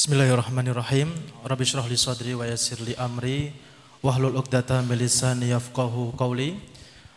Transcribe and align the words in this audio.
Bismillahirrahmanirrahim. 0.00 1.12
Rabbi 1.44 1.60
syrah 1.60 1.84
li 1.84 1.92
sadri 1.92 2.32
wa 2.32 2.48
yassir 2.48 2.80
li 2.80 2.96
amri 2.96 3.52
wahlul 4.00 4.32
'uqdatam 4.32 4.88
min 4.88 4.96
lisani 4.96 5.52
yafqahu 5.52 6.16
qawli. 6.16 6.56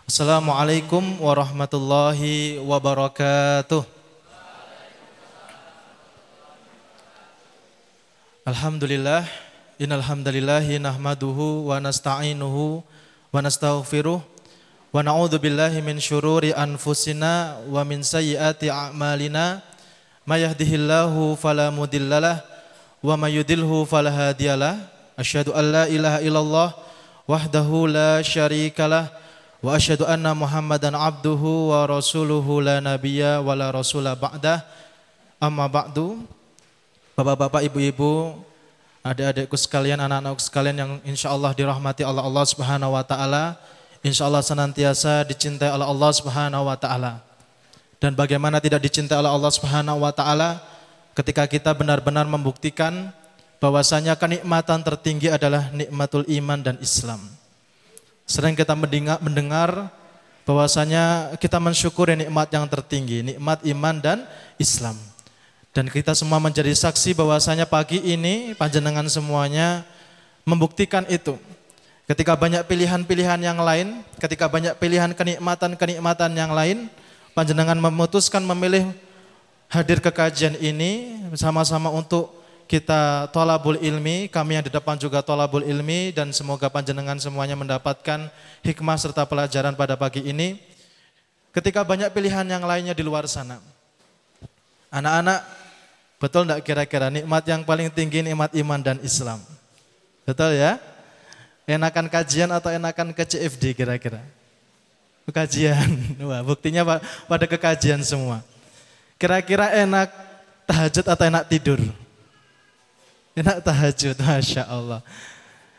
Assalamualaikum 0.03 0.99
warahmatullahi 1.23 2.59
wabarakatuh. 2.59 3.88
Alhamdulillah 8.51 9.31
innal 9.79 10.04
hamdalillah 10.04 10.68
nahmaduhu 10.76 11.72
wa 11.72 11.79
nasta'inuhu 11.79 12.84
wa 12.84 13.40
nastaghfiruh 13.40 14.20
wa 14.20 15.00
na'udzu 15.00 15.40
billahi 15.40 15.79
min 15.79 16.04
syururi 16.04 16.52
anfusina 16.52 17.63
wa 17.63 17.80
min 17.88 18.04
sayyiati 18.04 18.68
a'malina 18.68 19.63
may 20.27 20.44
yahdihillahu 20.44 21.40
fala 21.40 21.72
mudhillalah 21.72 22.52
wa 23.04 23.20
may 23.20 23.35
yudhilhu 23.35 23.84
fala 23.84 24.08
hadiyalah 24.08 24.80
asyhadu 25.20 25.52
an 25.52 25.66
la 25.76 25.84
ilaha 25.91 26.23
illallah 26.23 26.70
wahdahu 27.27 27.91
la 27.91 28.23
syarikalah 28.23 29.12
wa 29.60 29.76
asyhadu 29.76 30.08
anna 30.08 30.32
muhammadan 30.32 30.96
abduhu 30.96 31.76
wa 31.76 31.84
rasuluhu 31.84 32.63
la 32.63 32.80
nabiyya 32.80 33.44
wa 33.44 33.52
la 33.55 33.76
rasula 33.76 34.16
ba'dah. 34.16 34.63
Amma 35.44 35.68
ba'du. 35.68 36.24
Bapak-bapak, 37.13 37.68
ibu-ibu, 37.68 38.40
adik-adikku 39.04 39.60
sekalian, 39.60 39.99
anak-anakku 39.99 40.41
sekalian 40.41 40.76
yang 40.80 40.91
insya 41.05 41.30
Allah 41.30 41.52
dirahmati 41.52 42.02
oleh 42.08 42.24
Allah 42.24 42.46
Subhanahu 42.48 42.96
Wa 42.96 43.04
Taala, 43.05 43.60
insya 44.02 44.26
Allah 44.26 44.41
senantiasa 44.41 45.27
dicintai 45.27 45.70
oleh 45.70 45.85
Allah 45.85 46.10
Subhanahu 46.16 46.63
Wa 46.66 46.80
Taala. 46.80 47.22
Dan 48.02 48.16
bagaimana 48.18 48.58
tidak 48.63 48.82
dicintai 48.82 49.20
oleh 49.20 49.30
Allah 49.30 49.52
Subhanahu 49.52 50.02
Wa 50.02 50.12
Taala 50.16 50.63
ketika 51.13 51.45
kita 51.45 51.72
benar-benar 51.73 52.26
membuktikan 52.26 53.13
bahwasanya 53.62 54.17
kenikmatan 54.20 54.84
tertinggi 54.84 55.31
adalah 55.31 55.71
nikmatul 55.71 56.27
iman 56.27 56.60
dan 56.60 56.76
Islam. 56.84 57.21
Sering 58.27 58.57
kita 58.57 58.76
mendengar 59.21 59.93
bahwasanya 60.43 61.35
kita 61.40 61.62
mensyukuri 61.63 62.20
nikmat 62.20 62.51
yang 62.51 62.68
tertinggi, 62.68 63.23
nikmat 63.23 63.63
iman 63.63 63.96
dan 64.03 64.17
Islam. 64.59 64.99
Dan 65.73 65.89
kita 65.89 66.13
semua 66.13 66.38
menjadi 66.38 66.69
saksi 66.69 67.17
bahwasanya 67.17 67.66
pagi 67.66 67.97
ini 67.97 68.53
panjenengan 68.53 69.07
semuanya 69.09 69.81
membuktikan 70.45 71.07
itu. 71.09 71.39
Ketika 72.03 72.35
banyak 72.35 72.67
pilihan-pilihan 72.67 73.39
yang 73.39 73.57
lain, 73.63 74.03
ketika 74.19 74.51
banyak 74.51 74.75
pilihan 74.75 75.16
kenikmatan-kenikmatan 75.16 76.35
yang 76.35 76.51
lain, 76.51 76.91
panjenengan 77.31 77.79
memutuskan 77.79 78.43
memilih 78.43 78.91
hadir 79.73 79.97
ke 79.97 80.13
kajian 80.13 80.53
ini 80.61 81.17
bersama-sama 81.33 81.89
untuk 81.89 82.29
kita 82.69 83.27
tolabul 83.33 83.81
ilmi, 83.81 84.29
kami 84.29 84.61
yang 84.61 84.66
di 84.66 84.69
depan 84.69 84.95
juga 85.02 85.25
tolabul 85.25 85.66
ilmi 85.66 86.13
dan 86.13 86.29
semoga 86.29 86.69
panjenengan 86.69 87.17
semuanya 87.17 87.57
mendapatkan 87.57 88.29
hikmah 88.61 88.97
serta 89.01 89.25
pelajaran 89.25 89.73
pada 89.73 89.97
pagi 89.97 90.21
ini. 90.21 90.61
Ketika 91.49 91.81
banyak 91.81 92.13
pilihan 92.13 92.45
yang 92.45 92.63
lainnya 92.66 92.94
di 92.94 93.01
luar 93.01 93.25
sana. 93.25 93.57
Anak-anak 94.94 95.41
Betul 96.23 96.47
enggak 96.47 96.63
kira-kira 96.63 97.11
nikmat 97.11 97.44
yang 97.44 97.67
paling 97.67 97.91
tinggi 97.91 98.23
nikmat 98.23 98.55
iman 98.55 98.79
dan 98.79 98.95
Islam? 99.03 99.44
Betul 100.23 100.55
ya? 100.55 100.79
Enakan 101.67 102.07
kajian 102.07 102.47
atau 102.47 102.71
enakan 102.71 103.11
ke 103.11 103.27
CFD 103.27 103.75
kira-kira? 103.75 104.23
Kajian. 105.27 105.83
Wah, 106.31 106.39
buktinya 106.39 106.88
pada 107.27 107.44
kekajian 107.44 107.99
semua. 108.07 108.39
Kira-kira 109.23 109.71
enak 109.71 110.11
tahajud 110.67 111.07
atau 111.07 111.23
enak 111.23 111.47
tidur? 111.47 111.79
Enak 113.31 113.63
tahajud, 113.63 114.19
Masya 114.27 114.67
Allah. 114.67 114.99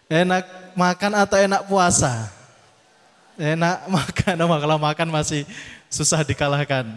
Enak 0.09 0.73
makan 0.73 1.13
atau 1.13 1.37
enak 1.37 1.69
puasa? 1.69 2.33
Enak 3.37 3.85
makan, 4.01 4.35
oh, 4.41 4.49
kalau 4.49 4.81
makan 4.81 5.09
masih 5.13 5.45
susah 5.93 6.25
dikalahkan. 6.25 6.89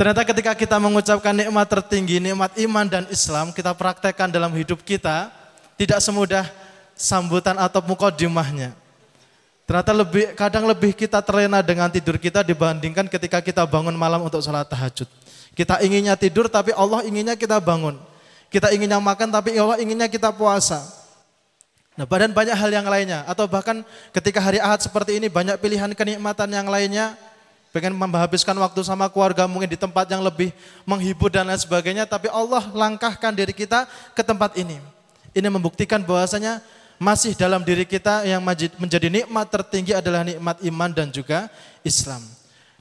Ternyata 0.00 0.24
ketika 0.24 0.56
kita 0.56 0.80
mengucapkan 0.80 1.36
nikmat 1.36 1.68
tertinggi, 1.68 2.24
nikmat 2.24 2.56
iman 2.64 2.88
dan 2.88 3.04
Islam, 3.12 3.52
kita 3.52 3.76
praktekkan 3.76 4.32
dalam 4.32 4.48
hidup 4.56 4.80
kita, 4.80 5.28
tidak 5.76 6.00
semudah 6.00 6.48
sambutan 6.96 7.60
atau 7.60 7.84
mukodimahnya. 7.84 8.72
Ternyata 9.68 9.92
lebih, 9.92 10.32
kadang 10.40 10.64
lebih 10.64 10.96
kita 10.96 11.20
terlena 11.20 11.60
dengan 11.60 11.92
tidur 11.92 12.16
kita 12.16 12.40
dibandingkan 12.40 13.12
ketika 13.12 13.44
kita 13.44 13.60
bangun 13.68 13.92
malam 13.92 14.24
untuk 14.24 14.40
sholat 14.40 14.64
tahajud. 14.64 15.23
Kita 15.54 15.78
inginnya 15.80 16.18
tidur 16.18 16.50
tapi 16.50 16.74
Allah 16.74 17.06
inginnya 17.06 17.38
kita 17.38 17.62
bangun. 17.62 17.94
Kita 18.50 18.74
inginnya 18.74 18.98
makan 18.98 19.30
tapi 19.30 19.54
Allah 19.54 19.78
inginnya 19.78 20.10
kita 20.10 20.34
puasa. 20.34 20.82
Nah, 21.94 22.02
badan 22.10 22.34
banyak 22.34 22.58
hal 22.58 22.70
yang 22.74 22.86
lainnya. 22.90 23.22
Atau 23.30 23.46
bahkan 23.46 23.86
ketika 24.10 24.42
hari 24.42 24.58
ahad 24.58 24.82
seperti 24.82 25.22
ini 25.22 25.30
banyak 25.30 25.54
pilihan 25.62 25.94
kenikmatan 25.94 26.50
yang 26.50 26.66
lainnya 26.66 27.14
pengen 27.74 27.94
menghabiskan 27.94 28.54
waktu 28.54 28.86
sama 28.86 29.10
keluarga 29.10 29.50
mungkin 29.50 29.66
di 29.66 29.74
tempat 29.74 30.06
yang 30.06 30.22
lebih 30.22 30.54
menghibur 30.86 31.26
dan 31.26 31.46
lain 31.50 31.58
sebagainya, 31.58 32.06
tapi 32.06 32.30
Allah 32.30 32.70
langkahkan 32.70 33.34
diri 33.34 33.50
kita 33.50 33.90
ke 34.14 34.22
tempat 34.22 34.54
ini. 34.54 34.78
Ini 35.34 35.50
membuktikan 35.50 35.98
bahwasanya 36.06 36.62
masih 37.02 37.34
dalam 37.34 37.66
diri 37.66 37.82
kita 37.82 38.22
yang 38.22 38.38
menjadi 38.78 39.10
nikmat 39.10 39.50
tertinggi 39.50 39.90
adalah 39.90 40.22
nikmat 40.22 40.62
iman 40.62 40.90
dan 40.94 41.10
juga 41.10 41.50
Islam. 41.82 42.22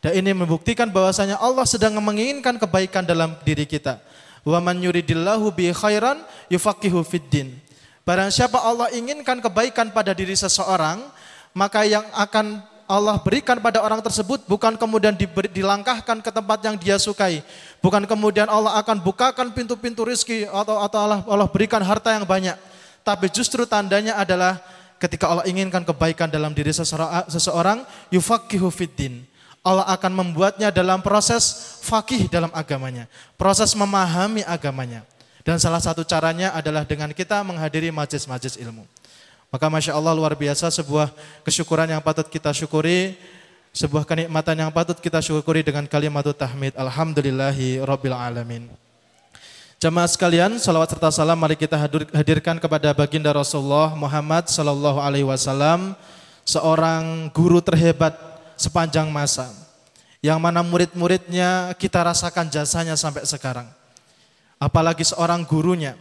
Dan 0.04 0.20
ini 0.20 0.36
membuktikan 0.36 0.92
bahwasanya 0.92 1.40
Allah 1.40 1.64
sedang 1.64 1.96
menginginkan 2.04 2.60
kebaikan 2.60 3.08
dalam 3.08 3.40
diri 3.48 3.64
kita. 3.64 4.04
Wa 4.44 4.60
man 4.60 4.84
yuridillahu 4.84 5.48
bi 5.56 5.72
khairan 5.72 6.20
yufaqihu 6.52 7.08
fiddin. 7.08 7.56
Barang 8.04 8.28
siapa 8.28 8.60
Allah 8.60 8.92
inginkan 8.92 9.40
kebaikan 9.40 9.96
pada 9.96 10.12
diri 10.12 10.36
seseorang, 10.36 11.08
maka 11.56 11.88
yang 11.88 12.04
akan 12.12 12.60
Allah 12.84 13.16
berikan 13.24 13.64
pada 13.64 13.80
orang 13.80 14.04
tersebut 14.04 14.44
bukan 14.44 14.76
kemudian 14.76 15.16
diberi, 15.16 15.48
dilangkahkan 15.48 16.20
ke 16.20 16.32
tempat 16.36 16.60
yang 16.68 16.76
dia 16.76 17.00
sukai. 17.00 17.40
Bukan 17.80 18.04
kemudian 18.04 18.52
Allah 18.52 18.76
akan 18.84 19.00
bukakan 19.00 19.56
pintu-pintu 19.56 20.04
rizki 20.04 20.44
atau, 20.52 20.84
atau 20.84 21.00
Allah, 21.00 21.20
Allah 21.24 21.48
berikan 21.48 21.80
harta 21.80 22.12
yang 22.12 22.28
banyak. 22.28 22.60
Tapi 23.08 23.32
justru 23.32 23.64
tandanya 23.64 24.20
adalah 24.20 24.60
ketika 25.00 25.32
Allah 25.32 25.48
inginkan 25.48 25.88
kebaikan 25.88 26.28
dalam 26.28 26.52
diri 26.52 26.76
seseorang, 26.76 27.88
yufakihu 28.12 28.68
fiddin. 28.68 29.32
Allah 29.64 29.88
akan 29.96 30.12
membuatnya 30.12 30.76
dalam 30.76 31.00
proses 31.00 31.80
fakih 31.80 32.28
dalam 32.28 32.52
agamanya. 32.52 33.08
Proses 33.40 33.72
memahami 33.72 34.44
agamanya. 34.44 35.08
Dan 35.44 35.56
salah 35.56 35.80
satu 35.80 36.04
caranya 36.04 36.52
adalah 36.52 36.84
dengan 36.84 37.12
kita 37.16 37.40
menghadiri 37.48 37.88
majlis-majlis 37.88 38.60
ilmu. 38.60 38.84
Maka 39.48 39.72
Masya 39.72 39.96
Allah 39.96 40.12
luar 40.12 40.36
biasa 40.36 40.68
sebuah 40.68 41.16
kesyukuran 41.48 41.88
yang 41.88 42.04
patut 42.04 42.28
kita 42.28 42.52
syukuri, 42.52 43.16
sebuah 43.72 44.04
kenikmatan 44.04 44.68
yang 44.68 44.72
patut 44.72 45.00
kita 45.00 45.24
syukuri 45.24 45.64
dengan 45.64 45.88
kalimat 45.88 46.28
tahmid. 46.36 46.76
Alhamdulillahi 46.76 47.84
Rabbil 47.88 48.16
Alamin. 48.16 48.68
Jamaah 49.80 50.08
sekalian, 50.08 50.60
salawat 50.64 50.96
serta 50.96 51.12
salam 51.12 51.36
mari 51.36 51.60
kita 51.60 51.76
hadirkan 52.16 52.56
kepada 52.56 52.96
baginda 52.96 53.36
Rasulullah 53.36 53.92
Muhammad 53.96 54.48
Sallallahu 54.48 55.00
Alaihi 55.00 55.28
Wasallam, 55.28 55.92
seorang 56.48 57.28
guru 57.36 57.60
terhebat 57.60 58.33
sepanjang 58.64 59.12
masa, 59.12 59.52
yang 60.24 60.40
mana 60.40 60.64
murid-muridnya 60.64 61.76
kita 61.76 62.00
rasakan 62.00 62.48
jasanya 62.48 62.96
sampai 62.96 63.28
sekarang. 63.28 63.68
Apalagi 64.56 65.04
seorang 65.04 65.44
gurunya, 65.44 66.00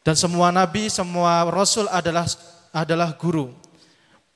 dan 0.00 0.16
semua 0.16 0.48
nabi, 0.48 0.88
semua 0.88 1.44
rasul 1.52 1.84
adalah 1.92 2.24
adalah 2.72 3.12
guru. 3.12 3.52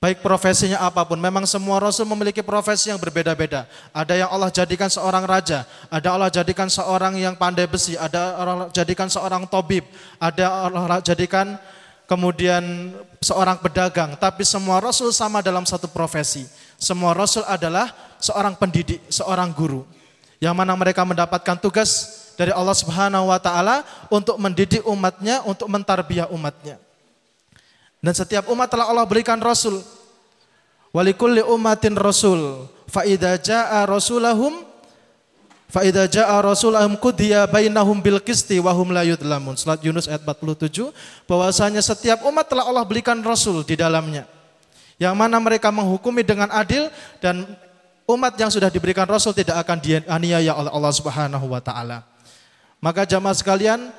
Baik 0.03 0.19
profesinya 0.19 0.82
apa 0.82 1.06
pun, 1.06 1.15
memang 1.15 1.47
semua 1.47 1.78
rasul 1.78 2.03
memiliki 2.10 2.43
profesi 2.43 2.91
yang 2.91 2.98
berbeda-beda. 2.98 3.70
Ada 3.94 4.19
yang 4.19 4.28
Allah 4.34 4.50
jadikan 4.50 4.91
seorang 4.91 5.22
raja, 5.22 5.62
ada 5.87 6.09
Allah 6.10 6.26
jadikan 6.26 6.66
seorang 6.66 7.14
yang 7.16 7.38
pandai 7.38 7.70
besi, 7.70 7.94
ada 7.94 8.34
Allah 8.34 8.66
jadikan 8.75 9.06
seorang 9.06 9.47
tobib, 9.47 9.87
ada 10.19 10.67
Allah 10.67 10.99
jadikan 11.06 11.55
kemudian 12.11 12.93
seorang 13.23 13.62
pedagang. 13.62 14.19
Tapi 14.19 14.43
semua 14.43 14.82
rasul 14.82 15.14
sama 15.14 15.38
dalam 15.38 15.62
satu 15.62 15.87
profesi. 15.87 16.50
Semua 16.82 17.14
rasul 17.14 17.46
adalah 17.46 17.94
seorang 18.19 18.58
pendidik, 18.58 18.99
seorang 19.06 19.55
guru. 19.55 19.87
Yang 20.43 20.55
mana 20.58 20.75
mereka 20.75 21.06
mendapatkan 21.06 21.55
tugas 21.62 22.11
dari 22.34 22.50
Allah 22.50 22.75
Subhanahu 22.75 23.31
wa 23.31 23.38
taala 23.38 23.87
untuk 24.11 24.34
mendidik 24.43 24.82
umatnya, 24.82 25.46
untuk 25.46 25.70
mentarbiah 25.70 26.26
umatnya. 26.34 26.82
Dan 28.02 28.11
setiap 28.19 28.50
umat 28.50 28.67
telah 28.67 28.90
Allah 28.90 29.06
berikan 29.06 29.38
rasul. 29.38 29.79
Walikulli 30.90 31.38
umatin 31.46 31.94
rasul. 31.94 32.67
Fa 32.90 33.06
idza 33.06 33.38
jaa 33.38 33.87
rasulahum 33.87 34.67
fa 35.70 35.87
idza 35.87 36.11
jaa 36.11 36.34
rasulahum 36.43 36.99
qudiya 36.99 37.46
bainahum 37.46 38.02
bil 38.02 38.19
qisti 38.19 38.58
wa 38.58 38.75
hum 38.75 38.90
la 38.90 39.06
yudlamun. 39.06 39.55
Surat 39.55 39.79
Yunus 39.87 40.11
ayat 40.11 40.26
47 40.26 40.90
bahwasanya 41.31 41.79
setiap 41.79 42.26
umat 42.26 42.50
telah 42.50 42.67
Allah 42.67 42.82
berikan 42.82 43.23
rasul 43.23 43.62
di 43.62 43.79
dalamnya. 43.79 44.26
Yang 45.02 45.19
mana 45.19 45.43
mereka 45.43 45.75
menghukumi 45.75 46.22
dengan 46.22 46.46
adil 46.54 46.87
dan 47.19 47.43
umat 48.06 48.38
yang 48.38 48.54
sudah 48.54 48.70
diberikan 48.70 49.02
rasul 49.02 49.34
tidak 49.34 49.58
akan 49.58 49.82
dianiaya 49.82 50.54
oleh 50.54 50.70
Allah 50.70 50.94
Subhanahu 50.94 51.50
wa 51.50 51.58
taala. 51.58 52.06
Maka 52.78 53.02
jamaah 53.02 53.34
sekalian, 53.34 53.90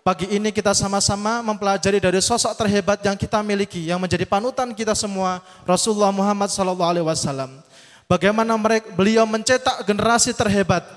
pagi 0.00 0.32
ini 0.32 0.48
kita 0.48 0.72
sama-sama 0.72 1.44
mempelajari 1.44 2.00
dari 2.00 2.24
sosok 2.24 2.56
terhebat 2.56 3.04
yang 3.04 3.20
kita 3.20 3.44
miliki 3.44 3.84
yang 3.84 4.00
menjadi 4.00 4.24
panutan 4.24 4.72
kita 4.72 4.96
semua 4.96 5.44
Rasulullah 5.68 6.08
Muhammad 6.08 6.48
SAW. 6.48 7.60
Bagaimana 8.08 8.56
mereka, 8.56 8.96
beliau 8.96 9.28
mencetak 9.28 9.84
generasi 9.84 10.32
terhebat 10.32 10.88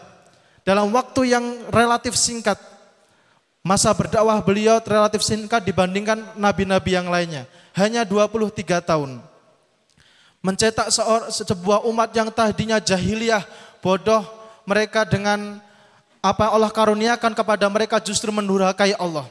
dalam 0.63 0.87
waktu 0.95 1.35
yang 1.35 1.43
relatif 1.67 2.15
singkat. 2.15 2.55
Masa 3.59 3.91
berdakwah 3.91 4.39
beliau 4.39 4.79
relatif 4.79 5.19
singkat 5.19 5.67
dibandingkan 5.67 6.15
nabi-nabi 6.39 6.95
yang 6.95 7.11
lainnya. 7.11 7.43
Hanya 7.75 8.07
23 8.07 8.79
tahun. 8.79 9.28
Mencetak 10.39 10.87
sebuah 11.35 11.83
umat 11.83 12.15
yang 12.15 12.31
tadinya 12.31 12.79
jahiliyah, 12.79 13.43
bodoh, 13.83 14.23
mereka 14.63 15.03
dengan 15.03 15.59
apa 16.23 16.51
Allah 16.51 16.71
karuniakan 16.71 17.35
kepada 17.35 17.67
mereka 17.67 17.99
justru 17.99 18.31
mendurhakai 18.31 18.95
Allah. 18.95 19.27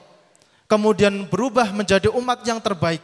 Kemudian 0.69 1.25
berubah 1.25 1.73
menjadi 1.73 2.13
umat 2.13 2.45
yang 2.45 2.61
terbaik. 2.61 3.01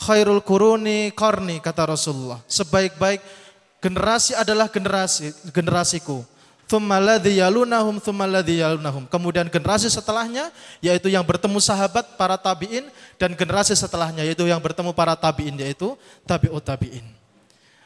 Khairul 0.00 0.40
kuruni 0.40 1.12
korni 1.12 1.60
kata 1.60 1.92
Rasulullah. 1.92 2.40
Sebaik-baik 2.48 3.20
generasi 3.84 4.32
adalah 4.32 4.72
generasi 4.72 5.32
generasiku. 5.52 6.24
Kemudian 9.10 9.46
generasi 9.50 9.88
setelahnya 9.90 10.50
yaitu 10.78 11.10
yang 11.12 11.22
bertemu 11.26 11.58
sahabat 11.60 12.16
para 12.18 12.38
tabiin 12.38 12.88
dan 13.20 13.34
generasi 13.34 13.74
setelahnya 13.76 14.24
yaitu 14.24 14.46
yang 14.46 14.62
bertemu 14.62 14.94
para 14.94 15.18
tabiin 15.18 15.54
yaitu 15.60 15.98
tabiut 16.24 16.62
tabiin. 16.64 17.04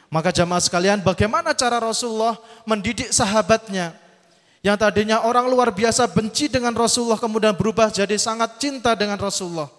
Maka 0.09 0.33
jamaah 0.33 0.63
sekalian 0.65 1.05
bagaimana 1.05 1.53
cara 1.53 1.77
Rasulullah 1.77 2.41
mendidik 2.65 3.13
sahabatnya 3.13 3.93
yang 4.65 4.75
tadinya 4.75 5.23
orang 5.23 5.47
luar 5.47 5.71
biasa 5.71 6.11
benci 6.11 6.51
dengan 6.51 6.75
Rasulullah 6.75 7.21
kemudian 7.21 7.55
berubah 7.55 7.93
jadi 7.95 8.17
sangat 8.19 8.59
cinta 8.59 8.97
dengan 8.99 9.21
Rasulullah. 9.21 9.71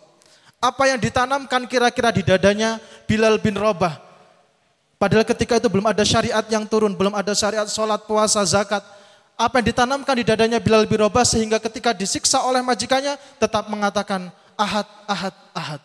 Apa 0.60 0.92
yang 0.92 1.00
ditanamkan 1.00 1.68
kira-kira 1.68 2.12
di 2.12 2.24
dadanya 2.24 2.80
Bilal 3.08 3.40
bin 3.40 3.56
Rabah. 3.56 4.00
Padahal 5.00 5.24
ketika 5.24 5.56
itu 5.56 5.72
belum 5.72 5.88
ada 5.88 6.04
syariat 6.04 6.44
yang 6.52 6.68
turun, 6.68 6.92
belum 6.92 7.16
ada 7.16 7.32
syariat 7.32 7.64
sholat, 7.72 8.04
puasa, 8.04 8.44
zakat. 8.44 8.84
Apa 9.40 9.64
yang 9.64 9.72
ditanamkan 9.72 10.20
di 10.20 10.28
dadanya 10.28 10.60
Bilal 10.60 10.84
bin 10.84 11.00
Rabah 11.00 11.24
sehingga 11.24 11.64
ketika 11.64 11.96
disiksa 11.96 12.44
oleh 12.44 12.60
majikannya 12.60 13.16
tetap 13.40 13.72
mengatakan 13.72 14.28
ahad, 14.60 14.84
ahad, 15.08 15.36
ahad. 15.56 15.82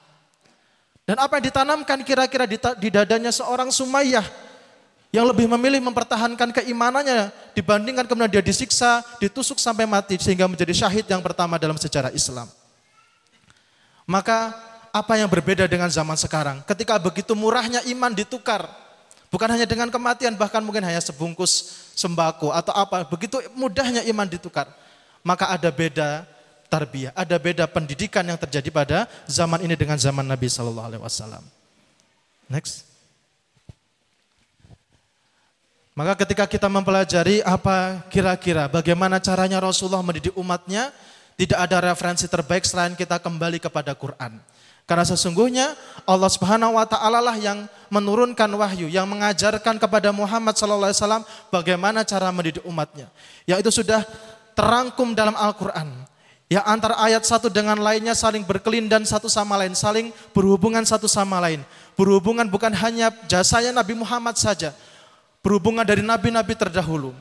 Dan 1.06 1.22
apa 1.22 1.38
yang 1.38 1.54
ditanamkan 1.54 2.02
kira-kira 2.02 2.50
di 2.50 2.88
dadanya 2.90 3.30
seorang 3.30 3.70
Sumayyah 3.70 4.26
yang 5.14 5.30
lebih 5.30 5.46
memilih 5.46 5.78
mempertahankan 5.86 6.50
keimanannya 6.50 7.30
dibandingkan 7.54 8.10
kemudian 8.10 8.34
dia 8.34 8.42
disiksa, 8.42 9.06
ditusuk 9.22 9.62
sampai 9.62 9.86
mati 9.86 10.18
sehingga 10.18 10.50
menjadi 10.50 10.74
syahid 10.74 11.06
yang 11.06 11.22
pertama 11.22 11.54
dalam 11.54 11.78
sejarah 11.78 12.10
Islam. 12.10 12.50
Maka 14.02 14.50
apa 14.90 15.14
yang 15.14 15.30
berbeda 15.30 15.70
dengan 15.70 15.86
zaman 15.86 16.18
sekarang? 16.18 16.66
Ketika 16.66 16.98
begitu 16.98 17.38
murahnya 17.38 17.86
iman 17.94 18.10
ditukar, 18.10 18.66
bukan 19.28 19.48
hanya 19.52 19.64
dengan 19.68 19.88
kematian, 19.92 20.34
bahkan 20.34 20.64
mungkin 20.64 20.84
hanya 20.84 21.00
sebungkus 21.00 21.84
sembako 21.94 22.50
atau 22.50 22.72
apa, 22.74 23.04
begitu 23.06 23.40
mudahnya 23.54 24.02
iman 24.08 24.26
ditukar. 24.28 24.68
Maka 25.24 25.48
ada 25.52 25.72
beda 25.72 26.28
tarbiyah, 26.68 27.12
ada 27.16 27.36
beda 27.38 27.64
pendidikan 27.70 28.26
yang 28.26 28.36
terjadi 28.36 28.68
pada 28.68 28.98
zaman 29.24 29.62
ini 29.62 29.78
dengan 29.78 29.96
zaman 29.96 30.26
Nabi 30.26 30.50
Shallallahu 30.50 30.88
Alaihi 30.90 31.02
Wasallam. 31.02 31.44
Next. 32.50 32.84
Maka 35.94 36.18
ketika 36.26 36.50
kita 36.50 36.66
mempelajari 36.66 37.38
apa 37.46 38.02
kira-kira 38.10 38.66
bagaimana 38.66 39.22
caranya 39.22 39.62
Rasulullah 39.62 40.02
mendidik 40.02 40.34
umatnya, 40.34 40.90
tidak 41.38 41.58
ada 41.70 41.94
referensi 41.94 42.26
terbaik 42.26 42.66
selain 42.66 42.98
kita 42.98 43.22
kembali 43.22 43.62
kepada 43.62 43.94
Quran. 43.94 44.42
Karena 44.84 45.04
sesungguhnya 45.08 45.72
Allah 46.04 46.28
Subhanahu 46.28 46.76
wa 46.76 46.84
taala 46.84 47.16
lah 47.24 47.36
yang 47.40 47.64
menurunkan 47.88 48.52
wahyu, 48.52 48.84
yang 48.92 49.08
mengajarkan 49.08 49.80
kepada 49.80 50.12
Muhammad 50.12 50.52
sallallahu 50.60 50.92
alaihi 50.92 51.00
wasallam 51.00 51.24
bagaimana 51.48 52.04
cara 52.04 52.28
mendidik 52.28 52.60
umatnya. 52.68 53.08
Yang 53.48 53.64
itu 53.64 53.70
sudah 53.80 54.04
terangkum 54.52 55.16
dalam 55.16 55.32
Al-Qur'an. 55.32 55.88
Ya 56.52 56.60
antara 56.68 57.00
ayat 57.00 57.24
satu 57.24 57.48
dengan 57.48 57.80
lainnya 57.80 58.12
saling 58.12 58.44
berkelindan 58.44 59.08
satu 59.08 59.32
sama 59.32 59.56
lain, 59.56 59.72
saling 59.72 60.12
berhubungan 60.36 60.84
satu 60.84 61.08
sama 61.08 61.40
lain. 61.40 61.64
Berhubungan 61.96 62.44
bukan 62.44 62.70
hanya 62.76 63.08
jasanya 63.24 63.72
Nabi 63.72 63.96
Muhammad 63.96 64.36
saja, 64.36 64.76
berhubungan 65.40 65.82
dari 65.88 66.04
nabi-nabi 66.04 66.52
terdahulu. 66.52 67.16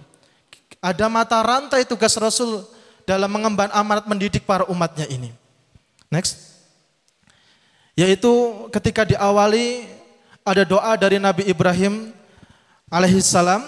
Ada 0.83 1.07
mata 1.07 1.39
rantai 1.39 1.88
tugas 1.88 2.12
Rasul 2.19 2.68
dalam 3.07 3.31
mengemban 3.31 3.71
amanat 3.71 4.04
mendidik 4.04 4.44
para 4.44 4.68
umatnya 4.68 5.07
ini. 5.07 5.31
Next. 6.12 6.52
Yaitu 7.94 8.30
ketika 8.74 9.06
diawali 9.06 9.86
ada 10.42 10.66
doa 10.66 10.98
dari 10.98 11.22
Nabi 11.22 11.45
Ibrahim 11.45 12.10
alaihissalam 12.90 13.62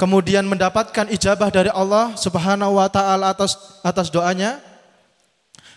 kemudian 0.00 0.44
mendapatkan 0.48 1.08
ijabah 1.12 1.52
dari 1.52 1.68
Allah 1.72 2.16
Subhanahu 2.16 2.80
wa 2.80 2.88
taala 2.88 3.36
atas 3.36 3.56
atas 3.84 4.08
doanya. 4.08 4.60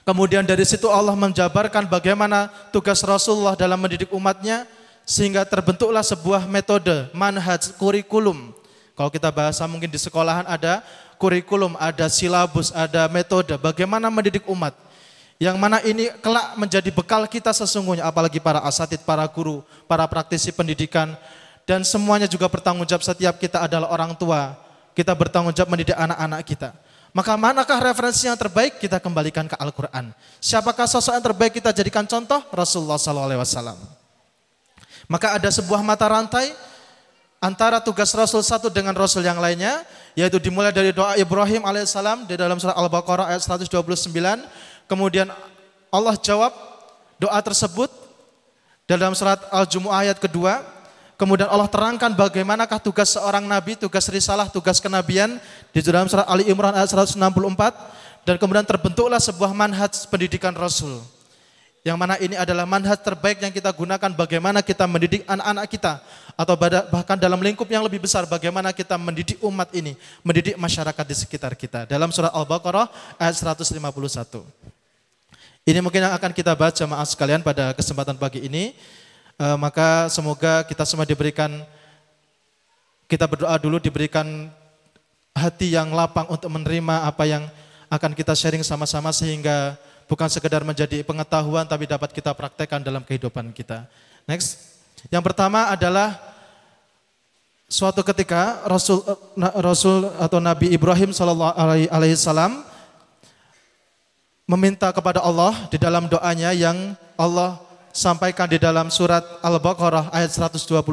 Kemudian 0.03 0.43
dari 0.43 0.67
situ 0.67 0.91
Allah 0.91 1.15
menjabarkan 1.15 1.87
bagaimana 1.87 2.51
tugas 2.75 2.99
Rasulullah 3.07 3.55
dalam 3.55 3.79
mendidik 3.79 4.11
umatnya 4.11 4.67
sehingga 5.07 5.47
terbentuklah 5.47 6.03
sebuah 6.03 6.43
metode, 6.43 7.07
manhaj, 7.15 7.71
kurikulum. 7.79 8.51
Kalau 8.99 9.07
kita 9.07 9.31
bahasa 9.31 9.63
mungkin 9.63 9.87
di 9.87 9.95
sekolahan 9.95 10.43
ada 10.43 10.83
kurikulum, 11.15 11.79
ada 11.79 12.11
silabus, 12.11 12.75
ada 12.75 13.07
metode 13.07 13.55
bagaimana 13.55 14.11
mendidik 14.11 14.43
umat. 14.43 14.75
Yang 15.41 15.57
mana 15.59 15.77
ini 15.83 16.07
kelak 16.21 16.55
menjadi 16.55 16.89
bekal 16.93 17.25
kita 17.27 17.51
sesungguhnya 17.51 18.05
apalagi 18.05 18.39
para 18.39 18.61
asatid, 18.63 19.01
para 19.03 19.25
guru, 19.27 19.65
para 19.89 20.05
praktisi 20.07 20.53
pendidikan 20.53 21.17
dan 21.63 21.83
semuanya 21.87 22.27
juga 22.27 22.47
bertanggung 22.51 22.87
jawab 22.87 23.03
setiap 23.03 23.39
kita 23.39 23.63
adalah 23.63 23.91
orang 23.91 24.13
tua. 24.15 24.55
Kita 24.93 25.15
bertanggung 25.15 25.55
jawab 25.55 25.73
mendidik 25.73 25.97
anak-anak 25.97 26.41
kita. 26.45 26.69
Maka 27.13 27.37
manakah 27.37 27.77
referensi 27.77 28.25
yang 28.25 28.37
terbaik? 28.37 28.81
Kita 28.81 28.97
kembalikan 28.97 29.45
ke 29.45 29.53
Al-Quran. 29.57 30.13
Siapakah 30.41 30.89
sosok 30.89 31.13
yang 31.13 31.25
terbaik 31.25 31.53
kita 31.53 31.69
jadikan 31.69 32.09
contoh? 32.09 32.41
Rasulullah 32.49 32.97
SAW. 32.97 33.77
Maka 35.05 35.37
ada 35.37 35.49
sebuah 35.53 35.85
mata 35.85 36.09
rantai 36.09 36.49
antara 37.37 37.77
tugas 37.83 38.09
Rasul 38.17 38.41
satu 38.41 38.73
dengan 38.73 38.97
Rasul 38.97 39.21
yang 39.21 39.37
lainnya, 39.37 39.85
yaitu 40.17 40.41
dimulai 40.41 40.73
dari 40.73 40.89
doa 40.89 41.13
Ibrahim 41.13 41.67
alaihissalam 41.67 42.25
di 42.25 42.33
dalam 42.33 42.57
surat 42.57 42.73
Al-Baqarah 42.73 43.29
ayat 43.29 43.45
129. 43.45 44.09
Kemudian 44.93 45.25
Allah 45.89 46.13
jawab 46.21 46.53
doa 47.17 47.41
tersebut 47.41 47.89
dalam 48.85 49.17
surat 49.17 49.41
Al-Jumu'ah 49.49 50.05
ayat 50.05 50.21
kedua. 50.21 50.61
Kemudian 51.17 51.49
Allah 51.49 51.65
terangkan 51.65 52.13
bagaimanakah 52.13 52.77
tugas 52.77 53.17
seorang 53.17 53.41
nabi, 53.41 53.73
tugas 53.73 54.05
risalah, 54.05 54.53
tugas 54.53 54.77
kenabian 54.77 55.41
di 55.73 55.81
dalam 55.81 56.05
surat 56.05 56.29
Ali 56.29 56.45
Imran 56.45 56.77
ayat 56.77 56.93
164 56.93 57.17
dan 58.21 58.37
kemudian 58.37 58.61
terbentuklah 58.61 59.17
sebuah 59.17 59.49
manhaj 59.49 60.05
pendidikan 60.13 60.53
Rasul. 60.53 61.01
Yang 61.81 61.97
mana 61.97 62.15
ini 62.21 62.37
adalah 62.37 62.69
manhaj 62.69 63.01
terbaik 63.01 63.41
yang 63.41 63.49
kita 63.49 63.73
gunakan 63.73 64.13
bagaimana 64.13 64.61
kita 64.61 64.85
mendidik 64.85 65.25
anak-anak 65.25 65.65
kita. 65.73 65.93
Atau 66.37 66.53
bahkan 66.93 67.17
dalam 67.17 67.41
lingkup 67.41 67.65
yang 67.65 67.81
lebih 67.81 67.97
besar 67.97 68.29
bagaimana 68.29 68.69
kita 68.69 68.93
mendidik 68.95 69.41
umat 69.41 69.73
ini. 69.73 69.97
Mendidik 70.21 70.53
masyarakat 70.53 71.05
di 71.09 71.15
sekitar 71.17 71.57
kita. 71.57 71.89
Dalam 71.89 72.13
surat 72.13 72.29
Al-Baqarah 72.29 72.87
ayat 73.19 73.35
151. 73.35 74.62
Ini 75.63 75.79
mungkin 75.79 76.03
yang 76.03 76.11
akan 76.11 76.35
kita 76.35 76.51
baca 76.59 76.83
maaf 76.91 77.07
sekalian 77.07 77.39
pada 77.39 77.71
kesempatan 77.71 78.19
pagi 78.19 78.43
ini. 78.43 78.75
E, 79.39 79.45
maka 79.55 80.11
semoga 80.11 80.59
kita 80.67 80.83
semua 80.83 81.07
diberikan, 81.07 81.63
kita 83.07 83.23
berdoa 83.23 83.55
dulu 83.55 83.79
diberikan 83.79 84.51
hati 85.31 85.71
yang 85.71 85.95
lapang 85.95 86.27
untuk 86.27 86.51
menerima 86.51 87.07
apa 87.07 87.23
yang 87.23 87.47
akan 87.87 88.11
kita 88.11 88.35
sharing 88.35 88.59
sama-sama 88.59 89.15
sehingga 89.15 89.79
bukan 90.11 90.27
sekedar 90.27 90.67
menjadi 90.67 90.99
pengetahuan 90.99 91.63
tapi 91.63 91.87
dapat 91.87 92.11
kita 92.11 92.35
praktekkan 92.35 92.83
dalam 92.83 92.99
kehidupan 92.99 93.55
kita. 93.55 93.87
Next. 94.27 94.75
Yang 95.07 95.31
pertama 95.31 95.71
adalah 95.71 96.19
suatu 97.71 98.03
ketika 98.03 98.67
Rasul 98.67 98.99
Rasul 99.63 100.11
atau 100.19 100.43
Nabi 100.43 100.75
Ibrahim 100.75 101.15
sallallahu 101.15 101.55
alaihi 101.87 102.19
wasallam 102.19 102.67
meminta 104.43 104.91
kepada 104.91 105.23
Allah 105.23 105.55
di 105.71 105.79
dalam 105.79 106.11
doanya 106.11 106.51
yang 106.51 106.99
Allah 107.15 107.59
sampaikan 107.95 108.49
di 108.49 108.59
dalam 108.59 108.91
surat 108.91 109.23
Al-Baqarah 109.39 110.11
ayat 110.11 110.35
129. 110.35 110.83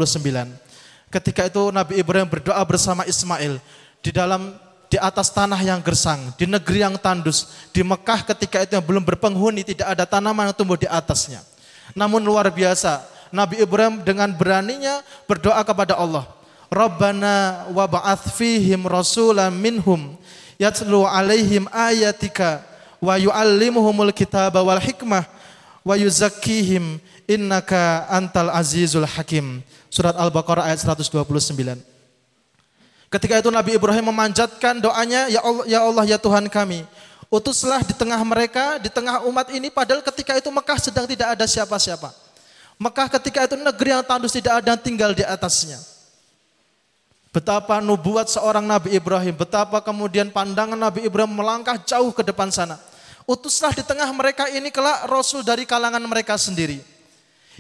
Ketika 1.11 1.43
itu 1.51 1.63
Nabi 1.75 1.99
Ibrahim 1.99 2.31
berdoa 2.31 2.63
bersama 2.63 3.03
Ismail 3.03 3.59
di 3.99 4.15
dalam 4.15 4.55
di 4.91 4.99
atas 4.99 5.31
tanah 5.31 5.59
yang 5.63 5.83
gersang, 5.83 6.35
di 6.35 6.47
negeri 6.47 6.83
yang 6.83 6.99
tandus, 6.99 7.71
di 7.71 7.83
Mekah 7.83 8.27
ketika 8.35 8.63
itu 8.63 8.75
yang 8.75 8.83
belum 8.83 9.03
berpenghuni, 9.07 9.63
tidak 9.63 9.87
ada 9.87 10.03
tanaman 10.07 10.51
yang 10.51 10.55
tumbuh 10.55 10.79
di 10.79 10.87
atasnya. 10.91 11.43
Namun 11.95 12.23
luar 12.23 12.51
biasa, 12.51 13.03
Nabi 13.31 13.63
Ibrahim 13.63 14.03
dengan 14.03 14.31
beraninya 14.35 15.03
berdoa 15.31 15.63
kepada 15.63 15.95
Allah. 15.95 16.27
Rabbana 16.71 17.67
wa 17.75 17.83
ba'ath 17.87 18.31
fihim 18.35 18.87
rasulan 18.87 19.51
minhum 19.51 20.15
yatlu 20.55 21.03
alaihim 21.03 21.67
ayatika 21.75 22.63
wa 23.01 23.17
yu'allimuhumul 23.17 24.13
kitaba 24.13 24.61
wal 24.61 24.79
hikmah 24.79 25.25
wa 25.81 25.95
yuzakkihim 25.97 27.01
innaka 27.25 28.07
antal 28.13 28.53
azizul 28.53 29.09
hakim. 29.09 29.65
Surat 29.91 30.15
Al-Baqarah 30.15 30.71
ayat 30.71 30.87
129. 30.87 31.19
Ketika 33.11 33.43
itu 33.43 33.51
Nabi 33.51 33.75
Ibrahim 33.75 34.15
memanjatkan 34.15 34.79
doanya, 34.79 35.27
ya 35.27 35.43
Allah, 35.43 35.65
ya 35.67 35.81
Allah, 35.83 36.05
ya 36.07 36.15
Tuhan 36.15 36.47
kami, 36.47 36.87
utuslah 37.27 37.83
di 37.83 37.91
tengah 37.91 38.23
mereka, 38.23 38.79
di 38.79 38.87
tengah 38.87 39.27
umat 39.27 39.51
ini, 39.51 39.67
padahal 39.67 39.99
ketika 39.99 40.39
itu 40.39 40.47
Mekah 40.47 40.79
sedang 40.79 41.11
tidak 41.11 41.35
ada 41.35 41.43
siapa-siapa. 41.43 42.15
Mekah 42.79 43.11
ketika 43.19 43.51
itu 43.51 43.59
negeri 43.59 43.99
yang 43.99 44.07
tandus 44.07 44.31
tidak 44.31 44.63
ada 44.63 44.79
yang 44.79 44.81
tinggal 44.81 45.11
di 45.11 45.27
atasnya. 45.27 45.83
Betapa 47.35 47.83
nubuat 47.83 48.31
seorang 48.31 48.63
Nabi 48.63 48.95
Ibrahim, 48.95 49.35
betapa 49.35 49.83
kemudian 49.83 50.31
pandangan 50.31 50.79
Nabi 50.79 51.07
Ibrahim 51.07 51.35
melangkah 51.35 51.79
jauh 51.83 52.15
ke 52.15 52.23
depan 52.23 52.51
sana. 52.55 52.79
Utuslah 53.29 53.73
di 53.77 53.85
tengah 53.85 54.09
mereka 54.13 54.49
ini 54.49 54.73
kelak 54.73 55.09
Rasul 55.09 55.45
dari 55.45 55.65
kalangan 55.69 56.03
mereka 56.03 56.37
sendiri. 56.37 56.81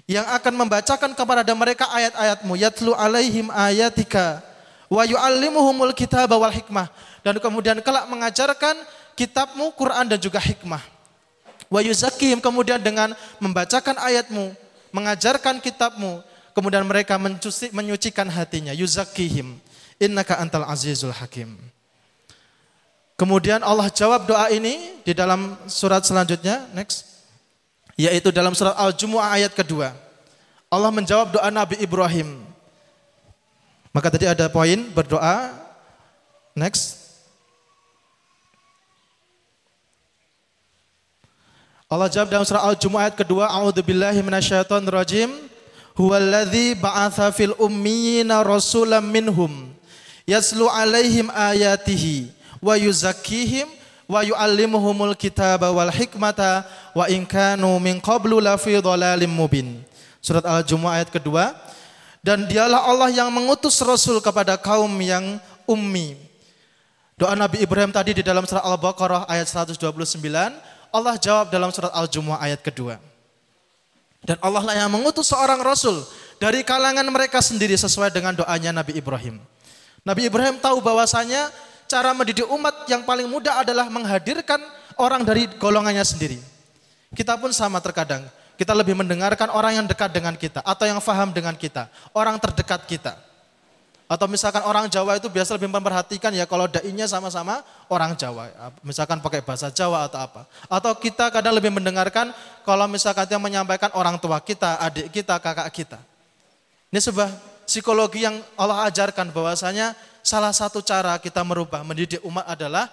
Yang 0.08 0.26
akan 0.32 0.54
membacakan 0.56 1.10
kepada 1.14 1.52
mereka 1.54 1.86
ayat-ayatmu. 1.92 2.52
Yatlu 2.56 2.92
alaihim 2.96 3.52
ayatika 3.52 4.42
wa 4.90 5.06
yu'allimuhumul 5.06 5.94
kitaba 5.94 6.34
wal 6.34 6.50
hikmah 6.50 6.90
dan 7.22 7.38
kemudian 7.38 7.78
kelak 7.78 8.10
mengajarkan 8.10 8.74
kitabmu 9.14 9.70
Quran 9.78 10.10
dan 10.10 10.18
juga 10.18 10.42
hikmah. 10.42 10.82
Wa 11.70 11.78
yuzakihim 11.84 12.42
kemudian 12.42 12.82
dengan 12.82 13.14
membacakan 13.38 13.94
ayatmu, 14.02 14.50
mengajarkan 14.90 15.62
kitabmu, 15.62 16.18
kemudian 16.50 16.82
mereka 16.82 17.14
menyucikan 17.70 18.26
hatinya. 18.26 18.74
Yuzakihim 18.74 19.54
innaka 20.02 20.42
antal 20.42 20.66
azizul 20.66 21.14
hakim. 21.14 21.69
Kemudian 23.20 23.60
Allah 23.60 23.92
jawab 23.92 24.24
doa 24.24 24.48
ini 24.48 24.96
di 25.04 25.12
dalam 25.12 25.52
surat 25.68 26.00
selanjutnya, 26.08 26.64
next. 26.72 27.04
Yaitu 28.00 28.32
dalam 28.32 28.56
surat 28.56 28.72
Al-Jumu'ah 28.80 29.36
ayat 29.36 29.52
kedua. 29.52 29.92
Allah 30.72 30.88
menjawab 30.88 31.36
doa 31.36 31.52
Nabi 31.52 31.76
Ibrahim. 31.84 32.40
Maka 33.92 34.08
tadi 34.08 34.24
ada 34.24 34.48
poin 34.48 34.88
berdoa. 34.96 35.52
Next. 36.56 36.96
Allah 41.92 42.08
jawab 42.08 42.32
dalam 42.32 42.48
surah 42.48 42.72
Al-Jumu'ah 42.72 43.12
ayat 43.12 43.20
kedua, 43.20 43.52
A'udzubillahi 43.52 44.24
minasyaitonir 44.24 44.96
rajim. 44.96 45.28
Huwallazi 45.92 46.72
ba'atsa 46.72 47.28
fil 47.36 47.52
ummiyina 47.60 48.40
rasulam 48.40 49.04
minhum 49.04 49.68
yaslu 50.24 50.64
alaihim 50.72 51.28
ayatihi 51.28 52.39
wa 52.60 52.76
yuzakkihim 52.76 53.66
wa 54.06 54.20
yu'allimuhumul 54.22 55.16
kitaba 55.16 55.72
wal 55.72 55.90
hikmata 55.90 56.64
wa 56.92 57.08
in 57.08 57.26
kanu 57.26 57.80
min 57.80 57.98
qablu 57.98 58.38
lafi 58.38 58.76
dhalalim 58.78 59.32
mubin. 59.32 59.80
Surat 60.20 60.44
Al-Jumu'ah 60.44 61.00
ayat 61.00 61.08
kedua. 61.08 61.56
Dan 62.20 62.44
dialah 62.44 62.84
Allah 62.84 63.08
yang 63.08 63.32
mengutus 63.32 63.80
Rasul 63.80 64.20
kepada 64.20 64.60
kaum 64.60 64.92
yang 65.00 65.40
ummi. 65.64 66.20
Doa 67.16 67.32
Nabi 67.32 67.64
Ibrahim 67.64 67.88
tadi 67.88 68.12
di 68.12 68.20
dalam 68.20 68.44
surat 68.44 68.60
Al-Baqarah 68.60 69.24
ayat 69.24 69.48
129, 69.48 69.80
Allah 70.92 71.14
jawab 71.16 71.48
dalam 71.48 71.72
surat 71.72 71.92
Al-Jumu'ah 71.96 72.44
ayat 72.44 72.60
kedua. 72.60 73.00
Dan 74.20 74.36
Allah 74.44 74.60
lah 74.60 74.76
yang 74.76 74.92
mengutus 74.92 75.32
seorang 75.32 75.64
Rasul 75.64 76.04
dari 76.36 76.60
kalangan 76.60 77.04
mereka 77.08 77.40
sendiri 77.40 77.72
sesuai 77.72 78.12
dengan 78.12 78.36
doanya 78.36 78.72
Nabi 78.72 79.00
Ibrahim. 79.00 79.40
Nabi 80.04 80.28
Ibrahim 80.28 80.60
tahu 80.60 80.84
bahwasanya 80.84 81.48
cara 81.90 82.14
mendidik 82.14 82.46
umat 82.46 82.86
yang 82.86 83.02
paling 83.02 83.26
mudah 83.26 83.66
adalah 83.66 83.90
menghadirkan 83.90 84.62
orang 84.94 85.26
dari 85.26 85.50
golongannya 85.58 86.06
sendiri. 86.06 86.38
Kita 87.10 87.34
pun 87.34 87.50
sama 87.50 87.82
terkadang. 87.82 88.22
Kita 88.54 88.70
lebih 88.76 88.94
mendengarkan 88.94 89.50
orang 89.50 89.82
yang 89.82 89.86
dekat 89.90 90.14
dengan 90.14 90.36
kita 90.38 90.62
atau 90.62 90.86
yang 90.86 91.02
faham 91.02 91.34
dengan 91.34 91.56
kita, 91.58 91.90
orang 92.14 92.38
terdekat 92.38 92.86
kita. 92.86 93.18
Atau 94.10 94.26
misalkan 94.26 94.66
orang 94.66 94.90
Jawa 94.90 95.16
itu 95.16 95.30
biasa 95.30 95.54
lebih 95.54 95.70
memperhatikan 95.70 96.34
ya 96.34 96.44
kalau 96.44 96.68
dainya 96.68 97.08
sama-sama 97.08 97.62
orang 97.88 98.12
Jawa. 98.18 98.50
Misalkan 98.84 99.22
pakai 99.22 99.40
bahasa 99.40 99.72
Jawa 99.72 100.04
atau 100.06 100.18
apa. 100.20 100.44
Atau 100.66 100.92
kita 100.98 101.30
kadang 101.30 101.56
lebih 101.56 101.72
mendengarkan 101.72 102.34
kalau 102.66 102.84
misalkan 102.90 103.24
yang 103.30 103.40
menyampaikan 103.40 103.88
orang 103.96 104.18
tua 104.20 104.42
kita, 104.42 104.82
adik 104.82 105.08
kita, 105.14 105.38
kakak 105.40 105.70
kita. 105.72 105.98
Ini 106.90 106.98
sebuah 107.00 107.30
psikologi 107.70 108.26
yang 108.26 108.42
Allah 108.58 108.90
ajarkan 108.90 109.30
bahwasanya 109.30 109.94
salah 110.20 110.52
satu 110.54 110.80
cara 110.84 111.16
kita 111.18 111.40
merubah 111.44 111.84
mendidik 111.84 112.20
umat 112.24 112.46
adalah 112.48 112.88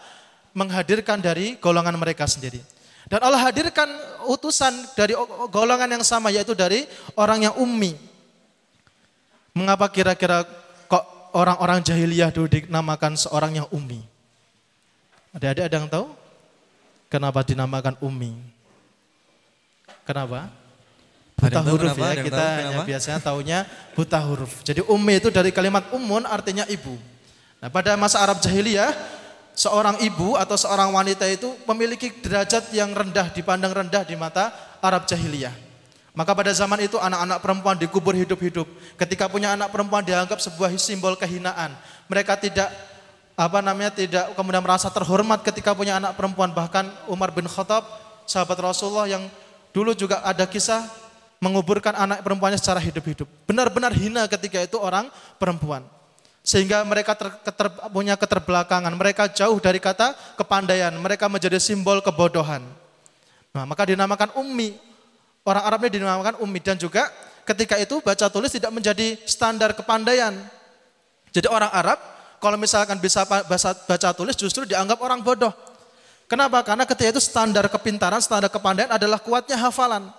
menghadirkan 0.58 1.22
dari 1.22 1.60
golongan 1.62 1.96
mereka 2.00 2.26
sendiri. 2.26 2.60
Dan 3.08 3.24
Allah 3.24 3.40
hadirkan 3.40 3.88
utusan 4.28 4.74
dari 4.98 5.16
golongan 5.48 5.88
yang 5.88 6.04
sama 6.04 6.28
yaitu 6.28 6.52
dari 6.52 6.84
orang 7.16 7.48
yang 7.48 7.56
ummi. 7.56 7.96
Mengapa 9.56 9.88
kira-kira 9.88 10.44
kok 10.92 11.32
orang-orang 11.32 11.80
jahiliyah 11.80 12.36
dulu 12.36 12.52
dinamakan 12.52 13.16
seorang 13.16 13.64
yang 13.64 13.68
ummi? 13.72 14.04
Ada-ada 15.32 15.62
ada 15.72 15.76
yang 15.80 15.88
tahu? 15.88 16.12
Kenapa 17.08 17.40
dinamakan 17.48 17.96
ummi? 18.04 18.36
Kenapa? 20.04 20.52
Buta 21.38 21.62
huruf 21.62 21.94
kenapa? 21.94 22.18
ya, 22.18 22.24
kita 22.26 22.44
hanya 22.58 22.78
biasanya 22.82 23.20
taunya 23.22 23.60
buta 23.94 24.18
huruf. 24.26 24.66
Jadi 24.66 24.82
ummi 24.90 25.22
itu 25.22 25.30
dari 25.30 25.54
kalimat 25.54 25.86
umun 25.94 26.26
artinya 26.26 26.66
ibu. 26.66 26.98
Nah 27.58 27.70
pada 27.74 27.98
masa 27.98 28.22
Arab 28.22 28.38
jahiliyah 28.38 28.94
seorang 29.58 29.98
ibu 30.06 30.38
atau 30.38 30.54
seorang 30.54 30.94
wanita 30.94 31.26
itu 31.26 31.50
memiliki 31.66 32.14
derajat 32.14 32.70
yang 32.70 32.94
rendah, 32.94 33.34
dipandang 33.34 33.74
rendah 33.74 34.06
di 34.06 34.14
mata 34.14 34.54
Arab 34.78 35.10
jahiliyah. 35.10 35.54
Maka 36.14 36.34
pada 36.34 36.50
zaman 36.54 36.82
itu 36.82 36.98
anak-anak 36.98 37.42
perempuan 37.42 37.78
dikubur 37.78 38.14
hidup-hidup. 38.18 38.66
Ketika 38.98 39.30
punya 39.30 39.54
anak 39.54 39.70
perempuan 39.70 40.02
dianggap 40.02 40.42
sebuah 40.42 40.74
simbol 40.82 41.14
kehinaan. 41.14 41.78
Mereka 42.10 42.42
tidak 42.42 42.74
apa 43.38 43.62
namanya 43.62 43.94
tidak 43.94 44.34
kemudian 44.34 44.66
merasa 44.66 44.90
terhormat 44.90 45.46
ketika 45.46 45.78
punya 45.78 46.02
anak 46.02 46.18
perempuan. 46.18 46.50
Bahkan 46.58 47.10
Umar 47.10 47.30
bin 47.34 47.46
Khattab, 47.46 47.86
sahabat 48.26 48.58
Rasulullah 48.58 49.06
yang 49.06 49.30
dulu 49.70 49.94
juga 49.94 50.26
ada 50.26 50.50
kisah 50.50 50.90
menguburkan 51.38 51.94
anak 51.94 52.26
perempuannya 52.26 52.58
secara 52.58 52.82
hidup-hidup. 52.82 53.30
Benar-benar 53.46 53.94
hina 53.94 54.26
ketika 54.26 54.58
itu 54.58 54.82
orang 54.82 55.14
perempuan 55.38 55.86
sehingga 56.48 56.80
mereka 56.88 57.12
ter, 57.12 57.28
keter, 57.44 57.68
punya 57.92 58.16
keterbelakangan, 58.16 58.96
mereka 58.96 59.28
jauh 59.28 59.60
dari 59.60 59.84
kata 59.84 60.16
kepandaian, 60.40 60.96
mereka 60.96 61.28
menjadi 61.28 61.60
simbol 61.60 62.00
kebodohan. 62.00 62.64
Nah, 63.52 63.68
maka 63.68 63.84
dinamakan 63.84 64.32
ummi. 64.40 64.80
Orang 65.44 65.68
Arabnya 65.68 65.92
dinamakan 66.00 66.40
ummi 66.40 66.64
dan 66.64 66.80
juga 66.80 67.12
ketika 67.44 67.76
itu 67.76 68.00
baca 68.00 68.32
tulis 68.32 68.48
tidak 68.48 68.72
menjadi 68.72 69.20
standar 69.28 69.76
kepandaian. 69.76 70.40
Jadi 71.36 71.52
orang 71.52 71.68
Arab 71.68 72.00
kalau 72.40 72.56
misalkan 72.56 72.96
bisa 72.96 73.28
baca, 73.28 73.76
baca 73.84 74.10
tulis 74.16 74.40
justru 74.40 74.64
dianggap 74.64 75.04
orang 75.04 75.20
bodoh. 75.20 75.52
Kenapa? 76.32 76.64
Karena 76.64 76.88
ketika 76.88 77.12
itu 77.12 77.24
standar 77.24 77.68
kepintaran, 77.68 78.24
standar 78.24 78.48
kepandaian 78.48 78.92
adalah 78.92 79.20
kuatnya 79.20 79.60
hafalan. 79.60 80.12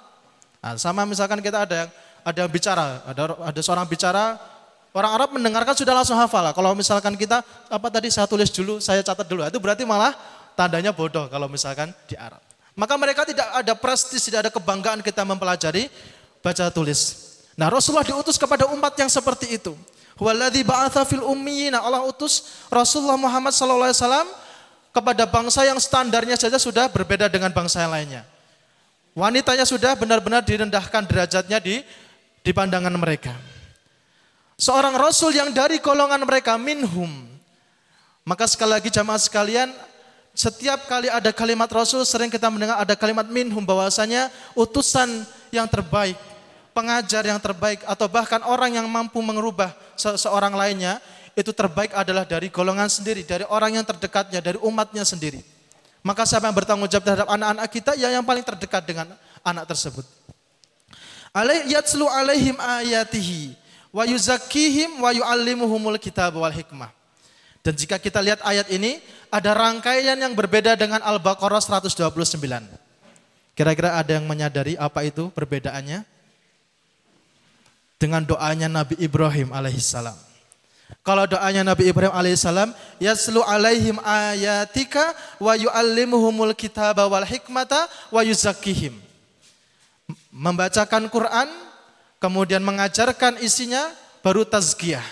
Nah, 0.60 0.76
sama 0.76 1.08
misalkan 1.08 1.40
kita 1.40 1.64
ada 1.64 1.74
yang 1.84 1.90
ada 2.20 2.42
bicara, 2.48 3.00
ada 3.08 3.32
ada 3.32 3.60
seorang 3.64 3.88
bicara 3.88 4.36
Orang 4.98 5.14
Arab 5.14 5.30
mendengarkan 5.30 5.78
sudah 5.78 5.94
langsung 5.94 6.18
hafal. 6.18 6.50
Kalau 6.50 6.74
misalkan 6.74 7.14
kita 7.14 7.46
apa 7.70 7.86
tadi 7.86 8.10
saya 8.10 8.26
tulis 8.26 8.50
dulu, 8.50 8.82
saya 8.82 8.98
catat 9.06 9.30
dulu, 9.30 9.46
itu 9.46 9.62
berarti 9.62 9.86
malah 9.86 10.10
tandanya 10.58 10.90
bodoh 10.90 11.30
kalau 11.30 11.46
misalkan 11.46 11.94
di 12.10 12.18
Arab. 12.18 12.42
Maka 12.74 12.98
mereka 12.98 13.22
tidak 13.22 13.46
ada 13.46 13.78
prestis, 13.78 14.26
tidak 14.26 14.46
ada 14.46 14.50
kebanggaan 14.50 14.98
kita 14.98 15.22
mempelajari 15.22 15.86
baca 16.42 16.66
tulis. 16.74 17.30
Nah 17.54 17.70
Rasulullah 17.70 18.02
diutus 18.02 18.34
kepada 18.34 18.66
umat 18.74 18.98
yang 18.98 19.06
seperti 19.06 19.62
itu. 19.62 19.78
Waladhi 20.18 20.66
ba'atha 20.66 21.06
fil 21.06 21.22
ummiyina. 21.22 21.78
Allah 21.78 22.02
utus 22.02 22.66
Rasulullah 22.66 23.14
Muhammad 23.14 23.54
SAW 23.54 24.26
kepada 24.90 25.30
bangsa 25.30 25.62
yang 25.62 25.78
standarnya 25.78 26.34
saja 26.34 26.58
sudah 26.58 26.90
berbeda 26.90 27.30
dengan 27.30 27.54
bangsa 27.54 27.86
yang 27.86 27.94
lainnya. 27.94 28.22
Wanitanya 29.14 29.62
sudah 29.62 29.94
benar-benar 29.94 30.42
direndahkan 30.42 31.06
derajatnya 31.06 31.62
di, 31.62 31.86
di 32.42 32.50
pandangan 32.50 32.94
mereka. 32.98 33.57
Seorang 34.58 34.98
rasul 34.98 35.30
yang 35.38 35.54
dari 35.54 35.78
golongan 35.78 36.18
mereka 36.26 36.58
minhum. 36.58 37.30
Maka 38.26 38.42
sekali 38.50 38.74
lagi 38.74 38.90
jamaah 38.90 39.22
sekalian, 39.22 39.70
setiap 40.34 40.90
kali 40.90 41.06
ada 41.06 41.30
kalimat 41.30 41.70
rasul 41.70 42.02
sering 42.02 42.26
kita 42.26 42.50
mendengar 42.50 42.74
ada 42.74 42.98
kalimat 42.98 43.22
minhum 43.30 43.62
bahwasanya 43.62 44.34
utusan 44.58 45.22
yang 45.54 45.70
terbaik, 45.70 46.18
pengajar 46.74 47.22
yang 47.22 47.38
terbaik 47.38 47.86
atau 47.86 48.10
bahkan 48.10 48.42
orang 48.42 48.74
yang 48.74 48.86
mampu 48.90 49.22
mengubah 49.22 49.70
seorang 49.94 50.52
lainnya 50.52 50.98
itu 51.38 51.54
terbaik 51.54 51.94
adalah 51.94 52.26
dari 52.26 52.50
golongan 52.50 52.90
sendiri, 52.90 53.22
dari 53.22 53.46
orang 53.46 53.78
yang 53.78 53.86
terdekatnya, 53.86 54.42
dari 54.42 54.58
umatnya 54.58 55.06
sendiri. 55.06 55.38
Maka 56.02 56.26
siapa 56.26 56.50
yang 56.50 56.56
bertanggung 56.58 56.90
jawab 56.90 57.06
terhadap 57.06 57.30
anak-anak 57.30 57.66
kita 57.70 57.94
ya 57.94 58.10
yang 58.10 58.26
paling 58.26 58.42
terdekat 58.42 58.82
dengan 58.82 59.06
anak 59.46 59.70
tersebut. 59.70 60.02
Alaih 61.30 61.70
yatslu 61.70 62.10
alaihim 62.10 62.58
ayatihi 62.58 63.67
wa 63.92 64.04
yuzakkihim 64.04 65.00
wa 65.00 65.10
yuallimuhumul 65.12 65.98
kitab 66.00 66.36
wal 66.36 66.52
hikmah. 66.52 66.92
Dan 67.62 67.74
jika 67.76 68.00
kita 68.00 68.22
lihat 68.22 68.40
ayat 68.46 68.70
ini, 68.72 69.02
ada 69.28 69.52
rangkaian 69.52 70.16
yang 70.16 70.32
berbeda 70.32 70.72
dengan 70.78 71.04
Al-Baqarah 71.04 71.60
129. 71.60 72.40
Kira-kira 73.52 73.98
ada 73.98 74.14
yang 74.14 74.24
menyadari 74.24 74.78
apa 74.78 75.04
itu 75.04 75.28
perbedaannya? 75.34 76.06
Dengan 77.98 78.22
doanya 78.22 78.70
Nabi 78.70 78.94
Ibrahim 79.02 79.50
alaihissalam. 79.50 80.14
Kalau 81.02 81.28
doanya 81.28 81.66
Nabi 81.66 81.90
Ibrahim 81.90 82.14
alaihissalam, 82.14 82.70
yaslu 83.02 83.42
alaihim 83.44 83.98
ayatika 84.00 85.12
wa 85.42 85.52
yu'allimuhumul 85.58 86.54
kitaba 86.54 87.04
wal 87.04 87.26
hikmata 87.26 87.90
wa 88.08 88.22
yuzakkihim. 88.24 88.96
Membacakan 90.32 91.10
Quran, 91.12 91.50
kemudian 92.18 92.62
mengajarkan 92.62 93.38
isinya, 93.42 93.90
baru 94.22 94.46
tazkiyah. 94.46 95.04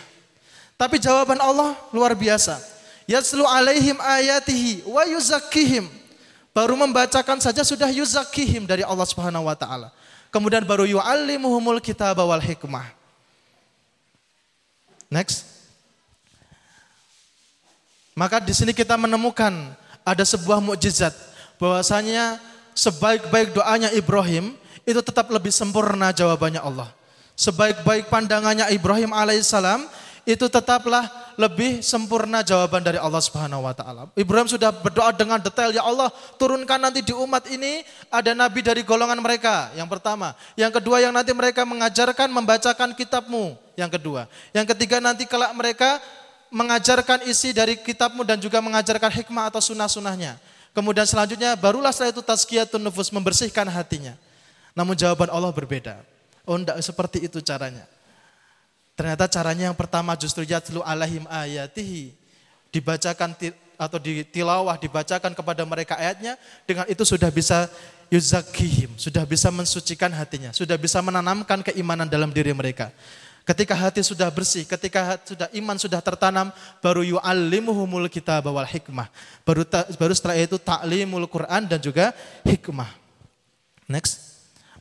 Tapi 0.76 1.00
jawaban 1.00 1.40
Allah 1.40 1.72
luar 1.90 2.12
biasa. 2.12 2.60
Yaslu 3.08 3.46
alaihim 3.46 3.96
ayatihi 3.96 4.84
wa 4.84 5.02
yuzakkihim. 5.08 5.88
Baru 6.52 6.76
membacakan 6.76 7.40
saja 7.40 7.64
sudah 7.64 7.88
yuzakihim 7.88 8.64
dari 8.68 8.84
Allah 8.84 9.04
Subhanahu 9.08 9.48
wa 9.48 9.56
taala. 9.56 9.88
Kemudian 10.32 10.64
baru 10.68 10.84
yu'allimuhumul 10.84 11.80
kitab 11.80 12.20
wal 12.20 12.42
hikmah. 12.42 12.84
Next. 15.08 15.48
Maka 18.16 18.40
di 18.40 18.56
sini 18.56 18.72
kita 18.72 18.96
menemukan 18.96 19.52
ada 20.00 20.24
sebuah 20.24 20.60
mukjizat 20.64 21.12
bahwasanya 21.60 22.40
sebaik-baik 22.72 23.52
doanya 23.52 23.92
Ibrahim 23.92 24.56
itu 24.88 25.00
tetap 25.04 25.28
lebih 25.28 25.52
sempurna 25.52 26.12
jawabannya 26.16 26.60
Allah. 26.60 26.88
Sebaik-baik 27.36 28.08
pandangannya 28.08 28.72
Ibrahim 28.72 29.12
alaihissalam 29.12 29.84
itu 30.26 30.48
tetaplah 30.48 31.06
lebih 31.36 31.84
sempurna 31.84 32.40
jawaban 32.40 32.80
dari 32.80 32.96
Allah 32.96 33.20
Subhanahu 33.20 33.62
wa 33.62 33.76
taala. 33.76 34.08
Ibrahim 34.16 34.48
sudah 34.48 34.72
berdoa 34.72 35.12
dengan 35.12 35.36
detail, 35.38 35.70
ya 35.70 35.84
Allah, 35.84 36.08
turunkan 36.40 36.80
nanti 36.80 37.04
di 37.04 37.12
umat 37.12 37.44
ini 37.46 37.84
ada 38.08 38.32
nabi 38.32 38.64
dari 38.64 38.80
golongan 38.80 39.20
mereka. 39.20 39.70
Yang 39.76 39.86
pertama, 39.92 40.32
yang 40.56 40.72
kedua 40.72 40.98
yang 41.04 41.12
nanti 41.12 41.30
mereka 41.36 41.62
mengajarkan 41.68 42.32
membacakan 42.32 42.96
kitabmu. 42.96 43.54
Yang 43.76 44.00
kedua, 44.00 44.26
yang 44.56 44.64
ketiga 44.64 44.98
nanti 44.98 45.28
kelak 45.28 45.52
mereka 45.52 46.00
mengajarkan 46.48 47.28
isi 47.28 47.52
dari 47.52 47.76
kitabmu 47.76 48.24
dan 48.24 48.40
juga 48.40 48.64
mengajarkan 48.64 49.12
hikmah 49.12 49.52
atau 49.52 49.60
sunnah-sunnahnya. 49.60 50.40
Kemudian 50.72 51.04
selanjutnya 51.04 51.52
barulah 51.52 51.92
setelah 51.92 52.16
itu 52.16 52.24
tazkiyatun 52.24 52.80
nufus 52.80 53.12
membersihkan 53.12 53.68
hatinya. 53.68 54.16
Namun 54.72 54.96
jawaban 54.96 55.28
Allah 55.28 55.52
berbeda. 55.52 56.15
Oh 56.46 56.54
enggak 56.54 56.78
seperti 56.80 57.26
itu 57.26 57.42
caranya. 57.42 57.82
Ternyata 58.96 59.28
caranya 59.28 59.68
yang 59.68 59.76
pertama 59.76 60.16
justru 60.16 60.46
yatlu 60.46 60.80
alaihim 60.80 61.28
ayatihi. 61.28 62.16
Dibacakan 62.72 63.36
atau 63.76 63.98
ditilawah, 64.00 64.78
dibacakan 64.80 65.36
kepada 65.36 65.62
mereka 65.68 66.00
ayatnya. 66.00 66.40
Dengan 66.64 66.88
itu 66.88 67.04
sudah 67.04 67.28
bisa 67.28 67.68
yuzakihim, 68.08 68.96
sudah 68.96 69.26
bisa 69.28 69.52
mensucikan 69.52 70.08
hatinya. 70.16 70.54
Sudah 70.56 70.80
bisa 70.80 71.02
menanamkan 71.04 71.60
keimanan 71.60 72.08
dalam 72.08 72.32
diri 72.32 72.56
mereka. 72.56 72.88
Ketika 73.46 73.78
hati 73.78 74.02
sudah 74.02 74.26
bersih, 74.26 74.66
ketika 74.66 75.22
sudah 75.22 75.46
iman 75.54 75.78
sudah 75.78 76.02
tertanam, 76.02 76.50
baru 76.82 77.06
yu'allimuhumul 77.06 78.10
kitab 78.10 78.50
wal 78.50 78.66
hikmah. 78.66 79.06
Baru, 79.46 79.62
baru 79.94 80.12
setelah 80.18 80.34
itu 80.34 80.58
ta'limul 80.58 81.30
Quran 81.30 81.62
dan 81.70 81.78
juga 81.78 82.10
hikmah. 82.42 82.90
Next. 83.86 84.18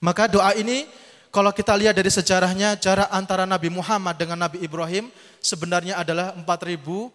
Maka 0.02 0.26
doa 0.26 0.58
ini 0.58 0.90
kalau 1.36 1.52
kita 1.52 1.76
lihat 1.76 1.92
dari 1.92 2.08
sejarahnya, 2.08 2.80
jarak 2.80 3.12
antara 3.12 3.44
Nabi 3.44 3.68
Muhammad 3.68 4.16
dengan 4.16 4.40
Nabi 4.40 4.64
Ibrahim 4.64 5.12
sebenarnya 5.44 6.00
adalah 6.00 6.32
4.200 6.32 7.12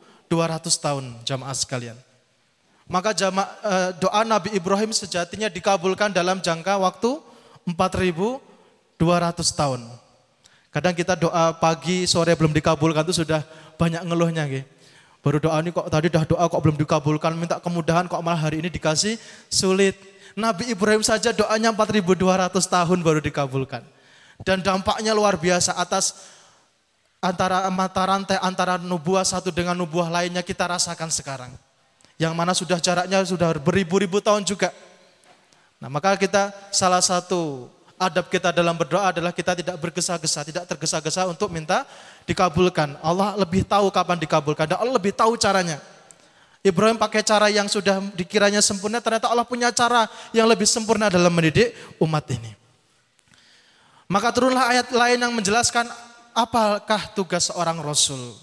tahun 0.77 1.05
jamaah 1.25 1.57
sekalian. 1.57 1.97
Maka 2.85 3.17
jama, 3.17 3.49
eh, 3.65 3.97
doa 3.97 4.21
Nabi 4.29 4.53
Ibrahim 4.53 4.93
sejatinya 4.93 5.49
dikabulkan 5.49 6.13
dalam 6.13 6.37
jangka 6.45 6.77
waktu 6.85 7.17
4.200 7.65 9.57
tahun. 9.57 9.89
Kadang 10.69 10.93
kita 10.93 11.17
doa 11.17 11.57
pagi, 11.57 12.05
sore 12.05 12.37
belum 12.37 12.53
dikabulkan 12.53 13.09
itu 13.09 13.25
sudah 13.25 13.41
banyak 13.81 14.05
ngeluhnya. 14.05 14.45
Gitu. 14.53 14.69
Baru 15.25 15.41
doa 15.41 15.65
ini 15.65 15.73
kok 15.73 15.89
tadi 15.89 16.13
dah 16.13 16.29
doa 16.29 16.45
kok 16.45 16.61
belum 16.61 16.77
dikabulkan, 16.77 17.33
minta 17.41 17.57
kemudahan 17.57 18.05
kok 18.05 18.21
malah 18.21 18.53
hari 18.53 18.61
ini 18.61 18.69
dikasih 18.69 19.17
sulit. 19.49 19.97
Nabi 20.37 20.77
Ibrahim 20.77 21.01
saja 21.01 21.33
doanya 21.33 21.73
4.200 21.73 22.69
tahun 22.69 23.01
baru 23.01 23.25
dikabulkan. 23.25 24.00
Dan 24.41 24.65
dampaknya 24.65 25.13
luar 25.13 25.37
biasa 25.37 25.77
atas 25.77 26.17
antara 27.21 27.69
mata 27.69 28.01
rantai 28.01 28.41
antara 28.41 28.81
nubuah 28.81 29.23
satu 29.23 29.53
dengan 29.53 29.77
nubuah 29.77 30.09
lainnya 30.09 30.41
kita 30.41 30.65
rasakan 30.65 31.13
sekarang. 31.13 31.53
Yang 32.17 32.33
mana 32.37 32.53
sudah 32.57 32.79
jaraknya 32.81 33.21
sudah 33.25 33.53
beribu-ribu 33.61 34.21
tahun 34.21 34.45
juga. 34.45 34.73
Nah 35.81 35.89
maka 35.89 36.17
kita 36.17 36.53
salah 36.73 37.01
satu 37.01 37.69
adab 38.01 38.33
kita 38.33 38.53
dalam 38.53 38.77
berdoa 38.77 39.13
adalah 39.13 39.33
kita 39.33 39.53
tidak 39.53 39.77
bergesa-gesa, 39.77 40.45
tidak 40.45 40.65
tergesa-gesa 40.65 41.29
untuk 41.29 41.53
minta 41.53 41.85
dikabulkan. 42.25 42.97
Allah 43.05 43.37
lebih 43.37 43.65
tahu 43.65 43.93
kapan 43.93 44.17
dikabulkan 44.21 44.65
dan 44.69 44.81
Allah 44.81 44.97
lebih 44.97 45.13
tahu 45.13 45.37
caranya. 45.37 45.81
Ibrahim 46.61 47.01
pakai 47.01 47.25
cara 47.25 47.49
yang 47.49 47.65
sudah 47.73 48.05
dikiranya 48.13 48.61
sempurna, 48.61 49.01
ternyata 49.01 49.33
Allah 49.33 49.49
punya 49.49 49.73
cara 49.73 50.05
yang 50.37 50.45
lebih 50.45 50.69
sempurna 50.69 51.09
dalam 51.09 51.33
mendidik 51.33 51.73
umat 51.97 52.25
ini. 52.37 52.60
Maka 54.11 54.35
turunlah 54.35 54.75
ayat 54.75 54.91
lain 54.91 55.23
yang 55.23 55.31
menjelaskan 55.31 55.87
apakah 56.35 57.15
tugas 57.15 57.47
seorang 57.47 57.79
rasul. 57.79 58.35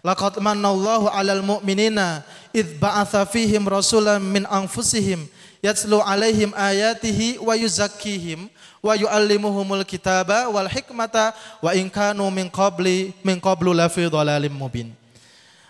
Laqad 0.00 0.40
manallahu 0.40 1.12
'alal 1.12 1.44
mu'minina 1.44 2.24
id 2.56 2.80
ba'atha 2.80 3.28
fihim 3.28 3.68
rasulan 3.68 4.16
min 4.16 4.48
anfusihim 4.48 5.28
yatslu 5.60 6.00
'alaihim 6.00 6.56
ayatihi 6.56 7.36
wa 7.36 7.52
yuzakkihim 7.52 8.48
wa 8.80 8.96
yu'allimuhumul 8.96 9.84
kitaba 9.84 10.48
wal 10.48 10.64
hikmata 10.64 11.36
wa 11.60 11.76
in 11.76 11.92
kanu 11.92 12.24
min 12.32 12.48
qabli 12.48 13.12
min 13.20 13.36
qablu 13.36 13.76
lafi 13.76 14.08
dhalalim 14.08 14.56
mubin. 14.56 14.88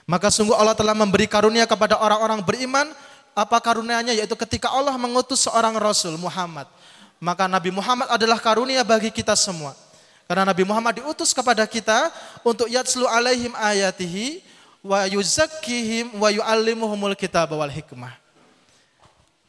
Maka 0.06 0.30
sungguh 0.30 0.54
Allah 0.54 0.78
telah 0.78 0.94
memberi 0.94 1.26
karunia 1.26 1.66
kepada 1.66 1.98
orang-orang 1.98 2.38
beriman 2.46 2.86
apa 3.34 3.58
karunianya 3.58 4.14
yaitu 4.14 4.38
ketika 4.38 4.70
Allah 4.70 4.94
mengutus 4.94 5.42
seorang 5.42 5.74
rasul 5.74 6.14
Muhammad 6.22 6.70
maka 7.20 7.44
Nabi 7.44 7.68
Muhammad 7.68 8.08
adalah 8.08 8.40
karunia 8.40 8.80
bagi 8.80 9.12
kita 9.12 9.36
semua. 9.36 9.76
Karena 10.24 10.48
Nabi 10.48 10.64
Muhammad 10.64 11.04
diutus 11.04 11.36
kepada 11.36 11.68
kita 11.68 12.08
untuk 12.40 12.66
yatslu 12.66 13.04
alaihim 13.04 13.52
ayatihi 13.52 14.40
wa 14.80 15.04
yuzakkihim 15.04 16.16
wa 16.16 16.32
yuallimuhumul 16.32 17.12
kitab 17.12 17.52
wal 17.52 17.68
hikmah. 17.68 18.16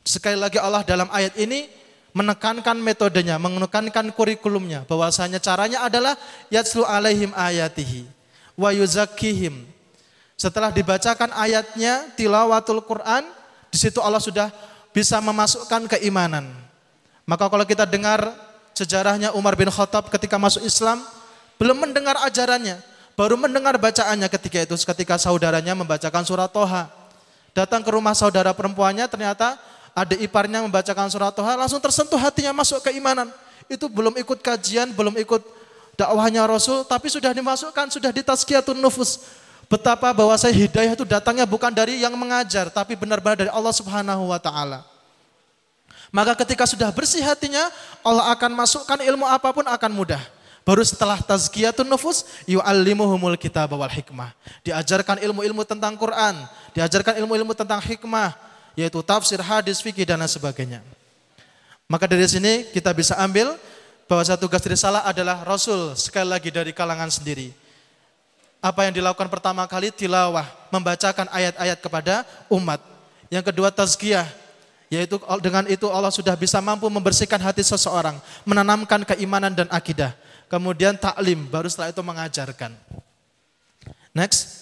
Sekali 0.04 0.36
lagi 0.36 0.60
Allah 0.60 0.84
dalam 0.84 1.08
ayat 1.14 1.38
ini 1.40 1.72
menekankan 2.12 2.76
metodenya, 2.76 3.40
menekankan 3.40 4.12
kurikulumnya 4.12 4.84
bahwasanya 4.84 5.40
caranya 5.40 5.86
adalah 5.88 6.20
yatslu 6.52 6.84
alaihim 6.84 7.32
ayatihi 7.32 8.04
wa 8.60 8.76
yuzakkihim. 8.76 9.64
Setelah 10.36 10.74
dibacakan 10.74 11.30
ayatnya 11.38 12.10
tilawatul 12.18 12.82
Quran, 12.82 13.24
di 13.70 13.78
situ 13.78 14.02
Allah 14.02 14.20
sudah 14.20 14.50
bisa 14.90 15.22
memasukkan 15.22 15.88
keimanan. 15.96 16.50
Maka 17.32 17.48
kalau 17.48 17.64
kita 17.64 17.88
dengar 17.88 18.28
sejarahnya 18.76 19.32
Umar 19.32 19.56
bin 19.56 19.72
Khattab 19.72 20.12
ketika 20.12 20.36
masuk 20.36 20.68
Islam, 20.68 21.00
belum 21.56 21.80
mendengar 21.80 22.20
ajarannya, 22.28 22.76
baru 23.16 23.40
mendengar 23.40 23.80
bacaannya 23.80 24.28
ketika 24.28 24.68
itu, 24.68 24.76
ketika 24.76 25.16
saudaranya 25.16 25.72
membacakan 25.72 26.28
surat 26.28 26.52
Toha. 26.52 26.92
Datang 27.56 27.88
ke 27.88 27.92
rumah 27.96 28.12
saudara 28.12 28.52
perempuannya, 28.52 29.08
ternyata 29.08 29.56
ada 29.96 30.12
iparnya 30.20 30.60
membacakan 30.60 31.08
surat 31.08 31.32
Toha, 31.32 31.56
langsung 31.56 31.80
tersentuh 31.80 32.20
hatinya 32.20 32.52
masuk 32.52 32.84
keimanan. 32.84 33.32
Itu 33.72 33.88
belum 33.88 34.12
ikut 34.20 34.44
kajian, 34.44 34.92
belum 34.92 35.16
ikut 35.24 35.40
dakwahnya 35.96 36.44
Rasul, 36.44 36.84
tapi 36.84 37.08
sudah 37.08 37.32
dimasukkan, 37.32 37.96
sudah 37.96 38.12
ditazkiyatun 38.12 38.76
nufus. 38.76 39.24
Betapa 39.72 40.12
bahwa 40.12 40.36
saya 40.36 40.52
hidayah 40.52 41.00
itu 41.00 41.08
datangnya 41.08 41.48
bukan 41.48 41.72
dari 41.72 42.04
yang 42.04 42.12
mengajar, 42.20 42.68
tapi 42.68 43.00
benar-benar 43.00 43.40
dari 43.40 43.52
Allah 43.56 43.72
Subhanahu 43.72 44.28
wa 44.28 44.40
taala. 44.44 44.91
Maka 46.12 46.36
ketika 46.44 46.68
sudah 46.68 46.92
bersih 46.92 47.24
hatinya, 47.24 47.72
Allah 48.04 48.36
akan 48.36 48.52
masukkan 48.52 49.00
ilmu 49.00 49.24
apa 49.24 49.48
pun 49.56 49.64
akan 49.64 49.92
mudah. 49.96 50.20
Baru 50.62 50.84
setelah 50.86 51.18
tazkiyatun 51.18 51.88
nufus, 51.88 52.28
yu'allimuhumul 52.46 53.40
kitab 53.40 53.74
wal 53.74 53.90
hikmah. 53.90 54.36
Diajarkan 54.62 55.24
ilmu-ilmu 55.24 55.66
tentang 55.66 55.96
Quran, 55.98 56.38
diajarkan 56.76 57.18
ilmu-ilmu 57.18 57.56
tentang 57.58 57.82
hikmah, 57.82 58.36
yaitu 58.78 59.00
tafsir, 59.02 59.42
hadis, 59.42 59.82
fikih, 59.82 60.06
dan 60.06 60.22
sebagainya. 60.28 60.84
Maka 61.90 62.06
dari 62.06 62.28
sini 62.28 62.70
kita 62.70 62.94
bisa 62.94 63.18
ambil 63.18 63.56
bahwa 64.06 64.24
satu 64.28 64.46
tugas 64.46 64.62
risalah 64.68 65.08
adalah 65.08 65.42
Rasul 65.48 65.96
sekali 65.96 66.28
lagi 66.28 66.52
dari 66.52 66.76
kalangan 66.76 67.08
sendiri. 67.08 67.56
Apa 68.62 68.86
yang 68.86 68.94
dilakukan 68.94 69.32
pertama 69.32 69.66
kali 69.66 69.90
tilawah, 69.90 70.46
membacakan 70.70 71.26
ayat-ayat 71.34 71.80
kepada 71.82 72.22
umat. 72.52 72.78
Yang 73.34 73.50
kedua 73.50 73.74
tazkiyah, 73.74 74.28
yaitu 74.92 75.16
dengan 75.40 75.64
itu 75.72 75.88
Allah 75.88 76.12
sudah 76.12 76.36
bisa 76.36 76.60
mampu 76.60 76.84
membersihkan 76.92 77.40
hati 77.40 77.64
seseorang, 77.64 78.20
menanamkan 78.44 79.08
keimanan 79.08 79.56
dan 79.56 79.72
akidah. 79.72 80.12
Kemudian 80.52 81.00
taklim, 81.00 81.48
baru 81.48 81.72
setelah 81.72 81.96
itu 81.96 82.04
mengajarkan. 82.04 82.76
Next. 84.12 84.62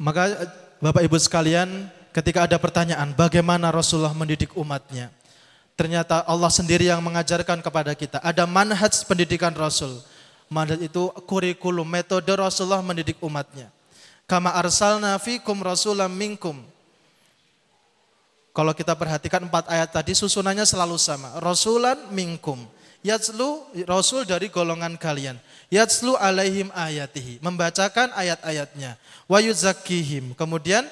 Maka 0.00 0.32
eh, 0.32 0.48
Bapak 0.80 1.04
Ibu 1.04 1.20
sekalian, 1.20 1.92
ketika 2.16 2.48
ada 2.48 2.56
pertanyaan 2.56 3.12
bagaimana 3.12 3.68
Rasulullah 3.68 4.16
mendidik 4.16 4.56
umatnya, 4.56 5.12
ternyata 5.76 6.24
Allah 6.24 6.48
sendiri 6.48 6.88
yang 6.88 7.04
mengajarkan 7.04 7.60
kepada 7.60 7.92
kita. 7.92 8.16
Ada 8.24 8.48
manhaj 8.48 9.04
pendidikan 9.04 9.52
Rasul. 9.52 10.00
Manhaj 10.50 10.82
itu 10.82 11.14
kurikulum, 11.30 11.86
metode 11.86 12.26
Rasulullah 12.34 12.82
mendidik 12.82 13.22
umatnya. 13.22 13.70
Kama 14.26 14.50
arsalna 14.50 15.14
fikum 15.22 15.62
rasulam 15.62 16.10
minkum. 16.10 16.58
Kalau 18.50 18.74
kita 18.74 18.98
perhatikan 18.98 19.46
empat 19.46 19.70
ayat 19.70 19.94
tadi 19.94 20.10
susunannya 20.10 20.66
selalu 20.66 20.98
sama. 20.98 21.38
Rasulan 21.38 22.10
minkum. 22.10 22.58
Yatslu 23.06 23.62
Rasul 23.86 24.26
dari 24.26 24.50
golongan 24.50 24.98
kalian. 24.98 25.38
Yatslu 25.70 26.18
alaihim 26.18 26.74
ayatihi. 26.74 27.38
Membacakan 27.46 28.10
ayat-ayatnya. 28.18 28.98
Wa 29.30 29.38
yuzakihim. 29.38 30.34
Kemudian 30.34 30.82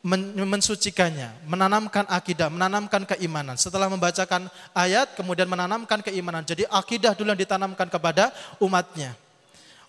mensucikannya, 0.00 1.44
menanamkan 1.44 2.08
akidah, 2.08 2.48
menanamkan 2.48 3.04
keimanan. 3.04 3.60
Setelah 3.60 3.84
membacakan 3.92 4.48
ayat, 4.72 5.12
kemudian 5.12 5.44
menanamkan 5.44 6.00
keimanan. 6.00 6.40
Jadi 6.40 6.64
akidah 6.72 7.12
dulu 7.12 7.36
yang 7.36 7.40
ditanamkan 7.40 7.84
kepada 7.84 8.32
umatnya. 8.56 9.12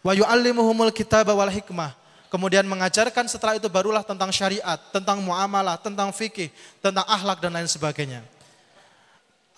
Wa 0.04 0.12
yu'allimuhumul 0.12 0.92
kitab 0.92 1.32
wal 1.32 1.48
hikmah. 1.48 1.96
Kemudian 2.32 2.64
mengajarkan 2.64 3.28
setelah 3.28 3.60
itu 3.60 3.68
barulah 3.68 4.04
tentang 4.08 4.32
syariat, 4.32 4.80
tentang 4.92 5.20
muamalah, 5.20 5.76
tentang 5.80 6.16
fikih, 6.16 6.48
tentang 6.80 7.04
akhlak 7.04 7.44
dan 7.44 7.52
lain 7.52 7.68
sebagainya. 7.68 8.24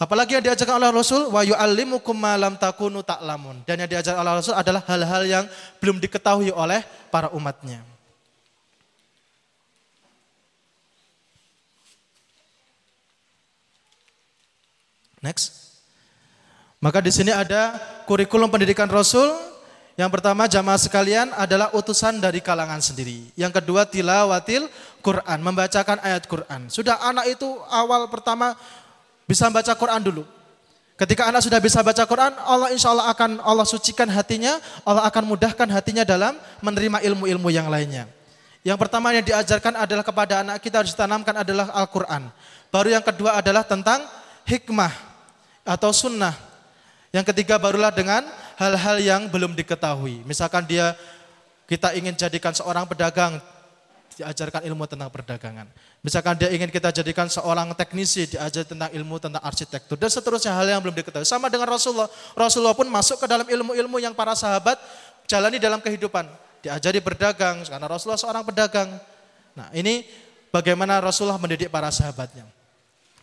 Apalagi 0.01 0.35
yang 0.35 0.41
diajarkan 0.41 0.81
oleh 0.81 0.89
Rasul, 0.89 1.29
wa 1.29 1.45
yu'allimukum 1.45 2.17
ma 2.17 2.33
lam 2.33 2.57
takunu 2.57 3.05
ta'lamun. 3.05 3.61
Dan 3.65 3.85
yang 3.85 3.89
diajarkan 3.89 4.21
oleh 4.25 4.33
Rasul 4.41 4.57
adalah 4.57 4.81
hal-hal 4.89 5.23
yang 5.25 5.45
belum 5.77 6.01
diketahui 6.01 6.49
oleh 6.49 6.81
para 7.13 7.29
umatnya. 7.29 7.92
Next. 15.23 15.63
Maka 16.83 16.99
di 16.99 17.15
sini 17.15 17.31
ada 17.31 17.79
kurikulum 18.03 18.51
pendidikan 18.51 18.91
Rasul. 18.91 19.31
Yang 19.95 20.19
pertama 20.19 20.49
jamaah 20.49 20.81
sekalian 20.81 21.31
adalah 21.38 21.71
utusan 21.71 22.17
dari 22.19 22.43
kalangan 22.43 22.81
sendiri. 22.81 23.29
Yang 23.38 23.62
kedua 23.62 23.86
tilawatil 23.88 24.67
Quran, 24.99 25.39
membacakan 25.39 26.01
ayat 26.01 26.25
Quran. 26.25 26.67
Sudah 26.67 26.97
anak 27.07 27.29
itu 27.29 27.45
awal 27.69 28.09
pertama 28.09 28.57
bisa 29.29 29.47
baca 29.53 29.71
Quran 29.77 30.01
dulu. 30.01 30.25
Ketika 30.97 31.29
anak 31.29 31.45
sudah 31.45 31.62
bisa 31.62 31.86
baca 31.86 32.03
Quran, 32.09 32.33
Allah 32.41 32.73
insya 32.73 32.89
Allah 32.89 33.13
akan 33.13 33.38
Allah 33.45 33.65
sucikan 33.69 34.09
hatinya, 34.09 34.57
Allah 34.81 35.05
akan 35.07 35.23
mudahkan 35.29 35.69
hatinya 35.69 36.01
dalam 36.01 36.36
menerima 36.65 37.05
ilmu-ilmu 37.13 37.53
yang 37.53 37.69
lainnya. 37.69 38.09
Yang 38.65 38.81
pertama 38.81 39.13
yang 39.13 39.21
diajarkan 39.21 39.77
adalah 39.77 40.01
kepada 40.01 40.41
anak 40.41 40.57
kita 40.57 40.81
harus 40.81 40.91
ditanamkan 40.97 41.38
adalah 41.38 41.69
Al-Quran. 41.69 42.33
Baru 42.73 42.89
yang 42.89 43.05
kedua 43.05 43.38
adalah 43.38 43.62
tentang 43.62 44.01
hikmah 44.49 45.12
atau 45.63 45.91
sunnah. 45.95 46.36
Yang 47.13 47.34
ketiga 47.34 47.60
barulah 47.60 47.91
dengan 47.91 48.26
hal-hal 48.60 48.97
yang 48.99 49.21
belum 49.32 49.56
diketahui. 49.56 50.23
Misalkan 50.28 50.65
dia 50.67 50.95
kita 51.69 51.95
ingin 51.95 52.13
jadikan 52.13 52.52
seorang 52.52 52.84
pedagang, 52.89 53.39
diajarkan 54.17 54.65
ilmu 54.65 54.86
tentang 54.86 55.10
perdagangan. 55.10 55.67
Misalkan 56.04 56.36
dia 56.36 56.52
ingin 56.52 56.67
kita 56.67 56.91
jadikan 56.91 57.32
seorang 57.32 57.71
teknisi, 57.78 58.28
diajar 58.28 58.67
tentang 58.67 58.91
ilmu 58.91 59.17
tentang 59.17 59.41
arsitektur 59.41 59.95
dan 59.95 60.12
seterusnya 60.12 60.52
hal 60.52 60.67
yang 60.67 60.82
belum 60.84 60.93
diketahui. 60.99 61.26
Sama 61.26 61.47
dengan 61.47 61.71
Rasulullah. 61.71 62.12
Rasulullah 62.36 62.76
pun 62.76 62.89
masuk 62.89 63.23
ke 63.23 63.26
dalam 63.30 63.47
ilmu-ilmu 63.47 63.97
yang 64.04 64.12
para 64.12 64.36
sahabat 64.36 64.76
jalani 65.30 65.58
dalam 65.58 65.80
kehidupan. 65.80 66.28
Diajari 66.65 66.99
berdagang 67.04 67.63
karena 67.63 67.88
Rasulullah 67.88 68.19
seorang 68.19 68.43
pedagang. 68.43 68.89
Nah, 69.54 69.69
ini 69.76 70.04
bagaimana 70.49 70.97
Rasulullah 70.97 71.38
mendidik 71.38 71.69
para 71.69 71.93
sahabatnya. 71.93 72.62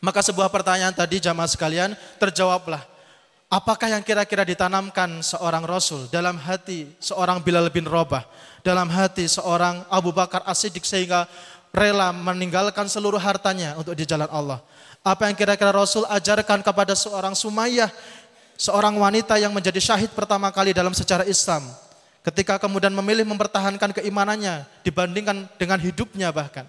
Maka 0.00 0.24
sebuah 0.24 0.48
pertanyaan 0.48 0.96
tadi 0.96 1.20
jamaah 1.20 1.48
sekalian 1.48 1.92
terjawablah. 2.16 2.80
Apakah 3.50 3.90
yang 3.92 4.00
kira-kira 4.00 4.46
ditanamkan 4.46 5.20
seorang 5.20 5.66
Rasul 5.66 6.06
dalam 6.08 6.38
hati 6.38 6.88
seorang 7.02 7.42
Bilal 7.42 7.68
bin 7.68 7.84
Robah, 7.84 8.24
dalam 8.64 8.86
hati 8.88 9.26
seorang 9.26 9.84
Abu 9.90 10.14
Bakar 10.14 10.40
As-Siddiq 10.46 10.86
sehingga 10.86 11.26
rela 11.74 12.14
meninggalkan 12.14 12.86
seluruh 12.86 13.18
hartanya 13.18 13.74
untuk 13.74 13.92
di 13.98 14.06
jalan 14.06 14.30
Allah. 14.30 14.62
Apa 15.02 15.26
yang 15.26 15.34
kira-kira 15.34 15.74
Rasul 15.74 16.06
ajarkan 16.06 16.62
kepada 16.62 16.94
seorang 16.94 17.34
Sumayyah, 17.34 17.90
seorang 18.54 18.94
wanita 18.96 19.36
yang 19.36 19.50
menjadi 19.50 19.82
syahid 19.82 20.14
pertama 20.14 20.48
kali 20.54 20.70
dalam 20.70 20.94
sejarah 20.94 21.26
Islam. 21.26 21.66
Ketika 22.20 22.60
kemudian 22.60 22.92
memilih 22.92 23.24
mempertahankan 23.24 23.96
keimanannya 23.96 24.62
dibandingkan 24.84 25.48
dengan 25.56 25.80
hidupnya 25.80 26.30
bahkan. 26.30 26.68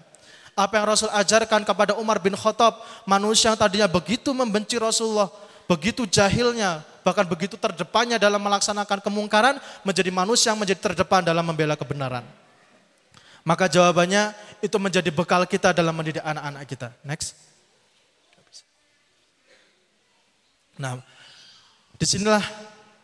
Apa 0.52 0.76
yang 0.76 0.86
Rasul 0.88 1.08
ajarkan 1.08 1.64
kepada 1.64 1.96
Umar 1.96 2.20
bin 2.20 2.36
Khattab, 2.36 2.76
manusia 3.08 3.48
yang 3.48 3.56
tadinya 3.56 3.88
begitu 3.88 4.36
membenci 4.36 4.76
Rasulullah, 4.76 5.32
begitu 5.64 6.04
jahilnya, 6.04 6.84
bahkan 7.00 7.24
begitu 7.24 7.56
terdepannya 7.56 8.20
dalam 8.20 8.36
melaksanakan 8.36 9.00
kemungkaran, 9.00 9.56
menjadi 9.80 10.12
manusia 10.12 10.52
yang 10.52 10.60
menjadi 10.60 10.92
terdepan 10.92 11.24
dalam 11.24 11.40
membela 11.40 11.72
kebenaran. 11.72 12.20
Maka 13.42 13.66
jawabannya 13.66 14.36
itu 14.62 14.76
menjadi 14.78 15.10
bekal 15.10 15.42
kita 15.48 15.74
dalam 15.74 15.96
mendidik 15.96 16.22
anak-anak 16.22 16.62
kita. 16.68 16.88
Next. 17.02 17.34
Nah, 20.78 21.02
di 21.98 22.06
sinilah 22.06 22.44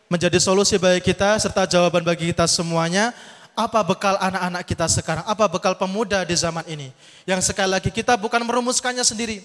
menjadi 0.09 0.41
solusi 0.41 0.79
bagi 0.79 1.05
kita 1.05 1.37
serta 1.37 1.69
jawaban 1.69 2.01
bagi 2.01 2.31
kita 2.31 2.47
semuanya. 2.49 3.13
Apa 3.59 3.83
bekal 3.83 4.15
anak-anak 4.15 4.63
kita 4.63 4.87
sekarang? 4.87 5.27
Apa 5.27 5.51
bekal 5.51 5.75
pemuda 5.75 6.23
di 6.23 6.31
zaman 6.31 6.63
ini? 6.63 6.95
Yang 7.27 7.51
sekali 7.51 7.67
lagi 7.75 7.91
kita 7.91 8.15
bukan 8.15 8.39
merumuskannya 8.47 9.03
sendiri 9.03 9.43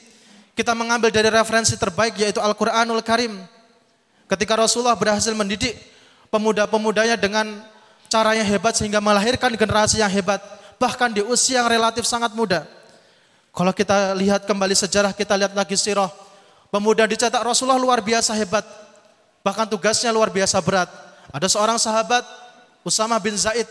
kita 0.54 0.70
mengambil 0.70 1.10
dari 1.10 1.26
referensi 1.26 1.74
terbaik 1.74 2.14
yaitu 2.14 2.38
Al-Quranul 2.38 3.02
Karim. 3.02 3.34
Ketika 4.30 4.54
Rasulullah 4.54 4.94
berhasil 4.94 5.34
mendidik 5.34 5.74
pemuda-pemudanya 6.30 7.18
dengan 7.18 7.58
cara 8.06 8.38
yang 8.38 8.46
hebat 8.46 8.78
sehingga 8.78 9.02
melahirkan 9.02 9.50
generasi 9.58 9.98
yang 9.98 10.10
hebat. 10.10 10.38
Bahkan 10.78 11.10
di 11.10 11.22
usia 11.26 11.62
yang 11.62 11.66
relatif 11.66 12.06
sangat 12.06 12.30
muda. 12.38 12.62
Kalau 13.54 13.74
kita 13.74 14.14
lihat 14.14 14.46
kembali 14.46 14.74
sejarah, 14.74 15.10
kita 15.10 15.34
lihat 15.34 15.54
lagi 15.54 15.74
sirah. 15.74 16.10
Pemuda 16.70 17.06
dicetak 17.06 17.42
Rasulullah 17.42 17.78
luar 17.78 18.02
biasa 18.02 18.34
hebat. 18.34 18.62
Bahkan 19.42 19.66
tugasnya 19.70 20.10
luar 20.14 20.30
biasa 20.30 20.58
berat. 20.62 20.90
Ada 21.34 21.50
seorang 21.50 21.78
sahabat, 21.78 22.22
Usama 22.86 23.18
bin 23.18 23.34
Zaid, 23.38 23.66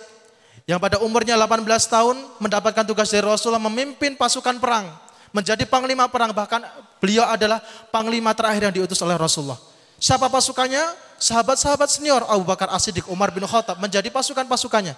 yang 0.64 0.80
pada 0.80 1.00
umurnya 1.04 1.36
18 1.36 1.64
tahun 1.92 2.16
mendapatkan 2.40 2.84
tugas 2.88 3.12
dari 3.12 3.24
Rasulullah 3.24 3.60
memimpin 3.60 4.16
pasukan 4.16 4.60
perang 4.64 4.88
menjadi 5.36 5.66
panglima 5.68 6.08
perang 6.08 6.32
bahkan 6.32 6.64
beliau 7.02 7.26
adalah 7.28 7.60
panglima 7.90 8.32
terakhir 8.32 8.70
yang 8.70 8.76
diutus 8.80 9.02
oleh 9.02 9.18
Rasulullah. 9.18 9.60
Siapa 9.98 10.30
pasukannya? 10.30 10.84
Sahabat-sahabat 11.18 11.88
senior 11.88 12.22
Abu 12.28 12.44
Bakar 12.44 12.68
As-Siddiq, 12.68 13.08
Umar 13.08 13.32
bin 13.32 13.48
Khattab 13.48 13.80
menjadi 13.80 14.12
pasukan-pasukannya. 14.12 14.92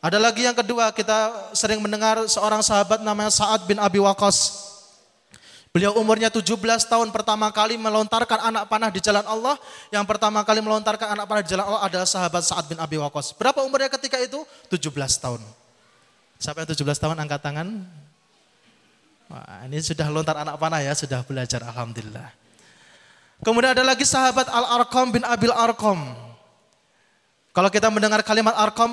Ada 0.00 0.16
lagi 0.16 0.48
yang 0.48 0.56
kedua, 0.56 0.88
kita 0.96 1.52
sering 1.52 1.76
mendengar 1.84 2.16
seorang 2.24 2.64
sahabat 2.64 3.04
namanya 3.04 3.28
Sa'ad 3.28 3.68
bin 3.68 3.76
Abi 3.76 4.00
Waqqas. 4.00 4.69
Beliau 5.70 5.94
umurnya 5.94 6.34
17 6.34 6.58
tahun 6.90 7.14
pertama 7.14 7.46
kali 7.54 7.78
melontarkan 7.78 8.42
anak 8.42 8.66
panah 8.66 8.90
di 8.90 8.98
jalan 8.98 9.22
Allah. 9.22 9.54
Yang 9.94 10.02
pertama 10.10 10.42
kali 10.42 10.58
melontarkan 10.58 11.14
anak 11.14 11.30
panah 11.30 11.42
di 11.46 11.50
jalan 11.54 11.62
Allah 11.62 11.86
adalah 11.86 12.06
sahabat 12.10 12.42
Sa'ad 12.42 12.66
bin 12.66 12.74
Abi 12.82 12.98
Waqqas. 12.98 13.38
Berapa 13.38 13.62
umurnya 13.62 13.86
ketika 13.86 14.18
itu? 14.18 14.42
17 14.66 14.90
tahun. 15.22 15.38
Siapa 16.42 16.66
yang 16.66 16.74
17 16.74 16.82
tahun 16.98 17.16
angkat 17.22 17.38
tangan? 17.38 17.86
Wah, 19.30 19.62
ini 19.70 19.78
sudah 19.78 20.10
lontar 20.10 20.42
anak 20.42 20.58
panah 20.58 20.82
ya, 20.82 20.90
sudah 20.90 21.22
belajar 21.22 21.62
Alhamdulillah. 21.62 22.34
Kemudian 23.46 23.70
ada 23.70 23.86
lagi 23.86 24.02
sahabat 24.02 24.50
Al-Arqam 24.50 25.14
bin 25.14 25.22
Abil 25.22 25.54
Arqam. 25.54 26.02
Kalau 27.54 27.70
kita 27.70 27.94
mendengar 27.94 28.26
kalimat 28.26 28.58
Arqam, 28.58 28.90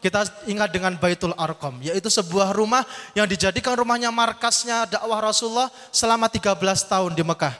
kita 0.00 0.26
ingat 0.48 0.72
dengan 0.72 0.96
Baitul 0.96 1.36
Arqam, 1.36 1.76
yaitu 1.84 2.08
sebuah 2.08 2.56
rumah 2.56 2.82
yang 3.12 3.28
dijadikan 3.28 3.76
rumahnya 3.76 4.08
markasnya 4.08 4.88
dakwah 4.88 5.20
Rasulullah 5.20 5.68
selama 5.92 6.26
13 6.26 6.56
tahun 6.88 7.12
di 7.12 7.20
Mekah. 7.20 7.54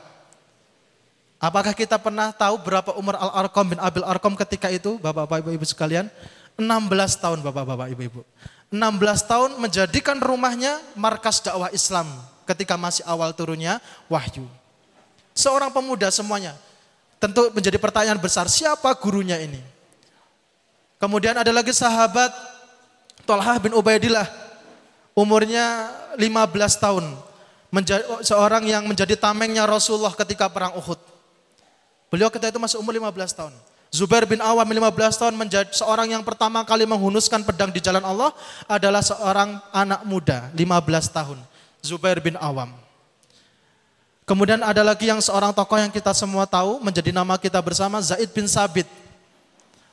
Apakah 1.41 1.73
kita 1.73 1.97
pernah 1.97 2.33
tahu 2.37 2.61
berapa 2.61 2.93
umur 3.01 3.17
Al-Arqam 3.17 3.73
bin 3.73 3.79
Abil 3.81 4.05
Arqam 4.05 4.37
ketika 4.37 4.69
itu, 4.69 5.01
Bapak-bapak 5.01 5.41
Ibu-ibu 5.41 5.65
sekalian? 5.65 6.13
16 6.61 6.69
tahun 7.17 7.41
Bapak-bapak 7.41 7.89
Ibu-ibu. 7.97 8.21
16 8.69 8.77
tahun 9.25 9.51
menjadikan 9.57 10.21
rumahnya 10.21 10.77
markas 10.97 11.41
dakwah 11.41 11.73
Islam 11.73 12.09
ketika 12.45 12.77
masih 12.77 13.09
awal 13.09 13.33
turunnya 13.33 13.81
wahyu. 14.09 14.45
Seorang 15.33 15.73
pemuda 15.73 16.13
semuanya. 16.13 16.53
Tentu 17.21 17.53
menjadi 17.53 17.77
pertanyaan 17.77 18.21
besar, 18.21 18.49
siapa 18.49 18.89
gurunya 18.97 19.37
ini? 19.41 19.61
Kemudian 21.01 21.33
ada 21.33 21.49
lagi 21.49 21.73
sahabat 21.73 22.29
Tolhah 23.25 23.57
bin 23.57 23.73
Ubaidillah. 23.73 24.29
Umurnya 25.17 25.89
15 26.21 26.77
tahun. 26.77 27.05
Menjadi, 27.73 28.05
seorang 28.21 28.67
yang 28.69 28.85
menjadi 28.85 29.17
tamengnya 29.17 29.65
Rasulullah 29.65 30.13
ketika 30.13 30.51
perang 30.53 30.77
Uhud. 30.77 31.01
Beliau 32.13 32.29
ketika 32.29 32.53
itu 32.53 32.61
masih 32.61 32.77
umur 32.83 32.93
15 32.93 33.33
tahun. 33.33 33.55
Zubair 33.91 34.23
bin 34.23 34.39
Awam 34.39 34.67
15 34.67 35.19
tahun 35.19 35.35
menjadi 35.35 35.71
seorang 35.75 36.15
yang 36.15 36.23
pertama 36.23 36.63
kali 36.63 36.87
menghunuskan 36.87 37.43
pedang 37.43 37.75
di 37.75 37.83
jalan 37.83 38.05
Allah 38.07 38.31
adalah 38.71 39.03
seorang 39.03 39.59
anak 39.75 40.07
muda 40.07 40.53
15 40.55 41.11
tahun. 41.11 41.39
Zubair 41.83 42.23
bin 42.23 42.37
Awam. 42.39 42.71
Kemudian 44.29 44.63
ada 44.63 44.87
lagi 44.87 45.11
yang 45.11 45.19
seorang 45.19 45.51
tokoh 45.51 45.75
yang 45.75 45.91
kita 45.91 46.15
semua 46.15 46.47
tahu 46.47 46.79
menjadi 46.79 47.11
nama 47.11 47.35
kita 47.35 47.59
bersama 47.59 47.99
Zaid 47.99 48.31
bin 48.31 48.47
Sabit. 48.47 48.87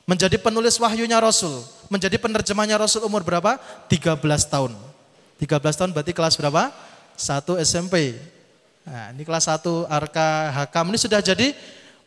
Menjadi 0.08 0.40
penulis 0.40 0.80
wahyunya 0.80 1.20
Rasul, 1.20 1.60
menjadi 1.92 2.16
penerjemahnya 2.16 2.80
Rasul 2.80 3.04
umur 3.04 3.20
berapa? 3.20 3.60
13 3.92 4.16
tahun. 4.48 4.72
13 5.36 5.60
tahun 5.76 5.90
berarti 5.92 6.16
kelas 6.16 6.40
berapa? 6.40 6.72
1 7.12 7.60
SMP. 7.60 8.16
Nah, 8.88 9.12
ini 9.12 9.20
kelas 9.28 9.52
1 9.52 9.84
Arka 9.84 10.48
Hakam 10.48 10.88
ini 10.88 10.96
sudah 10.96 11.20
jadi 11.20 11.52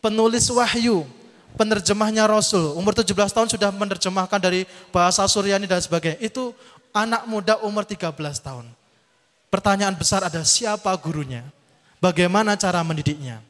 penulis 0.02 0.50
wahyu, 0.50 1.06
penerjemahnya 1.54 2.26
Rasul. 2.26 2.74
Umur 2.74 2.98
17 2.98 3.38
tahun 3.38 3.54
sudah 3.54 3.70
menerjemahkan 3.70 4.42
dari 4.42 4.66
bahasa 4.90 5.22
Suryani 5.30 5.70
dan 5.70 5.78
sebagainya. 5.78 6.18
Itu 6.18 6.58
anak 6.90 7.30
muda 7.30 7.62
umur 7.62 7.86
13 7.86 8.18
tahun. 8.42 8.66
Pertanyaan 9.54 9.94
besar 9.94 10.26
ada 10.26 10.42
siapa 10.42 10.90
gurunya? 10.98 11.46
Bagaimana 12.02 12.58
cara 12.58 12.82
mendidiknya? 12.82 13.46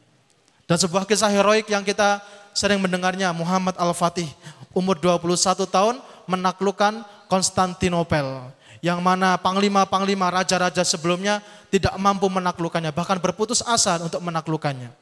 Dan 0.72 0.80
sebuah 0.80 1.04
kisah 1.04 1.28
heroik 1.28 1.68
yang 1.68 1.84
kita 1.84 2.24
sering 2.56 2.80
mendengarnya 2.80 3.36
Muhammad 3.36 3.76
Al-Fatih 3.76 4.32
umur 4.72 4.96
21 4.96 5.68
tahun 5.68 6.00
menaklukkan 6.32 7.04
Konstantinopel 7.28 8.48
yang 8.80 9.04
mana 9.04 9.36
panglima-panglima 9.36 10.32
raja-raja 10.32 10.80
sebelumnya 10.88 11.44
tidak 11.68 11.92
mampu 12.00 12.32
menaklukkannya 12.32 12.96
bahkan 12.96 13.20
berputus 13.20 13.60
asa 13.68 14.00
untuk 14.00 14.24
menaklukkannya 14.24 14.96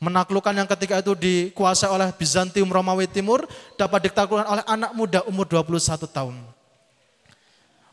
menaklukkan 0.00 0.56
yang 0.56 0.64
ketika 0.64 1.04
itu 1.04 1.12
dikuasai 1.12 1.92
oleh 1.92 2.08
Bizantium 2.16 2.72
Romawi 2.72 3.04
Timur 3.04 3.44
dapat 3.76 4.08
ditaklukkan 4.08 4.48
oleh 4.48 4.64
anak 4.64 4.96
muda 4.96 5.20
umur 5.28 5.44
21 5.44 6.08
tahun. 6.08 6.56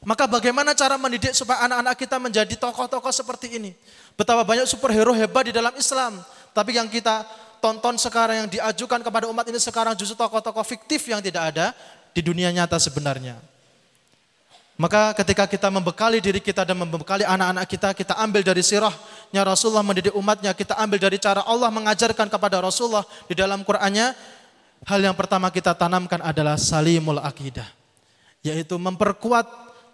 Maka 0.03 0.27
bagaimana 0.27 0.75
cara 0.75 0.99
mendidik 0.99 1.31
supaya 1.31 1.63
anak-anak 1.63 1.95
kita 1.95 2.19
menjadi 2.19 2.53
tokoh-tokoh 2.59 3.11
seperti 3.15 3.55
ini? 3.55 3.71
Betapa 4.19 4.43
banyak 4.43 4.67
superhero 4.67 5.15
hebat 5.15 5.47
di 5.47 5.55
dalam 5.55 5.71
Islam, 5.79 6.19
tapi 6.53 6.77
yang 6.77 6.87
kita 6.87 7.25
tonton 7.57 7.97
sekarang 7.97 8.45
yang 8.45 8.49
diajukan 8.49 9.01
kepada 9.01 9.25
umat 9.27 9.45
ini 9.49 9.57
sekarang 9.57 9.97
justru 9.97 10.13
tokoh-tokoh 10.15 10.63
fiktif 10.63 11.03
yang 11.09 11.19
tidak 11.19 11.53
ada 11.55 11.73
di 12.13 12.21
dunia 12.21 12.53
nyata 12.53 12.77
sebenarnya. 12.77 13.41
Maka 14.73 15.13
ketika 15.13 15.45
kita 15.45 15.69
membekali 15.69 16.17
diri 16.17 16.41
kita 16.41 16.65
dan 16.65 16.73
membekali 16.73 17.21
anak-anak 17.21 17.65
kita, 17.69 17.89
kita 17.93 18.13
ambil 18.17 18.41
dari 18.41 18.65
sirahnya 18.65 19.41
Rasulullah 19.45 19.85
mendidik 19.85 20.17
umatnya, 20.17 20.49
kita 20.51 20.73
ambil 20.81 20.97
dari 20.97 21.21
cara 21.21 21.45
Allah 21.45 21.69
mengajarkan 21.69 22.25
kepada 22.25 22.57
Rasulullah 22.57 23.05
di 23.29 23.37
dalam 23.37 23.61
Qur'annya, 23.61 24.17
hal 24.89 24.99
yang 24.99 25.13
pertama 25.13 25.53
kita 25.53 25.77
tanamkan 25.77 26.19
adalah 26.25 26.57
salimul 26.57 27.21
akidah. 27.21 27.69
Yaitu 28.41 28.75
memperkuat 28.75 29.45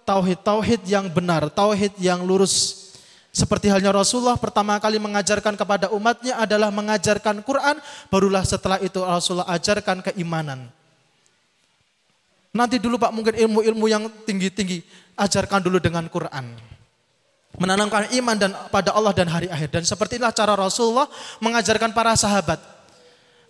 tauhid-tauhid 0.08 0.82
yang 0.88 1.12
benar, 1.12 1.52
tauhid 1.52 1.94
yang 2.00 2.24
lurus. 2.24 2.89
Seperti 3.30 3.70
halnya 3.70 3.94
Rasulullah 3.94 4.36
pertama 4.42 4.82
kali 4.82 4.98
mengajarkan 4.98 5.54
kepada 5.54 5.94
umatnya 5.94 6.42
adalah 6.42 6.74
mengajarkan 6.74 7.46
Quran, 7.46 7.78
barulah 8.10 8.42
setelah 8.42 8.82
itu 8.82 8.98
Rasulullah 9.06 9.46
ajarkan 9.54 10.02
keimanan. 10.02 10.66
Nanti 12.50 12.82
dulu 12.82 12.98
Pak 12.98 13.14
mungkin 13.14 13.38
ilmu-ilmu 13.38 13.86
yang 13.86 14.10
tinggi-tinggi, 14.26 14.82
ajarkan 15.14 15.62
dulu 15.62 15.78
dengan 15.78 16.10
Quran. 16.10 16.58
Menanamkan 17.62 18.10
iman 18.18 18.38
dan 18.38 18.52
pada 18.74 18.94
Allah 18.94 19.14
dan 19.14 19.30
hari 19.30 19.46
akhir. 19.50 19.70
Dan 19.70 19.84
seperti 19.86 20.18
inilah 20.18 20.34
cara 20.34 20.58
Rasulullah 20.58 21.06
mengajarkan 21.42 21.94
para 21.94 22.18
sahabat. 22.18 22.58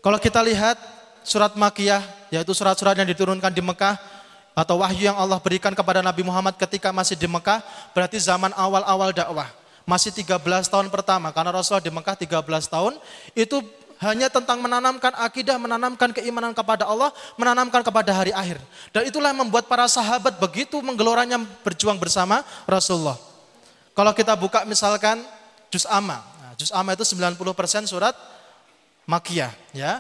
Kalau 0.04 0.20
kita 0.20 0.44
lihat 0.44 0.76
surat 1.24 1.56
Makiyah, 1.56 2.04
yaitu 2.32 2.52
surat-surat 2.52 2.96
yang 3.00 3.08
diturunkan 3.08 3.52
di 3.52 3.64
Mekah, 3.64 3.96
atau 4.56 4.84
wahyu 4.84 5.08
yang 5.08 5.16
Allah 5.16 5.40
berikan 5.40 5.72
kepada 5.72 6.04
Nabi 6.04 6.20
Muhammad 6.24 6.60
ketika 6.60 6.92
masih 6.92 7.16
di 7.16 7.28
Mekah, 7.28 7.64
berarti 7.96 8.20
zaman 8.20 8.52
awal-awal 8.56 9.16
dakwah. 9.16 9.59
Masih 9.90 10.14
13 10.14 10.38
tahun 10.70 10.94
pertama, 10.94 11.34
karena 11.34 11.50
Rasulullah 11.50 11.82
di 11.82 11.90
Mekah 11.90 12.14
13 12.14 12.46
tahun, 12.70 12.94
itu 13.34 13.58
hanya 14.00 14.30
tentang 14.30 14.62
menanamkan 14.62 15.12
akidah, 15.18 15.58
menanamkan 15.58 16.14
keimanan 16.14 16.54
kepada 16.54 16.86
Allah, 16.86 17.10
menanamkan 17.42 17.82
kepada 17.82 18.14
hari 18.14 18.30
akhir. 18.30 18.62
Dan 18.94 19.10
itulah 19.10 19.34
yang 19.34 19.42
membuat 19.44 19.66
para 19.66 19.90
sahabat 19.90 20.38
begitu 20.38 20.78
menggeloranya 20.80 21.42
berjuang 21.66 21.98
bersama 21.98 22.46
Rasulullah. 22.70 23.18
Kalau 23.98 24.14
kita 24.14 24.38
buka 24.38 24.64
misalkan 24.64 25.20
Juz 25.68 25.84
Amma. 25.84 26.24
Nah, 26.40 26.54
Juz 26.56 26.72
Amma 26.72 26.96
itu 26.96 27.04
90% 27.04 27.90
surat 27.90 28.16
Makiyah. 29.04 29.52
Ya. 29.76 30.00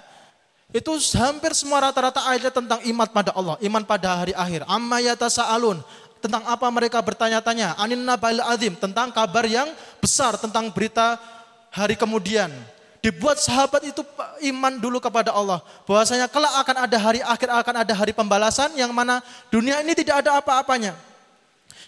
Itu 0.71 0.95
hampir 1.17 1.51
semua 1.57 1.81
rata-rata 1.81 2.23
ayatnya 2.29 2.53
tentang 2.53 2.79
iman 2.85 3.09
pada 3.09 3.33
Allah, 3.33 3.57
iman 3.57 3.83
pada 3.83 4.21
hari 4.21 4.37
akhir. 4.37 4.63
Amma 4.69 5.01
yatasa'alun, 5.01 5.81
tentang 6.19 6.43
apa 6.45 6.67
mereka 6.71 6.99
bertanya-tanya. 6.99 7.75
Anin 7.79 8.03
nabail 8.03 8.43
azim, 8.47 8.75
tentang 8.75 9.11
kabar 9.11 9.43
yang 9.47 9.67
besar, 9.99 10.35
tentang 10.35 10.71
berita 10.71 11.19
hari 11.71 11.95
kemudian. 11.95 12.51
Dibuat 12.99 13.39
sahabat 13.39 13.87
itu 13.87 14.03
iman 14.51 14.75
dulu 14.75 14.99
kepada 14.99 15.31
Allah. 15.31 15.63
Bahwasanya 15.87 16.27
kelak 16.27 16.51
akan 16.51 16.75
ada 16.83 16.97
hari 16.99 17.23
akhir, 17.23 17.47
akan 17.47 17.75
ada 17.87 17.93
hari 17.95 18.11
pembalasan 18.11 18.75
yang 18.75 18.91
mana 18.91 19.23
dunia 19.47 19.79
ini 19.79 19.95
tidak 19.95 20.27
ada 20.27 20.35
apa-apanya. 20.43 20.91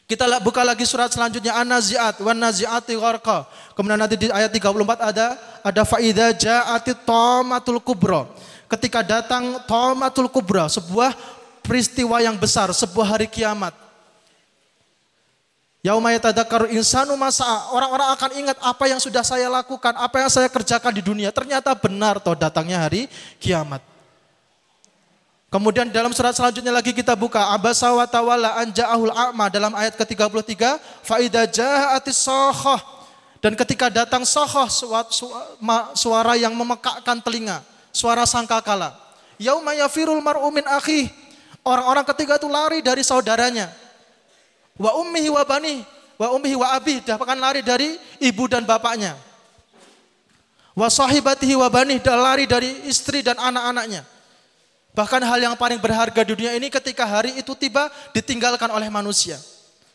Kita 0.08 0.28
buka 0.44 0.64
lagi 0.64 0.84
surat 0.84 1.12
selanjutnya 1.12 1.56
An-Nazi'at 1.56 2.20
wan 2.20 2.36
nazi'ati 2.36 3.00
gharqa. 3.00 3.48
Kemudian 3.80 3.96
nanti 3.96 4.20
di 4.20 4.28
ayat 4.28 4.52
34 4.52 4.72
ada 5.00 5.40
ada 5.64 5.82
faida 5.88 6.36
ja'ati 6.36 6.96
tamatul 7.08 7.80
kubra. 7.80 8.28
Ketika 8.68 9.04
datang 9.04 9.64
tamatul 9.68 10.32
kubra, 10.32 10.68
sebuah 10.72 11.16
peristiwa 11.64 12.20
yang 12.24 12.36
besar, 12.36 12.72
sebuah 12.72 13.16
hari 13.16 13.28
kiamat. 13.28 13.72
Yaumayatadakaru 15.82 16.70
insanu 16.78 17.18
masa 17.18 17.46
orang-orang 17.74 18.14
akan 18.14 18.32
ingat 18.38 18.58
apa 18.62 18.86
yang 18.86 19.02
sudah 19.02 19.26
saya 19.26 19.50
lakukan, 19.50 19.98
apa 19.98 20.22
yang 20.22 20.30
saya 20.30 20.46
kerjakan 20.46 20.94
di 20.94 21.02
dunia. 21.02 21.34
Ternyata 21.34 21.74
benar 21.74 22.22
toh 22.22 22.38
datangnya 22.38 22.86
hari 22.86 23.10
kiamat. 23.42 23.82
Kemudian 25.50 25.90
dalam 25.90 26.14
surat 26.14 26.38
selanjutnya 26.38 26.70
lagi 26.70 26.94
kita 26.94 27.18
buka 27.18 27.50
abasa 27.50 27.90
wa 27.92 28.06
tawalla 28.06 28.62
anja'ahul 28.62 29.10
a'ma 29.10 29.50
dalam 29.50 29.74
ayat 29.74 29.98
ke-33 29.98 30.80
faida 31.02 31.50
ja'atis 31.50 32.30
sohoh 32.30 32.80
dan 33.42 33.58
ketika 33.58 33.90
datang 33.90 34.22
sohoh 34.22 34.70
suara 35.98 36.38
yang 36.38 36.54
memekakkan 36.54 37.20
telinga, 37.26 37.66
suara 37.90 38.24
sangkakala. 38.30 38.94
Yauma 39.42 39.74
yafirul 39.74 40.22
mar'u 40.22 40.54
akhi. 40.78 41.10
Orang-orang 41.66 42.06
ketiga 42.14 42.38
itu 42.38 42.46
lari 42.46 42.86
dari 42.86 43.02
saudaranya 43.02 43.81
wa 44.80 44.92
ummihi 45.00 45.30
wa 45.32 45.44
bani 45.44 45.84
wa 46.16 46.28
ummihi 46.38 46.56
wa 46.56 46.68
abi 46.78 47.02
bahkan 47.02 47.40
lari 47.40 47.66
dari 47.66 47.98
ibu 48.22 48.46
dan 48.46 48.64
bapaknya. 48.64 49.18
Wa 50.72 50.88
sahibatihi 50.88 51.58
wa 51.60 51.68
bani 51.68 52.00
dan 52.00 52.22
lari 52.22 52.48
dari 52.48 52.88
istri 52.88 53.20
dan 53.26 53.36
anak-anaknya. 53.36 54.08
Bahkan 54.92 55.22
hal 55.24 55.40
yang 55.40 55.56
paling 55.56 55.80
berharga 55.80 56.22
di 56.24 56.36
dunia 56.36 56.52
ini 56.56 56.68
ketika 56.68 57.08
hari 57.08 57.40
itu 57.40 57.56
tiba 57.56 57.88
ditinggalkan 58.12 58.68
oleh 58.72 58.92
manusia. 58.92 59.40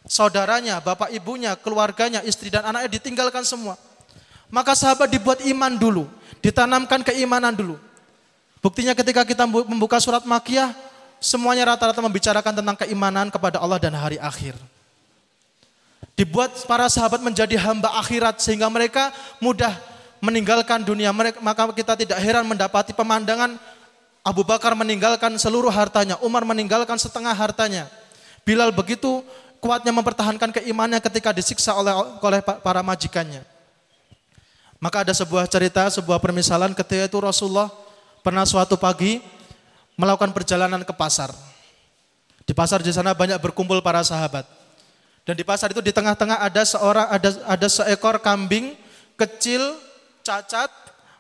Saudaranya, 0.07 0.81
bapak 0.81 1.11
ibunya, 1.13 1.53
keluarganya, 1.59 2.23
istri 2.25 2.49
dan 2.49 2.65
anaknya 2.65 2.97
ditinggalkan 2.97 3.45
semua. 3.45 3.77
Maka 4.49 4.79
sahabat 4.79 5.11
dibuat 5.11 5.43
iman 5.43 5.75
dulu 5.75 6.07
ditanamkan 6.41 7.03
keimanan 7.03 7.53
dulu. 7.53 7.77
Buktinya 8.63 8.95
ketika 8.95 9.27
kita 9.27 9.45
membuka 9.47 9.99
surat 9.99 10.23
makiyah 10.23 10.71
semuanya 11.23 11.75
rata-rata 11.75 12.01
membicarakan 12.03 12.63
tentang 12.63 12.77
keimanan 12.87 13.33
kepada 13.33 13.61
Allah 13.61 13.81
dan 13.81 13.95
hari 13.97 14.21
akhir 14.21 14.57
dibuat 16.17 16.53
para 16.65 16.89
sahabat 16.89 17.21
menjadi 17.21 17.61
hamba 17.61 17.93
akhirat 18.01 18.41
sehingga 18.41 18.67
mereka 18.73 19.13
mudah 19.39 19.77
meninggalkan 20.25 20.81
dunia 20.81 21.13
maka 21.45 21.69
kita 21.77 21.93
tidak 21.93 22.19
heran 22.21 22.49
mendapati 22.49 22.97
pemandangan 22.97 23.61
Abu 24.27 24.43
Bakar 24.43 24.75
meninggalkan 24.75 25.39
seluruh 25.39 25.71
hartanya, 25.71 26.19
Umar 26.19 26.43
meninggalkan 26.43 26.99
setengah 26.99 27.31
hartanya. 27.31 27.87
Bilal 28.43 28.75
begitu 28.75 29.23
kuatnya 29.63 29.95
mempertahankan 29.95 30.51
keimanannya 30.51 30.99
ketika 30.99 31.31
disiksa 31.31 31.71
oleh 31.79 31.95
oleh 32.19 32.43
para 32.43 32.83
majikannya. 32.83 33.47
Maka 34.83 35.07
ada 35.07 35.15
sebuah 35.15 35.47
cerita, 35.47 35.87
sebuah 35.95 36.19
permisalan 36.19 36.75
ketika 36.75 37.07
itu 37.07 37.19
Rasulullah 37.23 37.71
pernah 38.27 38.43
suatu 38.43 38.75
pagi 38.75 39.23
melakukan 39.97 40.31
perjalanan 40.31 40.85
ke 40.85 40.93
pasar. 40.93 41.33
Di 42.47 42.55
pasar 42.55 42.79
di 42.85 42.93
sana 42.95 43.17
banyak 43.17 43.41
berkumpul 43.43 43.83
para 43.83 44.05
sahabat. 44.07 44.47
Dan 45.27 45.35
di 45.35 45.43
pasar 45.43 45.75
itu 45.75 45.83
di 45.83 45.91
tengah-tengah 45.91 46.39
ada 46.39 46.63
seorang 46.63 47.11
ada 47.11 47.31
ada 47.51 47.67
seekor 47.67 48.23
kambing 48.23 48.79
kecil 49.19 49.75
cacat 50.23 50.71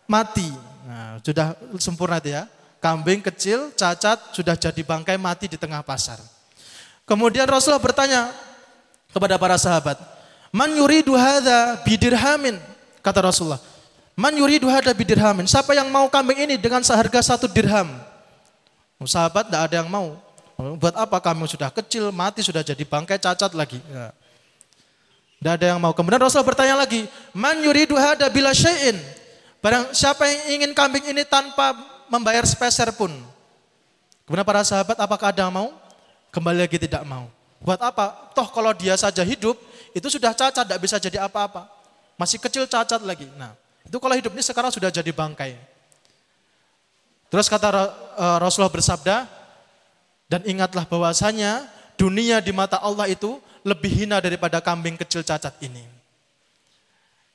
mati. 0.07 0.47
Nah, 0.87 1.19
sudah 1.19 1.59
sempurna 1.83 2.23
itu 2.23 2.31
ya. 2.31 2.47
Kambing 2.79 3.19
kecil 3.27 3.75
cacat 3.75 4.31
sudah 4.31 4.55
jadi 4.55 4.79
bangkai 4.79 5.19
mati 5.19 5.51
di 5.51 5.59
tengah 5.59 5.83
pasar. 5.83 6.23
Kemudian 7.03 7.51
Rasulullah 7.51 7.83
bertanya 7.83 8.31
kepada 9.11 9.35
para 9.35 9.59
sahabat, 9.59 9.99
"Man 10.55 10.71
yuridu 10.79 11.19
hadza 11.19 11.83
bidirhamin?" 11.83 12.63
Kata 13.03 13.27
Rasulullah. 13.27 13.59
"Man 14.15 14.39
yuridu 14.39 14.71
hadza 14.71 14.95
bidirhamin?" 14.95 15.51
Siapa 15.51 15.75
yang 15.75 15.91
mau 15.91 16.07
kambing 16.07 16.47
ini 16.47 16.55
dengan 16.55 16.87
seharga 16.87 17.19
satu 17.19 17.51
dirham? 17.51 17.91
Sahabat 19.05 19.53
tidak 19.53 19.63
ada 19.69 19.75
yang 19.85 19.91
mau. 19.93 20.17
Buat 20.57 20.97
apa 20.97 21.21
kami 21.21 21.45
sudah 21.45 21.69
kecil, 21.69 22.09
mati, 22.09 22.41
sudah 22.41 22.65
jadi 22.65 22.81
bangkai 22.81 23.21
cacat 23.21 23.53
lagi. 23.53 23.77
Ya. 23.93 24.09
Tidak 25.37 25.53
ada 25.61 25.67
yang 25.77 25.81
mau. 25.81 25.93
Kemudian 25.93 26.17
Rasul 26.17 26.41
bertanya 26.41 26.81
lagi, 26.81 27.05
Man 27.37 27.61
yuridu 27.61 27.93
hada 27.93 28.33
bila 28.33 28.57
syai'in. 28.57 28.97
Barang 29.61 29.93
siapa 29.93 30.25
yang 30.25 30.61
ingin 30.61 30.73
kambing 30.73 31.05
ini 31.13 31.29
tanpa 31.29 31.77
membayar 32.09 32.41
sepeser 32.49 32.89
pun. 32.97 33.13
Kemudian 34.25 34.49
para 34.49 34.65
sahabat 34.65 34.97
apakah 34.97 35.29
ada 35.29 35.45
yang 35.45 35.53
mau? 35.53 35.69
Kembali 36.33 36.65
lagi 36.65 36.81
tidak 36.81 37.05
mau. 37.05 37.29
Buat 37.61 37.85
apa? 37.85 38.33
Toh 38.33 38.49
kalau 38.49 38.73
dia 38.73 38.97
saja 38.97 39.21
hidup, 39.21 39.61
itu 39.93 40.09
sudah 40.09 40.33
cacat, 40.33 40.65
tidak 40.65 40.81
bisa 40.81 40.97
jadi 40.97 41.25
apa-apa. 41.25 41.69
Masih 42.17 42.41
kecil 42.41 42.65
cacat 42.65 43.05
lagi. 43.05 43.29
Nah, 43.37 43.53
itu 43.85 43.97
kalau 44.01 44.17
hidup 44.17 44.33
ini 44.33 44.41
sekarang 44.41 44.73
sudah 44.73 44.89
jadi 44.89 45.09
bangkai. 45.13 45.76
Terus 47.33 47.47
kata 47.51 47.69
eh, 48.17 48.39
Rasulullah 48.39 48.73
bersabda, 48.73 49.27
dan 50.27 50.43
ingatlah 50.43 50.87
bahwasanya 50.87 51.67
dunia 51.95 52.43
di 52.43 52.51
mata 52.51 52.83
Allah 52.83 53.07
itu 53.07 53.39
lebih 53.67 54.05
hina 54.05 54.23
daripada 54.23 54.63
kambing 54.63 54.99
kecil 54.99 55.27
cacat 55.27 55.55
ini. 55.63 55.83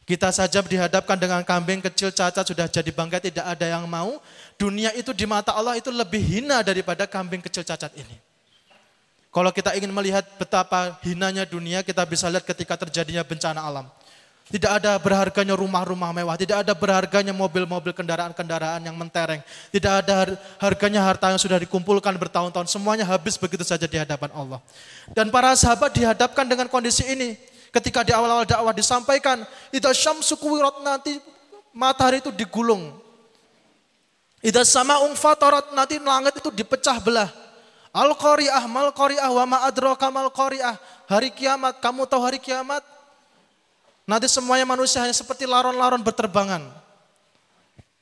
Kita 0.02 0.28
saja 0.34 0.60
dihadapkan 0.60 1.16
dengan 1.16 1.40
kambing 1.46 1.80
kecil 1.80 2.12
cacat 2.12 2.44
sudah 2.44 2.68
jadi 2.68 2.92
bangga 2.92 3.24
tidak 3.24 3.46
ada 3.48 3.64
yang 3.64 3.88
mau. 3.88 4.20
Dunia 4.60 4.92
itu 4.92 5.16
di 5.16 5.24
mata 5.24 5.56
Allah 5.56 5.80
itu 5.80 5.88
lebih 5.88 6.20
hina 6.20 6.60
daripada 6.66 7.08
kambing 7.08 7.40
kecil 7.40 7.64
cacat 7.64 7.96
ini. 7.96 8.18
Kalau 9.32 9.48
kita 9.56 9.72
ingin 9.80 9.96
melihat 9.96 10.28
betapa 10.36 11.00
hinanya 11.08 11.48
dunia, 11.48 11.80
kita 11.88 12.04
bisa 12.04 12.28
lihat 12.28 12.44
ketika 12.44 12.76
terjadinya 12.76 13.24
bencana 13.24 13.64
alam. 13.64 13.88
Tidak 14.52 14.68
ada 14.68 15.00
berharganya 15.00 15.56
rumah-rumah 15.56 16.12
mewah, 16.12 16.36
tidak 16.36 16.68
ada 16.68 16.76
berharganya 16.76 17.32
mobil-mobil 17.32 17.96
kendaraan-kendaraan 17.96 18.84
yang 18.84 19.00
mentereng, 19.00 19.40
tidak 19.72 20.04
ada 20.04 20.36
harganya 20.60 21.00
harta 21.08 21.32
yang 21.32 21.40
sudah 21.40 21.56
dikumpulkan 21.56 22.12
bertahun-tahun, 22.20 22.68
semuanya 22.68 23.08
habis 23.08 23.40
begitu 23.40 23.64
saja 23.64 23.88
di 23.88 23.96
hadapan 23.96 24.28
Allah. 24.36 24.60
Dan 25.16 25.32
para 25.32 25.56
sahabat 25.56 25.96
dihadapkan 25.96 26.44
dengan 26.44 26.68
kondisi 26.68 27.08
ini, 27.08 27.40
ketika 27.72 28.04
di 28.04 28.12
awal-awal 28.12 28.44
dakwah 28.44 28.76
disampaikan, 28.76 29.48
itu 29.72 29.88
syamsu 29.96 30.36
kuwirat 30.36 30.84
nanti 30.84 31.16
matahari 31.72 32.20
itu 32.20 32.36
digulung. 32.36 32.92
Ida 34.44 34.68
sama 34.68 35.00
fatarat 35.16 35.72
nanti 35.72 35.96
langit 36.02 36.44
itu 36.44 36.52
dipecah 36.52 37.00
belah. 37.00 37.32
Al-Qari'ah, 37.92 38.68
mal-Qari'ah, 38.68 39.32
wa 39.32 39.46
ma'adroka 39.48 40.08
mal-Qari'ah. 40.12 40.76
Hari 41.08 41.32
kiamat, 41.32 41.80
kamu 41.84 42.08
tahu 42.08 42.20
hari 42.24 42.40
kiamat? 42.40 42.91
Nanti 44.12 44.28
semuanya 44.28 44.68
manusia 44.68 45.00
hanya 45.00 45.16
seperti 45.16 45.48
laron-laron 45.48 46.04
berterbangan. 46.04 46.60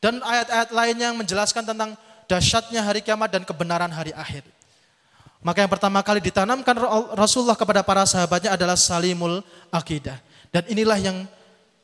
Dan 0.01 0.17
ayat-ayat 0.25 0.73
lainnya 0.73 1.13
yang 1.13 1.19
menjelaskan 1.21 1.61
tentang 1.61 1.93
dahsyatnya 2.25 2.81
hari 2.81 3.05
kiamat 3.05 3.29
dan 3.29 3.45
kebenaran 3.45 3.93
hari 3.93 4.09
akhir. 4.17 4.41
Maka 5.45 5.61
yang 5.61 5.69
pertama 5.69 6.01
kali 6.01 6.17
ditanamkan 6.17 6.73
Rasulullah 7.13 7.53
kepada 7.53 7.85
para 7.85 8.09
sahabatnya 8.09 8.57
adalah 8.57 8.73
salimul 8.73 9.45
akidah. 9.69 10.17
Dan 10.49 10.65
inilah 10.65 10.97
yang 10.97 11.29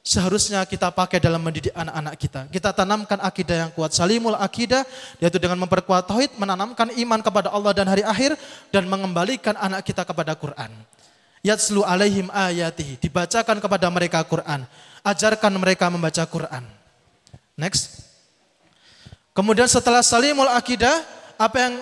seharusnya 0.02 0.66
kita 0.66 0.90
pakai 0.90 1.22
dalam 1.22 1.46
mendidik 1.46 1.70
anak-anak 1.78 2.16
kita. 2.18 2.42
Kita 2.50 2.74
tanamkan 2.74 3.22
akidah 3.22 3.70
yang 3.70 3.72
kuat. 3.78 3.94
Salimul 3.94 4.34
akidah 4.42 4.90
yaitu 5.22 5.38
dengan 5.38 5.62
memperkuat 5.62 6.10
tauhid, 6.10 6.34
menanamkan 6.42 6.90
iman 6.98 7.22
kepada 7.22 7.54
Allah 7.54 7.78
dan 7.78 7.86
hari 7.86 8.02
akhir 8.02 8.34
dan 8.74 8.90
mengembalikan 8.90 9.54
anak 9.54 9.86
kita 9.86 10.02
kepada 10.02 10.34
Quran 10.34 10.74
yatslu 11.46 11.86
alaihim 11.86 12.34
ayatihi. 12.34 12.98
Dibacakan 12.98 13.62
kepada 13.62 13.86
mereka 13.94 14.26
Quran. 14.26 14.66
Ajarkan 15.06 15.54
mereka 15.62 15.86
membaca 15.94 16.26
Quran. 16.26 16.66
Next. 17.54 18.02
Kemudian 19.38 19.70
setelah 19.70 20.02
salimul 20.02 20.50
akidah, 20.50 21.06
apa 21.38 21.58
yang 21.62 21.74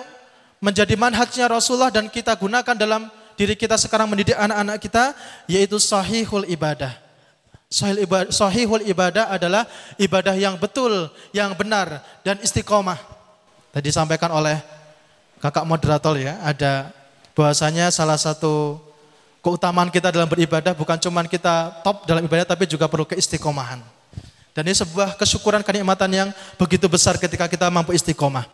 menjadi 0.60 0.92
manhajnya 1.00 1.48
Rasulullah 1.48 1.88
dan 1.88 2.12
kita 2.12 2.36
gunakan 2.36 2.76
dalam 2.76 3.08
diri 3.40 3.56
kita 3.56 3.80
sekarang 3.80 4.12
mendidik 4.12 4.36
anak-anak 4.36 4.76
kita, 4.82 5.16
yaitu 5.48 5.80
sahihul 5.80 6.44
ibadah. 6.44 6.92
Sahihul 8.30 8.84
ibadah 8.86 9.32
adalah 9.32 9.66
ibadah 9.98 10.36
yang 10.36 10.54
betul, 10.60 11.10
yang 11.34 11.56
benar, 11.58 12.04
dan 12.22 12.38
istiqomah. 12.38 13.00
Tadi 13.74 13.90
disampaikan 13.90 14.30
oleh 14.30 14.62
kakak 15.42 15.66
moderator 15.66 16.14
ya, 16.14 16.38
ada 16.42 16.94
bahwasanya 17.34 17.90
salah 17.90 18.14
satu 18.14 18.78
keutamaan 19.44 19.92
kita 19.92 20.08
dalam 20.08 20.24
beribadah 20.24 20.72
bukan 20.72 20.96
cuma 20.96 21.20
kita 21.28 21.84
top 21.84 22.08
dalam 22.08 22.24
ibadah 22.24 22.48
tapi 22.48 22.64
juga 22.64 22.88
perlu 22.88 23.04
keistiqomahan. 23.04 23.84
Dan 24.56 24.70
ini 24.70 24.72
sebuah 24.72 25.20
kesyukuran 25.20 25.60
kenikmatan 25.60 26.08
yang 26.08 26.28
begitu 26.56 26.88
besar 26.88 27.20
ketika 27.20 27.44
kita 27.44 27.68
mampu 27.68 27.92
istiqomah. 27.92 28.48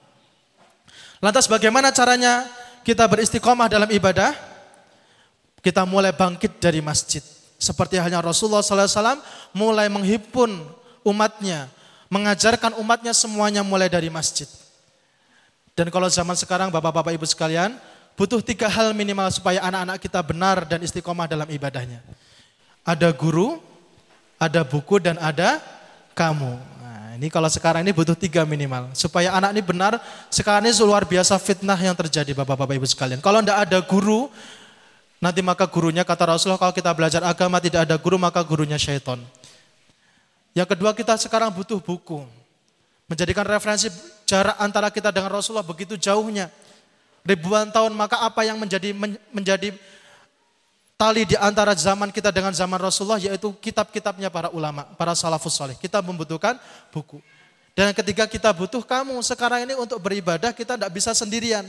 Lantas 1.21 1.45
bagaimana 1.47 1.93
caranya 1.93 2.49
kita 2.83 3.05
beristiqomah 3.05 3.69
dalam 3.69 3.87
ibadah? 3.93 4.33
Kita 5.61 5.85
mulai 5.85 6.17
bangkit 6.17 6.57
dari 6.57 6.81
masjid. 6.81 7.21
Seperti 7.61 8.01
hanya 8.01 8.25
Rasulullah 8.25 8.65
SAW 8.65 9.21
mulai 9.53 9.93
menghimpun 9.93 10.57
umatnya, 11.05 11.69
mengajarkan 12.09 12.81
umatnya 12.81 13.13
semuanya 13.13 13.61
mulai 13.61 13.93
dari 13.93 14.09
masjid. 14.09 14.49
Dan 15.77 15.93
kalau 15.93 16.09
zaman 16.09 16.33
sekarang 16.33 16.73
bapak-bapak 16.73 17.13
ibu 17.13 17.29
sekalian, 17.29 17.77
butuh 18.19 18.41
tiga 18.45 18.69
hal 18.69 18.93
minimal 18.93 19.29
supaya 19.33 19.65
anak-anak 19.65 19.99
kita 20.01 20.21
benar 20.21 20.69
dan 20.69 20.83
istiqomah 20.85 21.25
dalam 21.25 21.49
ibadahnya. 21.49 22.05
Ada 22.85 23.13
guru, 23.13 23.61
ada 24.41 24.65
buku, 24.65 25.01
dan 25.01 25.21
ada 25.21 25.61
kamu. 26.17 26.53
Nah, 26.81 27.17
ini 27.17 27.29
kalau 27.29 27.49
sekarang 27.49 27.85
ini 27.85 27.93
butuh 27.93 28.17
tiga 28.17 28.45
minimal. 28.49 28.93
Supaya 28.97 29.33
anak 29.37 29.57
ini 29.57 29.63
benar, 29.65 30.01
sekarang 30.33 30.69
ini 30.69 30.73
luar 30.81 31.05
biasa 31.05 31.37
fitnah 31.41 31.77
yang 31.77 31.97
terjadi 31.97 32.33
Bapak-Bapak 32.37 32.77
Ibu 32.77 32.89
sekalian. 32.89 33.21
Kalau 33.21 33.41
tidak 33.45 33.59
ada 33.69 33.79
guru, 33.85 34.33
nanti 35.21 35.41
maka 35.45 35.69
gurunya 35.69 36.05
kata 36.05 36.37
Rasulullah 36.37 36.61
kalau 36.61 36.75
kita 36.77 36.93
belajar 36.97 37.21
agama 37.25 37.61
tidak 37.61 37.89
ada 37.89 37.97
guru 38.01 38.17
maka 38.17 38.41
gurunya 38.41 38.81
syaitan. 38.81 39.21
Yang 40.57 40.77
kedua 40.77 40.91
kita 40.97 41.15
sekarang 41.21 41.53
butuh 41.55 41.79
buku. 41.79 42.25
Menjadikan 43.11 43.43
referensi 43.43 43.91
jarak 44.23 44.55
antara 44.63 44.87
kita 44.87 45.11
dengan 45.11 45.35
Rasulullah 45.35 45.67
begitu 45.67 45.99
jauhnya 45.99 46.47
ribuan 47.25 47.69
tahun 47.69 47.93
maka 47.93 48.21
apa 48.21 48.45
yang 48.45 48.57
menjadi 48.57 48.97
menjadi 49.31 49.77
tali 51.01 51.25
di 51.25 51.37
antara 51.41 51.73
zaman 51.73 52.13
kita 52.13 52.29
dengan 52.29 52.53
zaman 52.53 52.77
Rasulullah 52.77 53.17
yaitu 53.17 53.49
kitab-kitabnya 53.57 54.29
para 54.29 54.53
ulama, 54.53 54.85
para 55.01 55.17
salafus 55.17 55.57
soleh. 55.57 55.73
Kita 55.81 56.05
membutuhkan 56.05 56.61
buku. 56.93 57.25
Dan 57.73 57.97
ketika 57.97 58.29
kita 58.29 58.53
butuh 58.53 58.85
kamu 58.85 59.17
sekarang 59.25 59.65
ini 59.65 59.73
untuk 59.73 59.97
beribadah 59.97 60.53
kita 60.53 60.77
tidak 60.77 60.93
bisa 60.93 61.17
sendirian. 61.17 61.65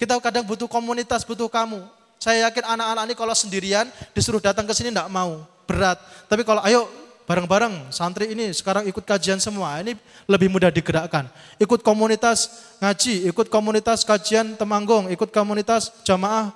Kita 0.00 0.16
kadang 0.20 0.44
butuh 0.48 0.64
komunitas, 0.64 1.24
butuh 1.24 1.52
kamu. 1.52 1.84
Saya 2.16 2.48
yakin 2.48 2.64
anak-anak 2.64 3.12
ini 3.12 3.14
kalau 3.16 3.36
sendirian 3.36 3.84
disuruh 4.16 4.40
datang 4.40 4.64
ke 4.64 4.72
sini 4.72 4.88
tidak 4.88 5.12
mau, 5.12 5.44
berat. 5.68 6.00
Tapi 6.24 6.40
kalau 6.40 6.64
ayo 6.64 6.88
bareng-bareng 7.26 7.90
santri 7.90 8.32
ini 8.32 8.54
sekarang 8.54 8.86
ikut 8.86 9.02
kajian 9.02 9.42
semua. 9.42 9.82
Ini 9.82 9.98
lebih 10.30 10.48
mudah 10.48 10.70
digerakkan. 10.70 11.26
Ikut 11.58 11.82
komunitas 11.82 12.70
ngaji 12.78 13.26
ikut 13.28 13.50
komunitas 13.50 14.06
kajian 14.06 14.54
temanggung 14.54 15.10
ikut 15.10 15.34
komunitas 15.34 15.90
jamaah 16.06 16.54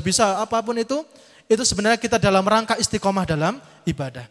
bisa 0.00 0.40
apa 0.40 0.62
pun 0.62 0.78
itu. 0.78 1.02
Itu 1.50 1.66
sebenarnya 1.66 1.98
kita 2.00 2.16
dalam 2.16 2.46
rangka 2.46 2.78
istiqomah 2.78 3.28
dalam 3.28 3.60
ibadah. 3.84 4.24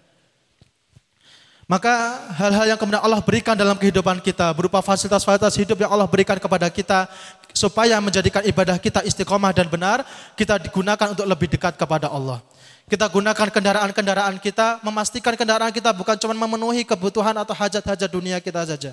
Maka 1.69 2.19
hal-hal 2.35 2.75
yang 2.75 2.79
kemudian 2.79 2.99
Allah 2.99 3.23
berikan 3.23 3.55
dalam 3.55 3.79
kehidupan 3.79 4.19
kita 4.19 4.51
berupa 4.51 4.83
fasilitas-fasilitas 4.83 5.55
hidup 5.55 5.79
yang 5.79 5.87
Allah 5.87 6.03
berikan 6.03 6.35
kepada 6.35 6.67
kita 6.67 7.07
supaya 7.55 7.95
menjadikan 8.03 8.43
ibadah 8.43 8.75
kita 8.75 8.99
istiqomah 9.07 9.55
dan 9.55 9.71
benar 9.71 10.03
kita 10.35 10.59
digunakan 10.59 11.15
untuk 11.15 11.23
lebih 11.23 11.47
dekat 11.47 11.79
kepada 11.79 12.11
Allah 12.11 12.43
kita 12.91 13.07
gunakan 13.07 13.47
kendaraan-kendaraan 13.47 14.35
kita, 14.43 14.83
memastikan 14.83 15.39
kendaraan 15.39 15.71
kita 15.71 15.95
bukan 15.95 16.19
cuma 16.19 16.35
memenuhi 16.35 16.83
kebutuhan 16.83 17.31
atau 17.39 17.55
hajat-hajat 17.55 18.11
dunia 18.11 18.43
kita 18.43 18.67
saja. 18.67 18.91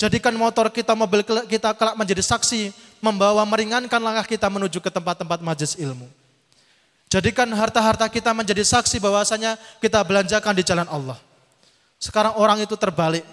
Jadikan 0.00 0.32
motor 0.32 0.72
kita, 0.72 0.96
mobil 0.96 1.20
kita 1.44 1.76
kelak 1.76 2.00
menjadi 2.00 2.24
saksi, 2.24 2.72
membawa 3.04 3.44
meringankan 3.44 4.00
langkah 4.00 4.24
kita 4.24 4.48
menuju 4.48 4.80
ke 4.80 4.88
tempat-tempat 4.88 5.36
majlis 5.44 5.76
ilmu. 5.76 6.08
Jadikan 7.12 7.44
harta-harta 7.52 8.08
kita 8.08 8.32
menjadi 8.32 8.64
saksi 8.64 8.96
bahwasanya 8.96 9.60
kita 9.84 10.00
belanjakan 10.00 10.56
di 10.56 10.64
jalan 10.64 10.88
Allah. 10.88 11.20
Sekarang 12.00 12.40
orang 12.40 12.64
itu 12.64 12.72
terbalik. 12.72 13.26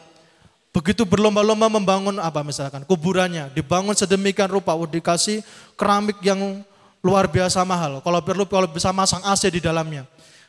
Begitu 0.76 1.08
berlomba-lomba 1.08 1.72
membangun 1.72 2.20
apa 2.20 2.44
misalkan 2.44 2.84
kuburannya, 2.84 3.56
dibangun 3.56 3.96
sedemikian 3.96 4.52
rupa, 4.52 4.76
dikasih 4.76 5.40
keramik 5.80 6.20
yang 6.20 6.60
luar 7.02 7.30
biasa 7.30 7.62
mahal. 7.64 8.00
Kalau 8.02 8.20
perlu 8.22 8.44
kalau 8.50 8.68
bisa 8.70 8.90
masang 8.92 9.22
AC 9.26 9.50
di 9.52 9.62
dalamnya. 9.62 10.06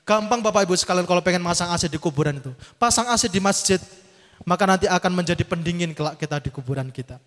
Gampang 0.09 0.41
Bapak 0.41 0.65
Ibu 0.65 0.73
sekalian 0.73 1.05
kalau 1.05 1.21
pengen 1.21 1.45
masang 1.45 1.69
AC 1.69 1.85
di 1.85 2.01
kuburan 2.01 2.41
itu. 2.41 2.49
Pasang 2.81 3.05
AC 3.13 3.29
di 3.29 3.45
masjid, 3.45 3.77
maka 4.49 4.65
nanti 4.65 4.89
akan 4.89 5.13
menjadi 5.13 5.45
pendingin 5.45 5.93
kelak 5.93 6.17
kita 6.17 6.41
di 6.41 6.49
kuburan 6.49 6.89
kita. 6.89 7.21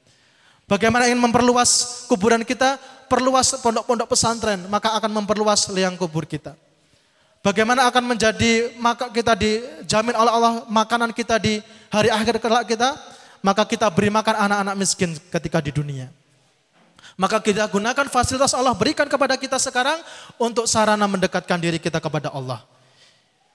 Bagaimana 0.66 1.06
ingin 1.06 1.22
memperluas 1.22 2.04
kuburan 2.10 2.42
kita, 2.42 2.82
perluas 3.06 3.54
pondok-pondok 3.62 4.08
pesantren, 4.10 4.66
maka 4.66 4.98
akan 4.98 5.22
memperluas 5.22 5.70
liang 5.70 5.94
kubur 5.94 6.26
kita. 6.26 6.58
Bagaimana 7.42 7.90
akan 7.90 8.16
menjadi 8.16 8.74
maka 8.78 9.10
kita 9.10 9.34
dijamin 9.34 10.14
oleh 10.14 10.30
Allah 10.30 10.54
makanan 10.70 11.10
kita 11.10 11.42
di 11.42 11.58
hari 11.90 12.14
akhir 12.14 12.38
kelak 12.38 12.70
kita, 12.70 12.94
maka 13.42 13.66
kita 13.66 13.90
beri 13.90 14.14
makan 14.14 14.48
anak-anak 14.48 14.76
miskin 14.78 15.18
ketika 15.34 15.58
di 15.58 15.74
dunia. 15.74 16.10
Maka 17.20 17.44
kita 17.44 17.68
gunakan 17.68 18.08
fasilitas 18.08 18.56
Allah 18.56 18.76
berikan 18.76 19.06
kepada 19.06 19.36
kita 19.36 19.60
sekarang 19.60 20.00
untuk 20.40 20.66
sarana 20.68 21.06
mendekatkan 21.06 21.60
diri 21.60 21.78
kita 21.78 22.00
kepada 22.00 22.32
Allah. 22.32 22.64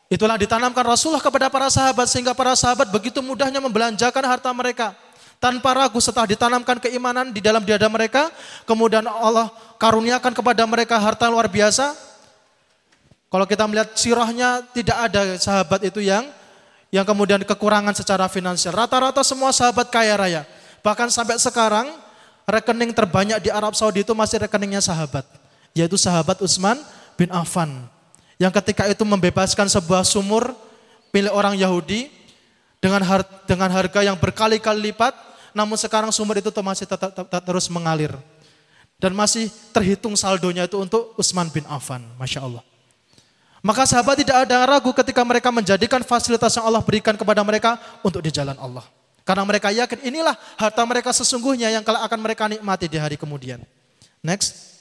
Itulah 0.07 0.39
ditanamkan 0.39 0.87
Rasulullah 0.87 1.25
kepada 1.25 1.51
para 1.51 1.67
sahabat 1.67 2.07
sehingga 2.07 2.31
para 2.31 2.55
sahabat 2.55 2.87
begitu 2.95 3.19
mudahnya 3.19 3.59
membelanjakan 3.59 4.23
harta 4.23 4.55
mereka 4.55 4.95
tanpa 5.37 5.77
ragu 5.77 6.01
setelah 6.01 6.29
ditanamkan 6.29 6.81
keimanan 6.81 7.35
di 7.35 7.45
dalam 7.45 7.61
dada 7.65 7.89
mereka, 7.91 8.33
kemudian 8.65 9.05
Allah 9.05 9.53
karuniakan 9.77 10.33
kepada 10.33 10.63
mereka 10.65 10.97
harta 10.97 11.29
luar 11.29 11.51
biasa. 11.51 11.93
Kalau 13.27 13.45
kita 13.45 13.67
melihat 13.67 13.93
sirahnya 13.99 14.63
tidak 14.71 14.97
ada 15.11 15.37
sahabat 15.37 15.83
itu 15.85 16.01
yang 16.01 16.25
yang 16.95 17.03
kemudian 17.03 17.43
kekurangan 17.43 17.93
secara 17.93 18.31
finansial. 18.31 18.73
Rata-rata 18.73 19.21
semua 19.27 19.51
sahabat 19.51 19.91
kaya 19.91 20.15
raya. 20.15 20.43
Bahkan 20.81 21.11
sampai 21.11 21.37
sekarang 21.43 21.91
rekening 22.47 22.95
terbanyak 22.95 23.43
di 23.43 23.51
Arab 23.51 23.75
Saudi 23.75 24.07
itu 24.07 24.15
masih 24.15 24.39
rekeningnya 24.39 24.79
sahabat, 24.79 25.27
yaitu 25.75 25.99
sahabat 25.99 26.39
Utsman 26.39 26.79
bin 27.19 27.29
Affan. 27.35 27.91
Yang 28.39 28.63
ketika 28.63 28.87
itu 28.87 29.03
membebaskan 29.03 29.67
sebuah 29.67 30.07
sumur 30.07 30.55
milik 31.11 31.35
orang 31.35 31.59
Yahudi 31.59 32.09
dengan 32.79 33.03
dengan 33.45 33.69
harga 33.75 34.01
yang 34.07 34.17
berkali-kali 34.17 34.93
lipat, 34.93 35.13
namun 35.51 35.75
sekarang 35.75 36.15
sumur 36.15 36.39
itu 36.39 36.49
masih 36.63 36.87
tetap, 36.87 37.11
tetap 37.11 37.43
terus 37.43 37.67
mengalir. 37.67 38.15
Dan 38.97 39.13
masih 39.13 39.53
terhitung 39.77 40.17
saldonya 40.17 40.65
itu 40.65 40.81
untuk 40.81 41.13
Utsman 41.21 41.53
bin 41.53 41.69
Affan, 41.69 42.01
Masya 42.17 42.41
Allah. 42.49 42.65
Maka 43.61 43.85
sahabat 43.85 44.23
tidak 44.23 44.47
ada 44.49 44.63
ragu 44.65 44.89
ketika 44.95 45.21
mereka 45.27 45.53
menjadikan 45.53 46.01
fasilitas 46.01 46.55
yang 46.57 46.65
Allah 46.65 46.81
berikan 46.81 47.13
kepada 47.19 47.43
mereka 47.45 47.77
untuk 48.01 48.23
di 48.25 48.31
jalan 48.33 48.57
Allah. 48.57 48.87
Karena 49.27 49.43
mereka 49.43 49.75
yakin 49.75 50.07
inilah 50.07 50.39
harta 50.55 50.87
mereka 50.87 51.11
sesungguhnya 51.11 51.67
yang 51.75 51.83
kalau 51.83 51.99
akan 51.99 52.19
mereka 52.23 52.47
nikmati 52.47 52.87
di 52.87 52.95
hari 52.95 53.19
kemudian. 53.19 53.59
Next. 54.23 54.79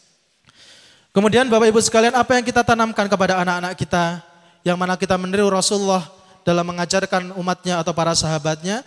Kemudian 1.10 1.50
Bapak 1.50 1.74
Ibu 1.74 1.82
sekalian 1.82 2.14
apa 2.14 2.38
yang 2.38 2.46
kita 2.46 2.62
tanamkan 2.62 3.10
kepada 3.10 3.42
anak-anak 3.42 3.74
kita 3.74 4.22
yang 4.62 4.78
mana 4.78 4.94
kita 4.94 5.18
meniru 5.18 5.50
Rasulullah 5.50 6.06
dalam 6.46 6.62
mengajarkan 6.62 7.34
umatnya 7.34 7.82
atau 7.82 7.90
para 7.90 8.14
sahabatnya 8.14 8.86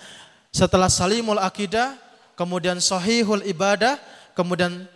setelah 0.55 0.87
salimul 0.87 1.43
akidah, 1.43 1.99
kemudian 2.39 2.79
sahihul 2.79 3.43
ibadah, 3.43 3.99
kemudian 4.39 4.87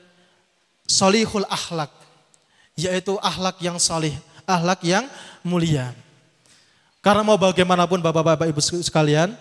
solihul 0.87 1.45
akhlak, 1.51 1.91
yaitu 2.79 3.19
akhlak 3.19 3.59
yang 3.59 3.83
salih, 3.83 4.15
akhlak 4.47 4.79
yang 4.87 5.05
mulia. 5.43 5.91
Karena 7.03 7.27
mau 7.27 7.35
bagaimanapun 7.35 7.99
bapak-bapak 7.99 8.47
ibu 8.47 8.63
sekalian, 8.63 9.35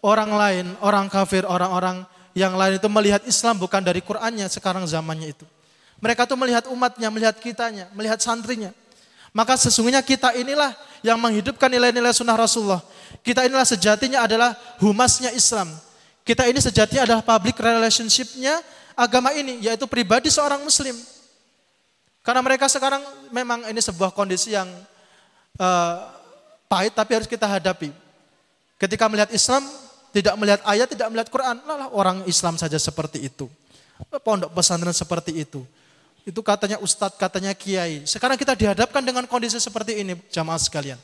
orang 0.00 0.30
lain, 0.32 0.66
orang 0.80 1.06
kafir, 1.08 1.44
orang-orang 1.44 2.04
yang 2.32 2.54
lain 2.54 2.78
itu 2.80 2.88
melihat 2.88 3.22
Islam 3.26 3.58
bukan 3.60 3.82
dari 3.84 4.00
Qur'annya 4.00 4.48
sekarang 4.48 4.84
zamannya 4.88 5.32
itu. 5.32 5.46
Mereka 6.00 6.24
tuh 6.24 6.38
melihat 6.40 6.64
umatnya, 6.72 7.12
melihat 7.12 7.36
kitanya, 7.36 7.92
melihat 7.92 8.16
santrinya. 8.20 8.72
Maka 9.30 9.54
sesungguhnya 9.60 10.02
kita 10.02 10.34
inilah 10.34 10.74
yang 11.04 11.20
menghidupkan 11.20 11.70
nilai-nilai 11.70 12.10
sunnah 12.10 12.34
Rasulullah. 12.34 12.82
Kita 13.20 13.44
inilah 13.46 13.68
sejatinya 13.68 14.24
adalah 14.24 14.56
humasnya 14.80 15.30
Islam. 15.36 15.70
Kita 16.24 16.48
ini 16.48 16.58
sejatinya 16.58 17.04
adalah 17.06 17.22
public 17.22 17.60
relationship-nya 17.60 18.58
agama 18.96 19.30
ini, 19.36 19.62
yaitu 19.62 19.86
pribadi 19.86 20.32
seorang 20.32 20.64
muslim. 20.64 20.96
Karena 22.20 22.40
mereka 22.44 22.68
sekarang 22.68 23.00
memang 23.32 23.64
ini 23.68 23.80
sebuah 23.80 24.12
kondisi 24.12 24.52
yang 24.52 24.68
uh, 25.56 25.94
pahit 26.68 26.92
tapi 26.92 27.16
harus 27.16 27.28
kita 27.28 27.48
hadapi. 27.48 27.92
Ketika 28.80 29.08
melihat 29.08 29.32
Islam, 29.32 29.64
tidak 30.10 30.34
melihat 30.38 30.60
ayat, 30.66 30.90
tidak 30.90 31.08
melihat 31.10 31.28
Quran. 31.30 31.56
Lah 31.64 31.90
orang 31.94 32.26
Islam 32.26 32.58
saja 32.58 32.76
seperti 32.76 33.22
itu. 33.22 33.46
Pondok 34.22 34.50
pesantren 34.54 34.94
seperti 34.94 35.42
itu. 35.42 35.62
Itu 36.26 36.44
katanya 36.44 36.76
ustadz, 36.82 37.16
katanya 37.16 37.54
kiai. 37.56 38.04
Sekarang 38.04 38.36
kita 38.36 38.52
dihadapkan 38.52 39.00
dengan 39.00 39.24
kondisi 39.24 39.56
seperti 39.56 40.04
ini, 40.04 40.18
jamaah 40.28 40.60
sekalian. 40.60 41.00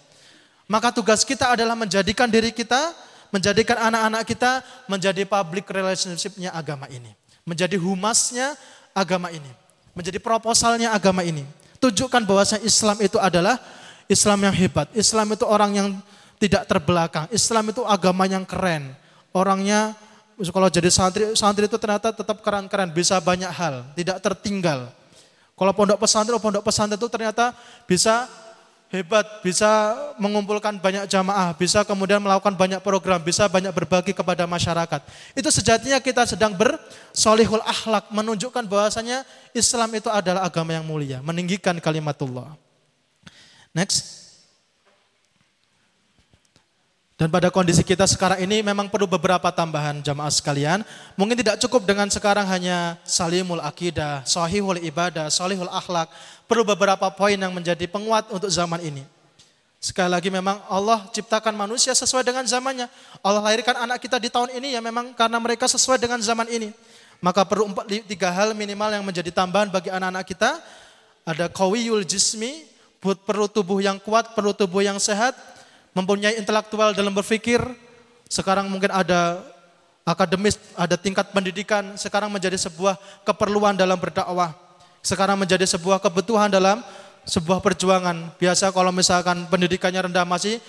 Maka 0.66 0.90
tugas 0.90 1.22
kita 1.22 1.54
adalah 1.54 1.78
menjadikan 1.78 2.26
diri 2.26 2.50
kita, 2.50 2.92
menjadikan 3.30 3.78
anak-anak 3.90 4.22
kita 4.26 4.60
menjadi 4.90 5.22
public 5.24 5.70
relationship-nya 5.70 6.50
agama 6.52 6.90
ini. 6.90 7.14
Menjadi 7.46 7.78
humasnya 7.78 8.58
agama 8.90 9.30
ini. 9.30 9.48
Menjadi 9.94 10.18
proposalnya 10.18 10.90
agama 10.92 11.22
ini. 11.22 11.46
Tunjukkan 11.78 12.26
bahwasanya 12.26 12.66
Islam 12.66 12.98
itu 12.98 13.16
adalah 13.22 13.62
Islam 14.10 14.42
yang 14.42 14.54
hebat. 14.54 14.90
Islam 14.92 15.32
itu 15.32 15.46
orang 15.46 15.70
yang 15.74 15.88
tidak 16.36 16.68
terbelakang. 16.68 17.26
Islam 17.32 17.72
itu 17.72 17.82
agama 17.84 18.28
yang 18.28 18.44
keren. 18.44 18.92
Orangnya 19.32 19.96
kalau 20.36 20.68
jadi 20.68 20.92
santri, 20.92 21.32
santri 21.32 21.64
itu 21.64 21.80
ternyata 21.80 22.12
tetap 22.12 22.44
keren-keren, 22.44 22.92
bisa 22.92 23.16
banyak 23.16 23.48
hal, 23.48 23.88
tidak 23.96 24.20
tertinggal. 24.20 24.92
Kalau 25.56 25.72
pondok 25.72 25.96
pesantren, 25.96 26.36
pondok 26.36 26.60
pesantren 26.60 27.00
itu 27.00 27.08
ternyata 27.08 27.56
bisa 27.88 28.28
hebat, 28.92 29.24
bisa 29.40 29.96
mengumpulkan 30.20 30.76
banyak 30.76 31.08
jamaah, 31.08 31.56
bisa 31.56 31.88
kemudian 31.88 32.20
melakukan 32.20 32.52
banyak 32.52 32.84
program, 32.84 33.24
bisa 33.24 33.48
banyak 33.48 33.72
berbagi 33.72 34.12
kepada 34.12 34.44
masyarakat. 34.44 35.00
Itu 35.32 35.48
sejatinya 35.48 35.96
kita 36.04 36.28
sedang 36.28 36.52
bersolihul 36.52 37.64
akhlak, 37.64 38.12
menunjukkan 38.12 38.68
bahwasanya 38.68 39.24
Islam 39.56 39.88
itu 39.96 40.12
adalah 40.12 40.44
agama 40.44 40.76
yang 40.76 40.84
mulia, 40.84 41.24
meninggikan 41.24 41.80
kalimatullah. 41.80 42.52
Next. 43.72 44.25
Dan 47.16 47.32
pada 47.32 47.48
kondisi 47.48 47.80
kita 47.80 48.04
sekarang 48.04 48.44
ini 48.44 48.60
memang 48.60 48.92
perlu 48.92 49.08
beberapa 49.08 49.48
tambahan 49.48 50.04
jamaah 50.04 50.28
sekalian. 50.28 50.84
Mungkin 51.16 51.40
tidak 51.40 51.56
cukup 51.64 51.88
dengan 51.88 52.12
sekarang 52.12 52.44
hanya 52.44 53.00
salimul 53.08 53.56
akidah, 53.64 54.20
sahihul 54.28 54.76
ibadah, 54.84 55.32
salihul 55.32 55.72
akhlak. 55.72 56.12
Perlu 56.44 56.60
beberapa 56.68 57.08
poin 57.08 57.40
yang 57.40 57.56
menjadi 57.56 57.88
penguat 57.88 58.28
untuk 58.28 58.52
zaman 58.52 58.84
ini. 58.84 59.00
Sekali 59.80 60.12
lagi 60.12 60.28
memang 60.28 60.60
Allah 60.68 61.08
ciptakan 61.08 61.56
manusia 61.56 61.96
sesuai 61.96 62.20
dengan 62.20 62.44
zamannya. 62.44 62.84
Allah 63.24 63.40
lahirkan 63.40 63.80
anak 63.80 63.96
kita 64.04 64.20
di 64.20 64.28
tahun 64.28 64.52
ini 64.52 64.76
ya 64.76 64.84
memang 64.84 65.16
karena 65.16 65.40
mereka 65.40 65.64
sesuai 65.64 65.96
dengan 65.96 66.20
zaman 66.20 66.52
ini. 66.52 66.68
Maka 67.24 67.48
perlu 67.48 67.72
empat, 67.72 67.88
tiga 68.04 68.28
hal 68.28 68.52
minimal 68.52 68.92
yang 68.92 69.00
menjadi 69.00 69.32
tambahan 69.32 69.72
bagi 69.72 69.88
anak-anak 69.88 70.24
kita. 70.28 70.60
Ada 71.24 71.48
kawiyul 71.48 72.04
jismi, 72.04 72.68
perlu 73.00 73.48
tubuh 73.48 73.80
yang 73.80 73.96
kuat, 73.96 74.36
perlu 74.36 74.52
tubuh 74.52 74.84
yang 74.84 75.00
sehat, 75.00 75.32
mempunyai 75.96 76.36
intelektual 76.36 76.92
dalam 76.92 77.16
berpikir, 77.16 77.64
sekarang 78.28 78.68
mungkin 78.68 78.92
ada 78.92 79.40
akademis, 80.04 80.60
ada 80.76 81.00
tingkat 81.00 81.32
pendidikan, 81.32 81.96
sekarang 81.96 82.28
menjadi 82.28 82.60
sebuah 82.60 83.00
keperluan 83.24 83.72
dalam 83.72 83.96
berdakwah. 83.96 84.52
Sekarang 85.00 85.40
menjadi 85.40 85.64
sebuah 85.64 86.04
kebutuhan 86.04 86.52
dalam 86.52 86.84
sebuah 87.24 87.64
perjuangan. 87.64 88.36
Biasa 88.36 88.68
kalau 88.76 88.92
misalkan 88.92 89.48
pendidikannya 89.48 90.04
rendah 90.12 90.28
masih 90.28 90.60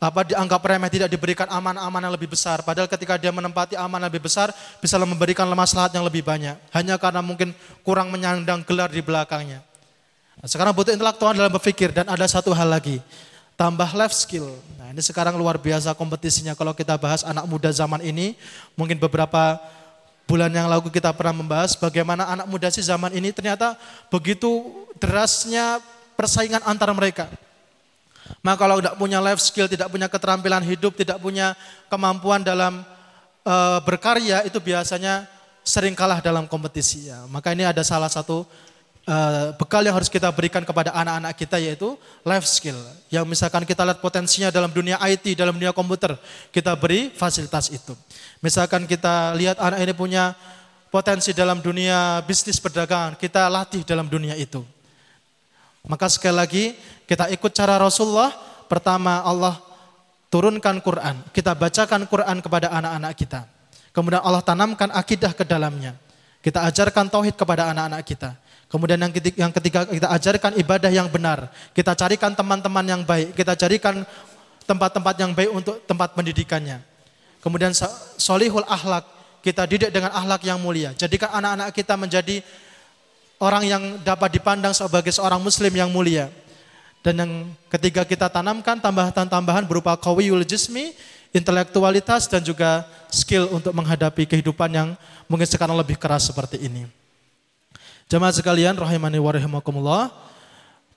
apa 0.00 0.24
dianggap 0.24 0.64
remeh 0.64 0.88
tidak 0.88 1.12
diberikan 1.12 1.48
aman-aman 1.48 2.04
yang 2.04 2.12
lebih 2.12 2.34
besar. 2.34 2.60
Padahal 2.60 2.90
ketika 2.90 3.16
dia 3.16 3.32
menempati 3.32 3.80
aman 3.80 4.02
lebih 4.10 4.28
besar 4.28 4.52
bisa 4.82 4.98
memberikan 5.00 5.48
maslahat 5.54 5.94
yang 5.96 6.04
lebih 6.04 6.26
banyak. 6.26 6.58
Hanya 6.74 7.00
karena 7.00 7.24
mungkin 7.24 7.56
kurang 7.80 8.12
menyandang 8.12 8.60
gelar 8.66 8.92
di 8.92 9.00
belakangnya. 9.00 9.64
sekarang 10.40 10.72
butuh 10.72 10.96
intelektual 10.96 11.36
dalam 11.36 11.52
berpikir 11.52 11.92
dan 11.92 12.08
ada 12.08 12.24
satu 12.24 12.56
hal 12.56 12.64
lagi 12.64 12.96
tambah 13.60 13.92
life 13.92 14.16
skill. 14.16 14.48
Nah 14.80 14.88
ini 14.88 15.04
sekarang 15.04 15.36
luar 15.36 15.60
biasa 15.60 15.92
kompetisinya 15.92 16.56
kalau 16.56 16.72
kita 16.72 16.96
bahas 16.96 17.20
anak 17.20 17.44
muda 17.44 17.68
zaman 17.68 18.00
ini. 18.00 18.32
Mungkin 18.72 18.96
beberapa 18.96 19.60
bulan 20.24 20.48
yang 20.48 20.64
lalu 20.64 20.88
kita 20.88 21.12
pernah 21.12 21.36
membahas 21.44 21.76
bagaimana 21.76 22.24
anak 22.24 22.48
muda 22.48 22.72
si 22.72 22.80
zaman 22.80 23.12
ini 23.12 23.28
ternyata 23.36 23.76
begitu 24.08 24.64
derasnya 24.96 25.76
persaingan 26.16 26.64
antara 26.64 26.96
mereka. 26.96 27.28
Maka 28.40 28.56
kalau 28.64 28.80
tidak 28.80 28.96
punya 28.96 29.20
life 29.20 29.44
skill, 29.44 29.68
tidak 29.68 29.92
punya 29.92 30.08
keterampilan 30.08 30.64
hidup, 30.64 30.96
tidak 30.96 31.20
punya 31.20 31.52
kemampuan 31.92 32.40
dalam 32.40 32.80
e, 33.44 33.54
berkarya 33.84 34.40
itu 34.48 34.56
biasanya 34.56 35.28
sering 35.60 35.92
kalah 35.92 36.24
dalam 36.24 36.48
kompetisi 36.48 37.12
ya. 37.12 37.28
Maka 37.28 37.52
ini 37.52 37.68
ada 37.68 37.84
salah 37.84 38.08
satu 38.08 38.48
uh, 39.10 39.52
bekal 39.58 39.82
yang 39.82 39.98
harus 39.98 40.06
kita 40.06 40.30
berikan 40.30 40.62
kepada 40.62 40.94
anak-anak 40.94 41.34
kita 41.34 41.58
yaitu 41.58 41.98
life 42.22 42.46
skill. 42.46 42.78
Yang 43.10 43.26
misalkan 43.26 43.66
kita 43.66 43.82
lihat 43.82 43.98
potensinya 43.98 44.54
dalam 44.54 44.70
dunia 44.70 44.96
IT, 45.02 45.34
dalam 45.34 45.58
dunia 45.58 45.74
komputer, 45.74 46.14
kita 46.54 46.78
beri 46.78 47.10
fasilitas 47.10 47.74
itu. 47.74 47.98
Misalkan 48.38 48.86
kita 48.86 49.34
lihat 49.34 49.58
anak 49.58 49.82
ini 49.82 49.92
punya 49.92 50.38
potensi 50.88 51.34
dalam 51.34 51.58
dunia 51.58 52.22
bisnis 52.22 52.62
perdagangan, 52.62 53.18
kita 53.18 53.50
latih 53.50 53.82
dalam 53.82 54.06
dunia 54.06 54.38
itu. 54.38 54.62
Maka 55.84 56.06
sekali 56.12 56.36
lagi 56.36 56.64
kita 57.10 57.26
ikut 57.34 57.50
cara 57.50 57.80
Rasulullah, 57.80 58.30
pertama 58.70 59.24
Allah 59.26 59.58
turunkan 60.30 60.78
Quran, 60.78 61.26
kita 61.34 61.56
bacakan 61.58 62.06
Quran 62.06 62.38
kepada 62.38 62.70
anak-anak 62.70 63.12
kita. 63.18 63.40
Kemudian 63.90 64.22
Allah 64.22 64.44
tanamkan 64.44 64.86
akidah 64.94 65.34
ke 65.34 65.42
dalamnya. 65.42 65.98
Kita 66.40 66.62
ajarkan 66.64 67.10
tauhid 67.10 67.34
kepada 67.34 67.68
anak-anak 67.74 68.06
kita. 68.06 68.32
Kemudian 68.70 69.02
yang 69.02 69.10
ketiga, 69.10 69.36
yang 69.42 69.52
ketiga 69.52 69.82
kita 69.82 70.08
ajarkan 70.14 70.52
ibadah 70.62 70.90
yang 70.94 71.10
benar. 71.10 71.50
Kita 71.74 71.90
carikan 71.98 72.30
teman-teman 72.38 72.86
yang 72.86 73.02
baik. 73.02 73.34
Kita 73.34 73.58
carikan 73.58 74.06
tempat-tempat 74.62 75.14
yang 75.18 75.34
baik 75.34 75.50
untuk 75.50 75.82
tempat 75.90 76.14
pendidikannya. 76.14 76.78
Kemudian 77.42 77.74
solihul 78.14 78.62
akhlak 78.70 79.02
kita 79.42 79.66
didik 79.66 79.90
dengan 79.90 80.14
akhlak 80.14 80.46
yang 80.46 80.62
mulia. 80.62 80.94
Jadikan 80.94 81.34
anak-anak 81.34 81.74
kita 81.74 81.98
menjadi 81.98 82.46
orang 83.42 83.66
yang 83.66 83.82
dapat 84.06 84.38
dipandang 84.38 84.70
sebagai 84.70 85.10
seorang 85.10 85.42
muslim 85.42 85.74
yang 85.74 85.90
mulia. 85.90 86.30
Dan 87.02 87.18
yang 87.18 87.32
ketiga 87.72 88.06
kita 88.06 88.30
tanamkan 88.30 88.78
tambahan-tambahan 88.78 89.66
berupa 89.66 89.96
kawiyul 89.96 90.46
jismi, 90.46 90.92
intelektualitas 91.32 92.28
dan 92.28 92.44
juga 92.44 92.86
skill 93.08 93.50
untuk 93.50 93.74
menghadapi 93.74 94.28
kehidupan 94.28 94.70
yang 94.70 94.88
mungkin 95.26 95.48
sekarang 95.48 95.74
lebih 95.74 95.96
keras 95.96 96.28
seperti 96.28 96.60
ini. 96.60 96.99
Jemaah 98.10 98.34
sekalian 98.34 98.74
rahimani 98.74 99.22
wa 99.22 99.30
rahimakumullah. 99.30 100.10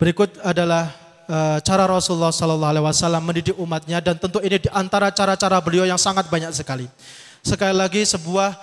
Berikut 0.02 0.34
adalah 0.42 0.90
uh, 1.30 1.62
cara 1.62 1.86
Rasulullah 1.86 2.34
sallallahu 2.34 2.74
alaihi 2.74 2.86
wasallam 2.90 3.22
mendidik 3.22 3.54
umatnya 3.54 4.02
dan 4.02 4.18
tentu 4.18 4.42
ini 4.42 4.58
di 4.58 4.66
antara 4.74 5.14
cara-cara 5.14 5.62
beliau 5.62 5.86
yang 5.86 6.02
sangat 6.02 6.26
banyak 6.26 6.50
sekali. 6.58 6.90
Sekali 7.46 7.78
lagi 7.78 8.02
sebuah 8.02 8.58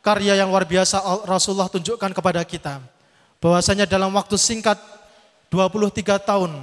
karya 0.00 0.40
yang 0.40 0.48
luar 0.48 0.64
biasa 0.64 1.04
Rasulullah 1.28 1.68
tunjukkan 1.68 2.16
kepada 2.16 2.40
kita 2.48 2.80
bahwasanya 3.44 3.84
dalam 3.84 4.08
waktu 4.08 4.40
singkat 4.40 4.80
23 5.52 6.00
tahun 6.24 6.56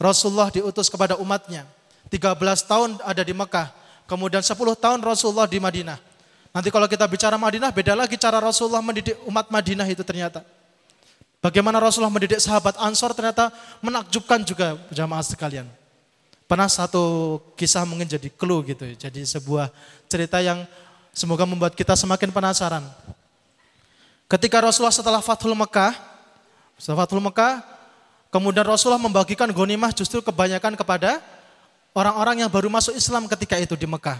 Rasulullah 0.00 0.48
diutus 0.48 0.88
kepada 0.88 1.20
umatnya. 1.20 1.68
13 2.08 2.40
tahun 2.64 3.04
ada 3.04 3.20
di 3.20 3.36
Mekah. 3.36 3.68
Kemudian 4.08 4.40
10 4.40 4.56
tahun 4.80 5.04
Rasulullah 5.04 5.44
di 5.44 5.60
Madinah. 5.60 6.00
Nanti 6.54 6.70
kalau 6.70 6.86
kita 6.86 7.02
bicara 7.10 7.34
Madinah, 7.34 7.74
beda 7.74 7.98
lagi 7.98 8.14
cara 8.14 8.38
Rasulullah 8.38 8.78
mendidik 8.78 9.18
umat 9.26 9.50
Madinah 9.50 9.90
itu 9.90 10.06
ternyata. 10.06 10.46
Bagaimana 11.42 11.82
Rasulullah 11.82 12.14
mendidik 12.14 12.38
sahabat 12.38 12.78
Ansor 12.78 13.10
ternyata 13.12 13.50
menakjubkan 13.82 14.46
juga 14.46 14.78
jamaah 14.94 15.26
sekalian. 15.26 15.66
Pernah 16.46 16.70
satu 16.70 17.36
kisah 17.58 17.82
mungkin 17.82 18.06
jadi 18.06 18.30
clue 18.30 18.62
gitu. 18.70 18.86
Jadi 18.94 19.26
sebuah 19.26 19.74
cerita 20.06 20.38
yang 20.38 20.62
semoga 21.10 21.42
membuat 21.42 21.74
kita 21.74 21.98
semakin 21.98 22.30
penasaran. 22.30 22.86
Ketika 24.30 24.62
Rasulullah 24.62 24.94
setelah 24.94 25.20
Fathul 25.20 25.58
Mekah, 25.58 25.92
setelah 26.78 27.04
Fathul 27.04 27.20
Mekah, 27.20 27.74
Kemudian 28.34 28.66
Rasulullah 28.66 28.98
membagikan 28.98 29.46
ghanimah 29.46 29.94
justru 29.94 30.18
kebanyakan 30.18 30.74
kepada 30.74 31.22
orang-orang 31.94 32.42
yang 32.42 32.50
baru 32.50 32.66
masuk 32.66 32.90
Islam 32.98 33.30
ketika 33.30 33.54
itu 33.62 33.78
di 33.78 33.86
Mekah. 33.86 34.18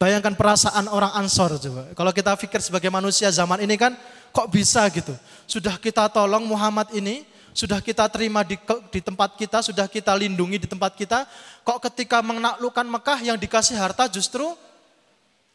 Bayangkan 0.00 0.32
perasaan 0.32 0.88
orang 0.88 1.12
Ansor 1.12 1.60
coba. 1.60 1.92
Kalau 1.92 2.08
kita 2.16 2.32
pikir 2.32 2.64
sebagai 2.64 2.88
manusia 2.88 3.28
zaman 3.28 3.60
ini 3.60 3.76
kan 3.76 3.92
kok 4.32 4.48
bisa 4.48 4.88
gitu. 4.88 5.12
Sudah 5.44 5.76
kita 5.76 6.08
tolong 6.08 6.40
Muhammad 6.48 6.88
ini, 6.96 7.28
sudah 7.52 7.84
kita 7.84 8.08
terima 8.08 8.40
di, 8.40 8.56
di 8.88 9.00
tempat 9.04 9.36
kita, 9.36 9.60
sudah 9.60 9.84
kita 9.84 10.16
lindungi 10.16 10.64
di 10.64 10.64
tempat 10.64 10.96
kita. 10.96 11.28
Kok 11.68 11.84
ketika 11.92 12.24
menaklukkan 12.24 12.88
Mekah 12.88 13.18
yang 13.28 13.36
dikasih 13.36 13.76
harta 13.76 14.08
justru 14.08 14.48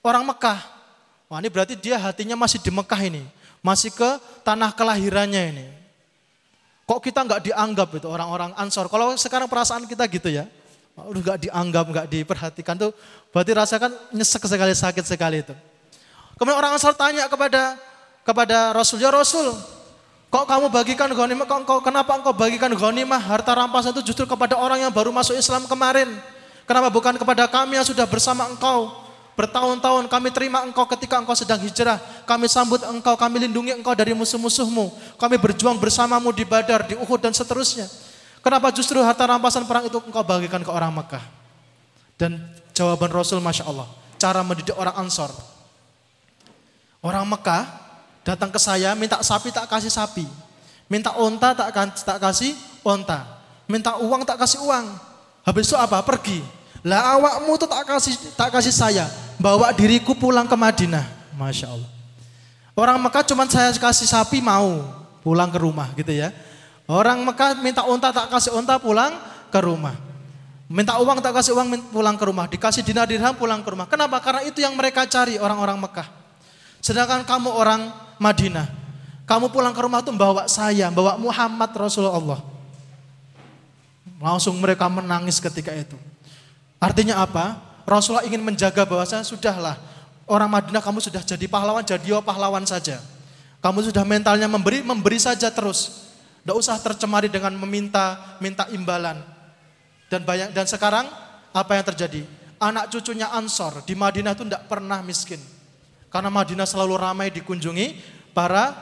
orang 0.06 0.22
Mekah. 0.22 0.62
Wah 1.26 1.41
ini 1.41 1.50
berarti 1.50 1.74
dia 1.74 1.98
hatinya 1.98 2.38
masih 2.38 2.62
di 2.62 2.70
Mekah 2.70 3.02
ini. 3.02 3.26
Masih 3.66 3.89
ke 3.89 4.10
tanah 4.46 4.70
kelahirannya 4.78 5.58
ini. 5.58 5.68
Kok 6.86 7.02
kita 7.02 7.26
nggak 7.26 7.50
dianggap 7.50 7.98
itu 7.98 8.06
orang-orang 8.06 8.54
ansor? 8.62 8.86
Kalau 8.93 9.10
sekarang 9.18 9.50
perasaan 9.50 9.89
kita 9.89 10.06
gitu 10.06 10.30
ya, 10.30 10.46
udah 10.96 11.22
nggak 11.22 11.39
dianggap, 11.48 11.86
nggak 11.91 12.08
diperhatikan 12.08 12.76
tuh, 12.80 12.96
berarti 13.36 13.52
rasakan 13.52 13.91
nyesek 14.16 14.48
sekali, 14.48 14.72
sakit 14.72 15.04
sekali 15.04 15.43
itu. 15.43 15.52
Kemudian 16.39 16.56
orang 16.56 16.80
ansor 16.80 16.96
tanya 16.96 17.28
kepada 17.28 17.76
kepada 18.24 18.72
Rasul, 18.72 19.04
ya 19.04 19.12
Rasul, 19.12 19.52
kok 20.32 20.46
kamu 20.48 20.72
bagikan 20.72 21.12
ghanimah, 21.12 21.43
kok 21.43 21.60
engkau, 21.68 21.78
kenapa 21.84 22.16
engkau 22.16 22.32
bagikan 22.32 22.72
ghanimah, 22.72 23.20
harta 23.20 23.52
rampasan 23.52 23.91
itu 23.91 24.12
justru 24.12 24.24
kepada 24.24 24.56
orang 24.56 24.88
yang 24.88 24.91
baru 24.91 25.12
masuk 25.12 25.36
Islam 25.36 25.68
kemarin? 25.68 26.08
Kenapa 26.66 26.89
bukan 26.89 27.20
kepada 27.20 27.46
kami 27.46 27.78
yang 27.78 27.86
sudah 27.86 28.08
bersama 28.10 28.48
engkau? 28.50 29.06
Bertahun-tahun 29.36 30.08
kami 30.08 30.32
terima 30.32 30.64
engkau 30.64 30.88
ketika 30.96 31.20
engkau 31.20 31.36
sedang 31.36 31.60
hijrah. 31.60 32.00
Kami 32.24 32.48
sambut 32.48 32.80
engkau, 32.88 33.20
kami 33.20 33.43
lindungi 33.46 33.76
engkau 33.76 33.91
dari 33.91 34.16
musuh-musuhmu. 34.16 34.96
Kami 35.20 35.36
berjuang 35.36 35.76
bersamamu 35.76 36.32
di 36.32 36.48
Badar, 36.48 36.88
di 36.88 36.96
Uhud 36.96 37.20
dan 37.20 37.36
seterusnya. 37.36 37.86
Kenapa 38.46 38.70
justru 38.70 39.02
harta 39.02 39.26
rampasan 39.26 39.66
perang 39.66 39.89
itu 39.89 39.98
engkau 39.98 40.22
bagikan 40.22 40.62
ke 40.62 40.70
orang 40.70 40.93
Mekah? 40.93 41.26
Dan 42.14 42.38
jawaban 42.78 43.10
Rasul 43.10 43.41
Masya 43.41 43.66
Allah. 43.66 43.89
Cara 44.22 44.46
mendidik 44.46 44.78
orang 44.78 44.93
Ansor. 45.02 45.34
Orang 47.02 47.26
Mekah 47.26 47.66
datang 48.22 48.54
ke 48.54 48.62
saya 48.62 48.93
minta 48.93 49.18
sapi 49.26 49.50
tak 49.50 49.66
kasih 49.66 49.89
sapi. 49.89 50.30
Minta 50.86 51.18
onta 51.18 51.58
tak, 51.58 51.74
tak 52.06 52.22
kasih 52.22 52.54
onta. 52.86 53.26
Minta 53.66 53.98
uang 53.98 54.22
tak 54.22 54.38
kasih 54.38 54.62
uang. 54.62 54.93
Habis 55.41 55.66
itu 55.66 55.74
apa? 55.74 56.06
Pergi. 56.06 56.46
Lah 56.86 57.18
awakmu 57.18 57.58
tuh 57.58 57.66
tak 57.66 57.82
kasih 57.82 58.14
tak 58.38 58.54
kasih 58.54 58.70
saya, 58.70 59.10
bawa 59.41 59.74
diriku 59.74 60.14
pulang 60.14 60.46
ke 60.46 60.54
Madinah. 60.54 61.02
Masya 61.34 61.74
Allah. 61.74 61.89
Orang 62.78 63.02
Mekah 63.02 63.26
cuma 63.26 63.50
saya 63.50 63.74
kasih 63.74 64.06
sapi 64.06 64.38
mau 64.38 64.86
pulang 65.26 65.50
ke 65.50 65.58
rumah 65.58 65.89
gitu 65.98 66.14
ya. 66.14 66.30
Orang 66.86 67.26
Mekah 67.26 67.58
minta 67.66 67.82
unta 67.86 68.14
tak 68.14 68.30
kasih 68.30 68.54
unta 68.54 68.78
pulang 68.78 69.18
ke 69.50 69.58
rumah. 69.58 69.98
Minta 70.70 70.98
uang 70.98 71.22
tak 71.22 71.42
kasih 71.42 71.58
uang 71.58 71.90
pulang 71.90 72.18
ke 72.18 72.26
rumah. 72.26 72.46
Dikasih 72.46 72.86
dinar 72.86 73.10
dirham 73.10 73.34
pulang 73.34 73.66
ke 73.66 73.70
rumah. 73.74 73.90
Kenapa? 73.90 74.22
Karena 74.22 74.42
itu 74.46 74.62
yang 74.62 74.74
mereka 74.78 75.06
cari 75.10 75.38
orang-orang 75.38 75.82
Mekah. 75.82 76.06
Sedangkan 76.82 77.26
kamu 77.26 77.50
orang 77.50 77.90
Madinah. 78.22 78.70
Kamu 79.26 79.50
pulang 79.50 79.74
ke 79.74 79.82
rumah 79.82 80.06
tuh 80.06 80.14
bawa 80.14 80.46
saya, 80.46 80.94
bawa 80.94 81.18
Muhammad 81.18 81.74
Rasulullah. 81.74 82.42
Langsung 84.22 84.58
mereka 84.62 84.86
menangis 84.86 85.42
ketika 85.42 85.74
itu. 85.74 85.98
Artinya 86.78 87.26
apa? 87.26 87.58
Rasulullah 87.90 88.26
ingin 88.26 88.42
menjaga 88.42 88.86
bahwasanya 88.86 89.26
sudahlah 89.26 89.78
orang 90.30 90.50
Madinah 90.50 90.82
kamu 90.82 91.02
sudah 91.02 91.22
jadi 91.26 91.46
pahlawan, 91.50 91.82
jadi 91.82 92.22
pahlawan 92.22 92.66
saja. 92.66 93.02
Kamu 93.62 93.82
sudah 93.82 94.06
mentalnya 94.06 94.46
memberi, 94.46 94.86
memberi 94.86 95.18
saja 95.18 95.50
terus. 95.50 96.05
Tidak 96.46 96.54
usah 96.54 96.78
tercemari 96.78 97.26
dengan 97.26 97.58
meminta, 97.58 98.38
minta 98.38 98.70
imbalan. 98.70 99.18
Dan 100.14 100.22
banyak 100.22 100.54
dan 100.54 100.70
sekarang 100.70 101.10
apa 101.50 101.74
yang 101.74 101.82
terjadi? 101.89 102.22
Anak 102.62 102.93
cucunya 102.93 103.34
Ansor 103.34 103.82
di 103.82 103.98
Madinah 103.98 104.38
itu 104.38 104.46
tidak 104.46 104.70
pernah 104.70 105.02
miskin. 105.02 105.41
Karena 106.14 106.30
Madinah 106.30 106.70
selalu 106.70 107.02
ramai 107.02 107.34
dikunjungi 107.34 107.98
para 108.38 108.78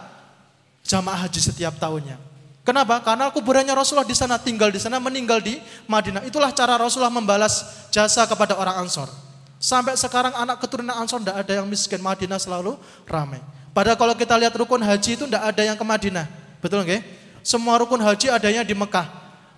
jamaah 0.83 1.23
haji 1.23 1.39
setiap 1.39 1.79
tahunnya. 1.79 2.19
Kenapa? 2.67 2.99
Karena 2.99 3.31
kuburannya 3.31 3.71
Rasulullah 3.71 4.11
di 4.11 4.15
sana, 4.15 4.35
tinggal 4.35 4.67
di 4.67 4.83
sana, 4.83 4.99
meninggal 4.99 5.39
di 5.39 5.55
Madinah. 5.87 6.27
Itulah 6.27 6.51
cara 6.51 6.75
Rasulullah 6.75 7.15
membalas 7.15 7.87
jasa 7.95 8.27
kepada 8.27 8.59
orang 8.59 8.83
Ansor. 8.83 9.07
Sampai 9.55 9.95
sekarang 9.95 10.35
anak 10.35 10.59
keturunan 10.59 10.99
Ansor 10.99 11.23
tidak 11.23 11.47
ada 11.47 11.63
yang 11.63 11.67
miskin, 11.71 12.03
Madinah 12.03 12.43
selalu 12.43 12.75
ramai. 13.07 13.39
Padahal 13.71 13.95
kalau 13.95 14.15
kita 14.19 14.35
lihat 14.35 14.51
rukun 14.51 14.83
haji 14.83 15.15
itu 15.15 15.23
tidak 15.31 15.43
ada 15.47 15.61
yang 15.63 15.79
ke 15.79 15.85
Madinah. 15.87 16.27
Betul 16.59 16.83
nggak? 16.83 17.22
Semua 17.43 17.75
rukun 17.77 17.99
haji 17.99 18.31
adanya 18.31 18.63
di 18.63 18.71
Mekah. 18.71 19.05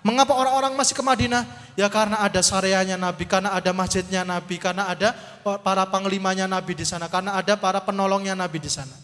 Mengapa 0.02 0.34
orang-orang 0.34 0.74
masih 0.74 0.94
ke 0.94 1.02
Madinah? 1.02 1.46
Ya 1.74 1.90
karena 1.90 2.22
ada 2.22 2.38
syariahnya 2.38 2.94
Nabi, 2.94 3.26
karena 3.26 3.54
ada 3.54 3.70
masjidnya 3.74 4.22
Nabi, 4.22 4.58
karena 4.58 4.86
ada 4.90 5.14
para 5.62 5.86
panglimanya 5.86 6.46
Nabi 6.46 6.74
di 6.78 6.86
sana, 6.86 7.06
karena 7.06 7.34
ada 7.34 7.54
para 7.58 7.82
penolongnya 7.82 8.34
Nabi 8.34 8.62
di 8.62 8.70
sana. 8.70 8.94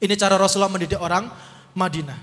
Ini 0.00 0.12
cara 0.16 0.36
Rasulullah 0.36 0.72
mendidik 0.72 1.00
orang 1.00 1.28
Madinah. 1.72 2.16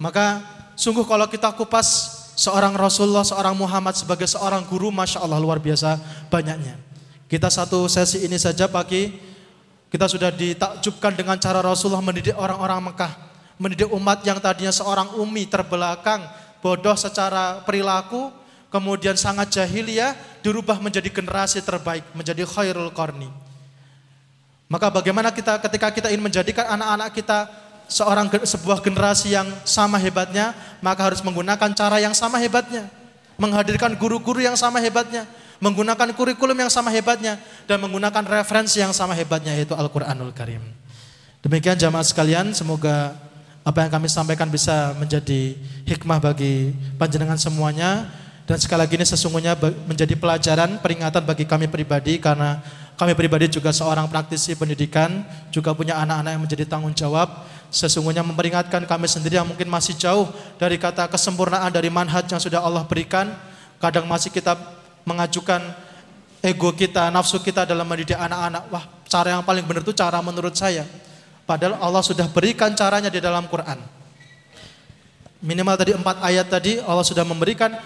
Maka 0.00 0.44
sungguh 0.76 1.04
kalau 1.06 1.28
kita 1.28 1.54
kupas 1.56 1.88
seorang 2.36 2.72
Rasulullah, 2.76 3.24
seorang 3.24 3.56
Muhammad 3.56 3.96
sebagai 3.96 4.26
seorang 4.28 4.64
guru, 4.66 4.88
Masya 4.92 5.22
Allah 5.22 5.40
luar 5.40 5.62
biasa 5.62 5.96
banyaknya. 6.28 6.76
Kita 7.30 7.48
satu 7.48 7.88
sesi 7.88 8.28
ini 8.28 8.36
saja 8.36 8.68
pagi, 8.68 9.12
kita 9.88 10.08
sudah 10.08 10.32
ditakjubkan 10.32 11.16
dengan 11.16 11.36
cara 11.40 11.60
Rasulullah 11.64 12.04
mendidik 12.04 12.36
orang-orang 12.36 12.92
Mekah. 12.92 13.31
Mendidik 13.62 13.94
umat 13.94 14.26
yang 14.26 14.42
tadinya 14.42 14.74
seorang 14.74 15.14
umi 15.22 15.46
terbelakang, 15.46 16.26
bodoh 16.58 16.98
secara 16.98 17.62
perilaku, 17.62 18.34
kemudian 18.74 19.14
sangat 19.14 19.54
jahiliyah, 19.54 20.18
dirubah 20.42 20.82
menjadi 20.82 21.06
generasi 21.06 21.62
terbaik, 21.62 22.02
menjadi 22.10 22.42
khairul 22.42 22.90
qarni. 22.90 23.30
Maka 24.66 24.90
bagaimana 24.90 25.30
kita 25.30 25.62
ketika 25.62 25.94
kita 25.94 26.08
ingin 26.10 26.26
menjadikan 26.26 26.74
anak-anak 26.74 27.14
kita 27.14 27.38
seorang 27.86 28.26
sebuah 28.32 28.82
generasi 28.82 29.30
yang 29.30 29.46
sama 29.62 30.00
hebatnya, 30.00 30.58
maka 30.82 31.06
harus 31.06 31.22
menggunakan 31.22 31.70
cara 31.76 32.02
yang 32.02 32.18
sama 32.18 32.42
hebatnya. 32.42 32.90
Menghadirkan 33.38 33.94
guru-guru 33.94 34.42
yang 34.42 34.58
sama 34.58 34.82
hebatnya, 34.82 35.28
menggunakan 35.62 36.10
kurikulum 36.18 36.58
yang 36.58 36.72
sama 36.72 36.90
hebatnya 36.90 37.38
dan 37.70 37.78
menggunakan 37.78 38.26
referensi 38.26 38.82
yang 38.82 38.90
sama 38.90 39.14
hebatnya 39.14 39.54
yaitu 39.54 39.78
Al-Qur'anul 39.78 40.34
Karim. 40.34 40.64
Demikian 41.44 41.78
jamaah 41.78 42.06
sekalian, 42.06 42.50
semoga 42.50 43.12
apa 43.62 43.78
yang 43.86 43.90
kami 43.94 44.10
sampaikan 44.10 44.50
bisa 44.50 44.94
menjadi 44.98 45.54
hikmah 45.86 46.18
bagi 46.18 46.74
panjenengan 46.98 47.38
semuanya 47.38 48.10
dan 48.42 48.58
sekali 48.58 48.82
lagi 48.82 48.98
ini 48.98 49.06
sesungguhnya 49.06 49.54
menjadi 49.86 50.18
pelajaran 50.18 50.82
peringatan 50.82 51.22
bagi 51.22 51.46
kami 51.46 51.70
pribadi 51.70 52.18
karena 52.18 52.58
kami 52.98 53.16
pribadi 53.16 53.48
juga 53.48 53.72
seorang 53.72 54.04
praktisi 54.10 54.52
pendidikan, 54.52 55.24
juga 55.48 55.72
punya 55.72 55.96
anak-anak 56.02 56.30
yang 56.36 56.42
menjadi 56.42 56.64
tanggung 56.68 56.92
jawab. 56.92 57.48
Sesungguhnya 57.72 58.20
memperingatkan 58.20 58.84
kami 58.84 59.08
sendiri 59.08 59.40
yang 59.40 59.48
mungkin 59.48 59.64
masih 59.66 59.96
jauh 59.96 60.28
dari 60.60 60.76
kata 60.76 61.08
kesempurnaan 61.08 61.72
dari 61.72 61.88
manhaj 61.88 62.28
yang 62.28 62.42
sudah 62.42 62.60
Allah 62.60 62.84
berikan. 62.84 63.32
Kadang 63.80 64.04
masih 64.04 64.28
kita 64.28 64.54
mengajukan 65.08 65.58
ego 66.44 66.70
kita, 66.76 67.08
nafsu 67.08 67.40
kita 67.40 67.64
dalam 67.64 67.88
mendidik 67.88 68.18
anak-anak. 68.18 68.68
Wah, 68.68 68.84
cara 69.08 69.34
yang 69.38 69.42
paling 69.42 69.64
benar 69.64 69.82
itu 69.82 69.94
cara 69.96 70.20
menurut 70.20 70.52
saya. 70.52 70.84
Padahal 71.52 71.76
Allah 71.76 72.00
sudah 72.00 72.24
berikan 72.32 72.72
caranya 72.72 73.12
di 73.12 73.20
dalam 73.20 73.44
Quran. 73.44 73.76
Minimal 75.44 75.76
tadi 75.76 75.92
empat 75.92 76.16
ayat 76.24 76.48
tadi 76.48 76.80
Allah 76.80 77.04
sudah 77.04 77.28
memberikan 77.28 77.76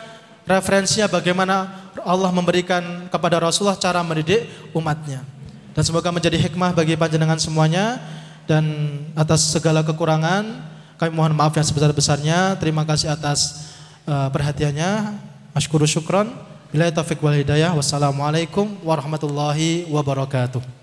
referensinya 0.47 1.11
bagaimana 1.11 1.91
Allah 2.07 2.31
memberikan 2.31 3.11
kepada 3.11 3.43
Rasulullah 3.43 3.75
cara 3.75 4.07
mendidik 4.07 4.47
umatnya. 4.71 5.27
Dan 5.75 5.83
semoga 5.83 6.15
menjadi 6.15 6.39
hikmah 6.39 6.79
bagi 6.79 6.95
panjenengan 6.95 7.43
semuanya 7.43 7.99
dan 8.47 8.65
atas 9.19 9.51
segala 9.51 9.83
kekurangan 9.83 10.47
kami 10.97 11.13
mohon 11.13 11.37
maaf 11.37 11.53
yang 11.53 11.67
sebesar-besarnya. 11.67 12.57
Terima 12.57 12.87
kasih 12.89 13.13
atas 13.13 13.69
uh, 14.09 14.33
perhatiannya. 14.33 15.19
Ashkuru 15.53 15.85
syukron. 15.85 16.33
Bila 16.73 16.89
taufiq 16.89 17.21
wal 17.21 17.37
hidayah. 17.37 17.77
Wassalamualaikum 17.77 18.81
warahmatullahi 18.81 19.89
wabarakatuh. 19.93 20.76